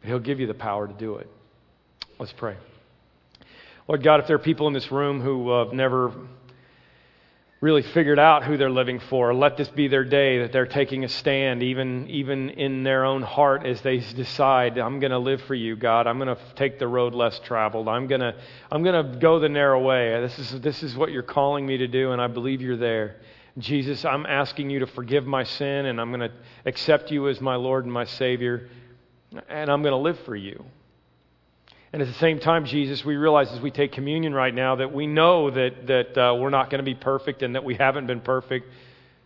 But 0.00 0.08
He'll 0.08 0.18
give 0.20 0.40
you 0.40 0.46
the 0.46 0.54
power 0.54 0.88
to 0.88 0.94
do 0.94 1.16
it. 1.16 1.28
Let's 2.18 2.32
pray. 2.32 2.56
Lord 3.86 4.02
God, 4.02 4.20
if 4.20 4.26
there 4.26 4.36
are 4.36 4.40
people 4.40 4.68
in 4.68 4.72
this 4.72 4.90
room 4.90 5.20
who 5.20 5.50
have 5.50 5.72
never 5.72 6.12
really 7.60 7.82
figured 7.82 8.20
out 8.20 8.44
who 8.44 8.56
they're 8.56 8.70
living 8.70 9.00
for. 9.00 9.34
Let 9.34 9.56
this 9.56 9.68
be 9.68 9.88
their 9.88 10.04
day 10.04 10.42
that 10.42 10.52
they're 10.52 10.66
taking 10.66 11.04
a 11.04 11.08
stand, 11.08 11.62
even, 11.62 12.08
even 12.08 12.50
in 12.50 12.84
their 12.84 13.04
own 13.04 13.22
heart, 13.22 13.66
as 13.66 13.80
they 13.80 13.98
decide, 13.98 14.78
I'm 14.78 15.00
going 15.00 15.10
to 15.10 15.18
live 15.18 15.42
for 15.42 15.56
you, 15.56 15.74
God. 15.74 16.06
I'm 16.06 16.18
going 16.18 16.34
to 16.34 16.40
take 16.54 16.78
the 16.78 16.86
road 16.86 17.14
less 17.14 17.40
traveled. 17.40 17.88
I'm 17.88 18.06
going 18.06 18.20
to, 18.20 18.34
I'm 18.70 18.84
going 18.84 19.12
to 19.12 19.18
go 19.18 19.40
the 19.40 19.48
narrow 19.48 19.82
way. 19.82 20.20
This 20.20 20.38
is, 20.38 20.60
this 20.60 20.82
is 20.84 20.96
what 20.96 21.10
you're 21.10 21.22
calling 21.22 21.66
me 21.66 21.78
to 21.78 21.88
do, 21.88 22.12
and 22.12 22.22
I 22.22 22.28
believe 22.28 22.60
you're 22.60 22.76
there. 22.76 23.16
Jesus, 23.58 24.04
I'm 24.04 24.24
asking 24.24 24.70
you 24.70 24.78
to 24.80 24.86
forgive 24.86 25.26
my 25.26 25.42
sin, 25.42 25.86
and 25.86 26.00
I'm 26.00 26.10
going 26.12 26.30
to 26.30 26.32
accept 26.64 27.10
you 27.10 27.28
as 27.28 27.40
my 27.40 27.56
Lord 27.56 27.84
and 27.84 27.92
my 27.92 28.04
Savior, 28.04 28.68
and 29.48 29.68
I'm 29.68 29.82
going 29.82 29.92
to 29.92 29.96
live 29.96 30.20
for 30.20 30.36
you. 30.36 30.64
And 31.92 32.02
at 32.02 32.08
the 32.08 32.14
same 32.14 32.38
time, 32.38 32.66
Jesus, 32.66 33.04
we 33.04 33.16
realize 33.16 33.50
as 33.50 33.60
we 33.60 33.70
take 33.70 33.92
communion 33.92 34.34
right 34.34 34.54
now 34.54 34.76
that 34.76 34.92
we 34.92 35.06
know 35.06 35.50
that, 35.50 35.86
that 35.86 36.18
uh, 36.18 36.34
we're 36.34 36.50
not 36.50 36.68
going 36.68 36.80
to 36.80 36.84
be 36.84 36.94
perfect 36.94 37.42
and 37.42 37.54
that 37.54 37.64
we 37.64 37.76
haven't 37.76 38.06
been 38.06 38.20
perfect. 38.20 38.66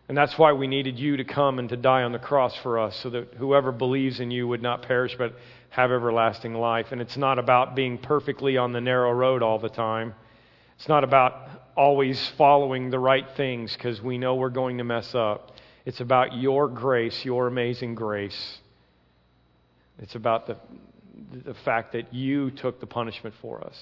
And 0.09 0.17
that's 0.17 0.39
why 0.39 0.53
we 0.53 0.67
needed 0.69 0.99
you 0.99 1.17
to 1.17 1.25
come 1.25 1.59
and 1.59 1.69
to 1.71 1.77
die 1.77 2.03
on 2.03 2.13
the 2.13 2.19
cross 2.19 2.55
for 2.57 2.79
us 2.79 2.97
so 2.97 3.11
that 3.11 3.35
whoever 3.35 3.73
believes 3.73 4.21
in 4.21 4.31
you 4.31 4.47
would 4.47 4.63
not 4.63 4.83
perish 4.83 5.17
but 5.17 5.35
have 5.71 5.91
everlasting 5.91 6.55
life. 6.55 6.89
And 6.93 7.01
it's 7.01 7.17
not 7.17 7.39
about 7.39 7.75
being 7.75 7.99
perfectly 7.99 8.57
on 8.57 8.73
the 8.73 8.81
narrow 8.81 9.13
road 9.13 9.43
all 9.43 9.59
the 9.59 9.69
time. 9.69 10.15
It's 10.77 10.89
not 10.89 11.03
about 11.03 11.49
always 11.77 12.21
following 12.37 12.91
the 12.91 12.99
right 12.99 13.27
things 13.37 13.73
because 13.75 14.01
we 14.01 14.19
know 14.19 14.35
we're 14.35 14.51
going 14.51 14.79
to 14.79 14.85
mess 14.85 15.15
up. 15.15 15.53
It's 15.85 16.01
about 16.01 16.37
your 16.37 16.69
grace, 16.69 17.25
your 17.25 17.49
amazing 17.49 17.95
grace. 17.95 18.59
It's 19.99 20.15
about 20.15 20.47
the, 20.47 20.57
the 21.45 21.55
fact 21.65 21.93
that 21.93 22.13
you 22.13 22.51
took 22.51 22.81
the 22.81 22.87
punishment 22.87 23.35
for 23.41 23.63
us. 23.63 23.77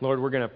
Lord, 0.00 0.20
we're 0.20 0.30
going 0.30 0.48
to 0.48 0.54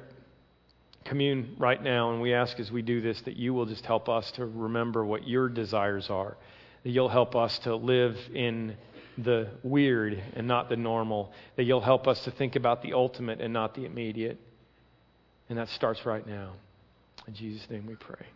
commune 1.04 1.56
right 1.58 1.82
now, 1.82 2.12
and 2.12 2.20
we 2.20 2.34
ask 2.34 2.60
as 2.60 2.70
we 2.70 2.82
do 2.82 3.00
this 3.00 3.20
that 3.22 3.36
you 3.36 3.54
will 3.54 3.66
just 3.66 3.84
help 3.84 4.08
us 4.08 4.30
to 4.32 4.44
remember 4.44 5.04
what 5.04 5.26
your 5.26 5.48
desires 5.48 6.08
are, 6.10 6.36
that 6.82 6.90
you'll 6.90 7.08
help 7.08 7.34
us 7.34 7.58
to 7.60 7.74
live 7.74 8.16
in 8.34 8.76
the 9.18 9.48
weird 9.62 10.22
and 10.34 10.46
not 10.46 10.68
the 10.68 10.76
normal, 10.76 11.32
that 11.56 11.64
you'll 11.64 11.80
help 11.80 12.06
us 12.06 12.22
to 12.24 12.30
think 12.30 12.56
about 12.56 12.82
the 12.82 12.92
ultimate 12.92 13.40
and 13.40 13.52
not 13.52 13.74
the 13.74 13.84
immediate. 13.84 14.38
And 15.48 15.58
that 15.58 15.68
starts 15.68 16.06
right 16.06 16.26
now. 16.26 16.52
In 17.26 17.34
Jesus' 17.34 17.68
name 17.68 17.86
we 17.86 17.96
pray. 17.96 18.26